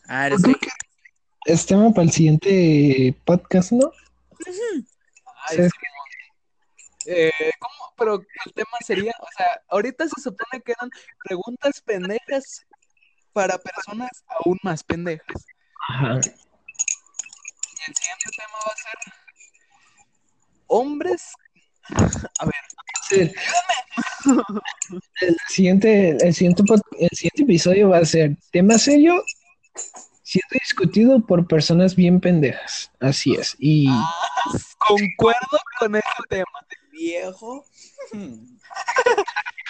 Ah, 0.07 0.27
eres 0.27 0.43
que 0.43 0.55
es 1.47 1.65
tema 1.67 1.91
para 1.93 2.03
el 2.05 2.13
siguiente 2.13 3.15
podcast, 3.25 3.73
¿no? 3.73 3.91
Ay, 4.47 5.57
Sí. 5.57 5.57
Simón. 5.57 5.71
Eh, 7.07 7.31
¿cómo? 7.59 7.95
Pero 7.97 8.15
el 8.45 8.53
tema 8.53 8.79
sería, 8.85 9.13
o 9.21 9.29
sea, 9.37 9.63
ahorita 9.69 10.07
se 10.09 10.21
supone 10.21 10.63
que 10.65 10.73
eran 10.73 10.91
preguntas 11.25 11.81
pendejas 11.83 12.67
para 13.33 13.59
personas 13.59 14.11
aún 14.29 14.59
más 14.63 14.83
pendejas. 14.83 15.47
Ajá. 15.89 16.15
Y 16.15 16.19
el 17.89 17.95
siguiente 17.95 18.31
tema 18.37 18.59
va 18.67 18.73
a 18.73 18.77
ser 18.77 19.13
hombres. 20.67 21.33
A 22.41 22.45
ver, 22.45 22.55
Sí. 23.09 23.33
El 25.21 25.37
siguiente, 25.49 26.17
el 26.21 26.35
siguiente, 26.35 26.65
el 26.99 27.09
siguiente 27.13 27.43
episodio 27.43 27.91
va 27.91 27.99
a 27.99 28.05
ser 28.05 28.37
tema 28.51 28.79
serio 28.79 29.23
siendo 30.23 30.49
discutido 30.61 31.25
por 31.25 31.47
personas 31.47 31.95
bien 31.95 32.21
pendejas. 32.21 32.91
Así 32.99 33.35
es. 33.35 33.55
Y 33.61 33.89
concuerdo 34.79 35.59
con 35.79 35.95
ese 35.95 36.07
tema. 36.29 36.66
Viejo. 36.97 37.65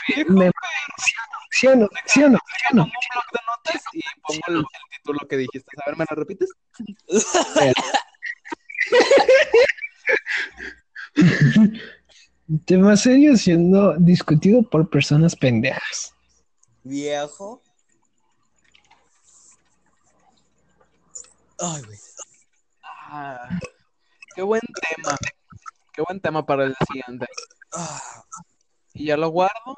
Viejo, 0.09 0.33
me, 0.33 0.51
¿sí 1.51 1.67
o 1.67 1.77
no? 1.77 1.89
¿Sí 2.07 2.23
o 2.23 2.29
no? 2.29 2.39
¿Sí 2.57 2.65
o 2.71 2.75
no? 2.77 2.85
un 2.85 2.91
bloc 2.91 3.33
de 3.33 3.41
notas 3.47 3.83
y 3.93 4.01
pongo 4.23 4.41
el, 4.49 4.59
el 4.59 4.67
título 4.97 5.19
que 5.29 5.37
dijiste. 5.37 5.69
A 5.85 5.91
ver, 5.91 5.99
¿me 5.99 6.05
lo 6.09 6.17
repites? 6.17 6.51
Tema 12.65 12.97
serio 12.97 13.37
siendo 13.37 13.97
discutido 13.99 14.63
por 14.63 14.89
personas 14.89 15.35
pendejas. 15.35 16.15
Viejo. 16.85 17.61
Ay, 21.59 21.83
güey. 21.83 21.99
Ah, 22.85 23.49
qué 24.35 24.43
buen 24.43 24.61
tema. 24.61 25.17
Qué 25.97 26.03
buen 26.03 26.21
tema 26.21 26.45
para 26.45 26.65
el 26.65 26.77
siguiente. 26.87 27.27
Y 28.93 29.07
ya 29.07 29.17
lo 29.17 29.31
guardo. 29.31 29.75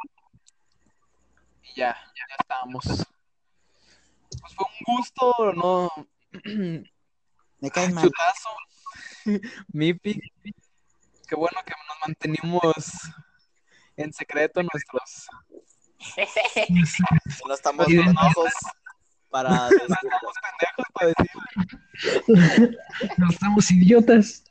Y 1.63 1.69
ya, 1.77 1.95
ya 1.95 2.37
estamos. 2.41 2.83
Pues 4.41 4.55
fue 4.57 4.67
un 4.67 4.97
gusto, 4.97 5.53
¿no? 5.55 5.89
me 7.61 7.71
cae 7.71 7.91
mal. 7.91 8.03
Chutazo. 8.03 8.49
Mipi. 9.73 10.21
Qué 11.29 11.37
bueno 11.37 11.61
que 11.65 11.73
nos 11.87 11.99
mantenimos 12.05 12.75
en 13.97 14.13
secreto 14.13 14.61
nuestros. 14.61 15.29
No 17.47 17.55
estamos 17.55 17.87
pendejos 17.87 18.53
para 19.31 19.69
decirlo. 19.69 19.95
Estamos 19.95 20.35
pendejos 20.43 20.87
para 20.93 21.07
decir. 21.17 22.79
No 23.19 23.31
estamos 23.31 23.71
idiotas. 23.71 24.48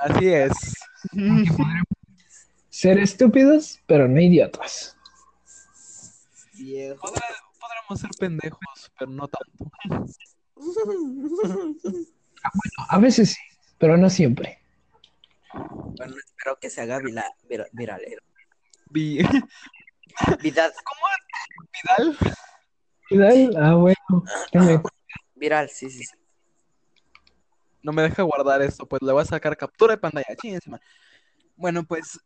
Así 0.00 0.28
es. 0.32 0.52
Ser 2.70 2.98
estúpidos, 2.98 3.80
pero 3.86 4.06
no 4.08 4.20
idiotas. 4.20 4.96
Viejo. 6.54 7.00
Podremos 7.60 8.00
ser 8.00 8.10
pendejos, 8.18 8.92
pero 8.98 9.10
no 9.10 9.26
tanto. 9.28 9.70
A 12.88 12.98
veces 12.98 13.30
sí, 13.30 13.40
pero 13.78 13.96
no 13.96 14.08
siempre. 14.10 14.60
Bueno, 15.52 16.14
espero 16.24 16.58
que 16.60 16.70
se 16.70 16.80
haga 16.82 16.98
vila- 17.00 17.34
vira- 17.48 17.66
viral. 17.72 18.00
eh. 18.02 18.16
Vi- 18.90 19.18
Vidal, 20.42 20.72
Vidal. 21.72 22.18
Vidal, 23.10 23.56
ah, 23.60 23.74
bueno. 23.74 23.96
que 24.52 24.58
me- 24.60 24.80
viral, 25.34 25.68
sí, 25.70 25.90
sí, 25.90 26.04
sí. 26.04 26.16
No 27.88 27.92
me 27.94 28.02
deja 28.02 28.22
guardar 28.22 28.60
esto, 28.60 28.86
pues 28.86 29.00
le 29.00 29.10
voy 29.12 29.22
a 29.22 29.24
sacar 29.24 29.56
captura 29.56 29.94
de 29.94 29.98
pantalla. 29.98 30.26
Bueno, 31.56 31.84
pues 31.84 32.20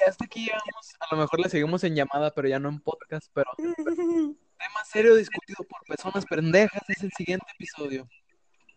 ya 0.00 0.06
hasta 0.08 0.24
aquí 0.24 0.46
llegamos. 0.46 0.94
A 0.98 1.14
lo 1.14 1.20
mejor 1.20 1.40
le 1.40 1.50
seguimos 1.50 1.84
en 1.84 1.94
llamada, 1.94 2.30
pero 2.30 2.48
ya 2.48 2.58
no 2.58 2.70
en 2.70 2.80
podcast. 2.80 3.30
Pero 3.34 3.50
tema 3.58 4.84
serio 4.90 5.14
discutido 5.14 5.62
por 5.68 5.84
personas 5.86 6.24
pendejas 6.24 6.80
es 6.88 7.02
el 7.02 7.12
siguiente 7.12 7.44
episodio. 7.54 8.08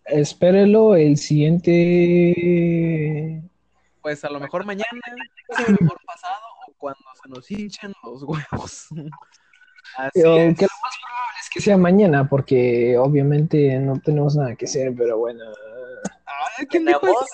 Espérelo 0.04 0.96
el 0.96 1.16
siguiente. 1.16 1.72
Pues 4.02 4.26
a 4.26 4.30
lo 4.30 4.42
mejor 4.42 4.66
mañana, 4.66 5.00
a 5.56 5.62
lo 5.62 5.78
mejor 5.80 5.98
pasado, 6.06 6.44
o 6.68 6.74
cuando 6.78 7.06
se 7.24 7.30
nos 7.30 7.50
hinchen 7.50 7.94
los 8.04 8.24
huevos. 8.24 8.88
Así 9.96 10.20
es. 10.20 10.58
que 10.58 10.66
lo 10.66 10.78
más 10.82 10.98
probable 11.02 11.40
es 11.42 11.50
que 11.50 11.62
sea 11.62 11.78
mañana, 11.78 12.28
porque 12.28 12.98
obviamente 12.98 13.78
no 13.80 14.00
tenemos 14.00 14.36
nada 14.36 14.56
que 14.56 14.66
hacer, 14.66 14.94
pero 14.96 15.18
bueno. 15.18 15.44
Ay, 16.58 16.66
¿quién 16.68 16.86
dijo 16.86 17.00
Tenemos. 17.00 17.26
eso? 17.26 17.34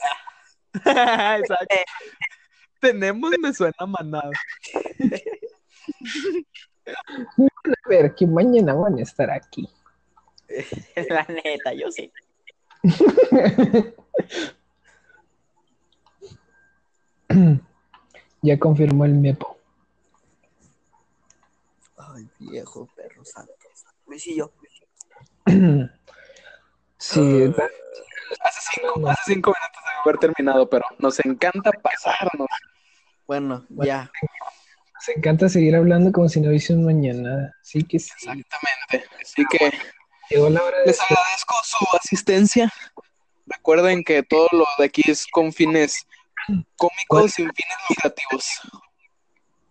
Exacto. 1.39 1.75
Tenemos, 2.79 3.31
me 3.41 3.53
suena 3.53 3.85
manado. 3.87 4.31
A 7.85 7.89
ver, 7.89 8.13
que 8.15 8.27
mañana 8.27 8.73
van 8.73 8.97
a 8.97 9.01
estar 9.01 9.29
aquí. 9.31 9.69
La 11.09 11.25
neta, 11.29 11.73
yo 11.73 11.91
sí. 11.91 12.11
ya 18.41 18.59
confirmó 18.59 19.05
el 19.05 19.13
Mepo. 19.13 19.57
Viejo 22.49 22.87
perro 22.95 23.23
santo. 23.25 23.53
Luisillo. 24.05 24.51
sí, 26.97 27.53
Hace 28.41 28.61
cinco, 28.73 29.09
hace 29.09 29.33
cinco 29.33 29.51
minutos 29.51 29.83
de 29.83 29.91
haber 30.03 30.17
terminado, 30.19 30.69
pero 30.69 30.85
nos 30.97 31.23
encanta 31.23 31.71
pasarnos. 31.71 32.47
Bueno, 33.27 33.65
ya. 33.69 34.11
nos 34.93 35.09
encanta 35.15 35.49
seguir 35.49 35.75
hablando 35.75 36.11
como 36.11 36.27
si 36.29 36.41
no 36.41 36.49
hubiese 36.49 36.73
un 36.73 36.85
mañana. 36.85 37.53
Así 37.61 37.83
que 37.83 37.99
sí, 37.99 38.11
Exactamente. 38.11 39.09
Así 39.21 39.43
que 39.49 39.71
llegó 40.29 40.49
la 40.49 40.63
hora 40.63 40.79
de 40.79 40.87
les 40.87 40.99
agradezco 40.99 41.55
su 41.63 41.85
asistencia. 41.95 42.73
Recuerden 43.45 44.03
que 44.03 44.23
todo 44.23 44.47
lo 44.51 44.65
de 44.79 44.85
aquí 44.85 45.03
es 45.05 45.27
con 45.27 45.53
fines 45.53 46.07
cómicos 46.75 47.33
sin 47.33 47.51
fines 47.53 47.77
lucrativos. 47.89 48.45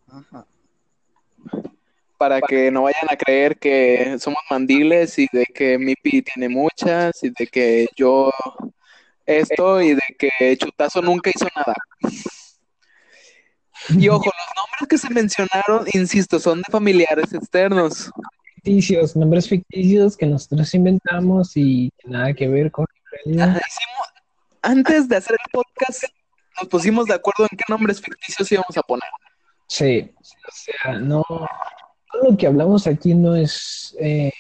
Ajá. 0.09 0.47
Para 2.23 2.41
que 2.41 2.71
no 2.71 2.83
vayan 2.83 3.09
a 3.11 3.17
creer 3.17 3.59
que 3.59 4.17
somos 4.21 4.41
mandiles 4.49 5.19
y 5.19 5.27
de 5.33 5.45
que 5.45 5.77
Mipi 5.77 6.23
tiene 6.23 6.49
muchas 6.49 7.21
y 7.25 7.31
de 7.31 7.49
que 7.49 7.89
yo 7.97 8.31
esto 9.27 9.83
y 9.83 9.95
de 9.95 10.17
que 10.17 10.57
Chutazo 10.57 11.03
nunca 11.03 11.33
hizo 11.35 11.49
nada. 11.57 11.75
Y 13.89 14.09
ojo, 14.09 14.27
los 14.27 14.57
nombres 14.57 14.89
que 14.89 14.99
se 14.99 15.13
mencionaron, 15.13 15.85
insisto, 15.93 16.39
son 16.39 16.59
de 16.59 16.71
familiares 16.71 17.35
externos. 17.35 18.13
ficticios, 18.55 19.17
nombres 19.17 19.49
ficticios 19.49 20.17
que 20.17 20.27
nosotros 20.27 20.73
inventamos 20.75 21.57
y 21.57 21.91
que 21.99 22.09
nada 22.09 22.33
que 22.35 22.47
ver 22.47 22.71
con 22.71 22.87
la 22.89 23.11
realidad. 23.11 23.49
Ajá, 23.49 23.67
hicimos, 23.69 24.09
antes 24.63 25.09
de 25.09 25.17
hacer 25.17 25.33
el 25.45 25.51
podcast, 25.51 26.05
nos 26.61 26.69
pusimos 26.69 27.07
de 27.07 27.15
acuerdo 27.15 27.49
en 27.51 27.59
qué 27.59 27.65
nombres 27.69 28.01
ficticios 28.01 28.53
íbamos 28.53 28.77
a 28.77 28.83
poner. 28.83 29.11
Sí, 29.67 30.09
o 30.21 30.53
sea, 30.53 30.93
no, 30.93 31.25
todo 32.13 32.31
lo 32.31 32.37
que 32.37 32.47
hablamos 32.47 32.87
aquí 32.87 33.15
no 33.15 33.35
es 33.35 33.97
eh, 33.99 34.31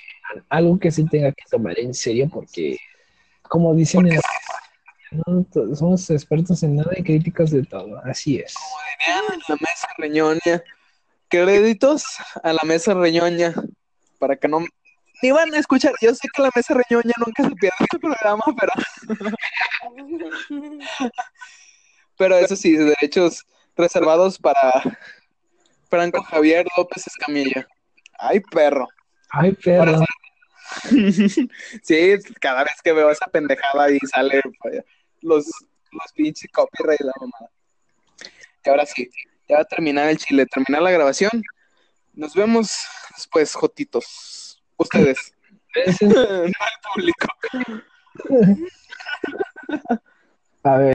algo 0.48 0.78
que 0.78 0.90
se 0.90 1.04
tenga 1.04 1.32
que 1.32 1.44
tomar 1.50 1.78
en 1.78 1.94
serio 1.94 2.28
porque, 2.32 2.76
como 3.42 3.74
dicen 3.74 4.08
no 5.10 5.46
somos 5.76 6.08
expertos 6.10 6.62
en 6.62 6.76
nada 6.76 6.92
y 6.96 7.02
críticos 7.02 7.50
de 7.50 7.64
todo, 7.64 8.00
así 8.04 8.38
es. 8.38 8.54
Dirían 8.98 9.24
la 9.48 9.56
mesa 9.56 9.88
reñoña. 9.98 10.62
Créditos 11.28 12.04
a 12.42 12.52
la 12.52 12.62
mesa 12.64 12.94
reñoña. 12.94 13.54
Para 14.18 14.36
que 14.36 14.48
no. 14.48 14.64
Ni 15.22 15.30
van 15.30 15.52
a 15.54 15.58
escuchar. 15.58 15.92
Yo 16.00 16.14
sé 16.14 16.28
que 16.32 16.42
la 16.42 16.50
mesa 16.54 16.74
reñoña 16.74 17.12
nunca 17.18 17.42
se 17.42 17.54
pierde 17.56 17.76
este 17.80 17.98
programa, 17.98 18.44
pero. 18.58 18.72
pero 22.16 22.36
eso 22.36 22.56
sí, 22.56 22.76
derechos 22.76 23.44
reservados 23.76 24.38
para 24.38 24.82
Franco 25.92 26.22
Javier 26.22 26.64
López 26.74 27.06
Escamilla. 27.06 27.68
Ay, 28.18 28.40
perro. 28.40 28.88
Ay, 29.28 29.52
perro, 29.52 30.00
Sí, 31.82 32.14
cada 32.40 32.64
vez 32.64 32.80
que 32.82 32.94
veo 32.94 33.10
esa 33.10 33.26
pendejada 33.26 33.90
y 33.90 33.98
sale 34.10 34.40
los, 35.20 35.44
los 35.90 36.12
pinches 36.14 36.50
copyright 36.50 36.98
y 36.98 37.04
la 37.04 37.12
mamada. 37.20 37.50
Y 38.64 38.70
ahora 38.70 38.86
sí, 38.86 39.10
ya 39.46 39.56
va 39.56 39.62
a 39.62 39.66
terminar 39.66 40.08
el 40.08 40.16
chile, 40.16 40.46
terminar 40.46 40.80
la 40.80 40.92
grabación. 40.92 41.30
Nos 42.14 42.32
vemos 42.34 42.74
después, 43.14 43.54
Jotitos. 43.54 44.62
Ustedes, 44.78 45.34
es- 45.74 46.00
no 46.00 46.32
el 46.42 46.54
público. 46.94 47.26
a 50.64 50.76
ver. 50.78 50.90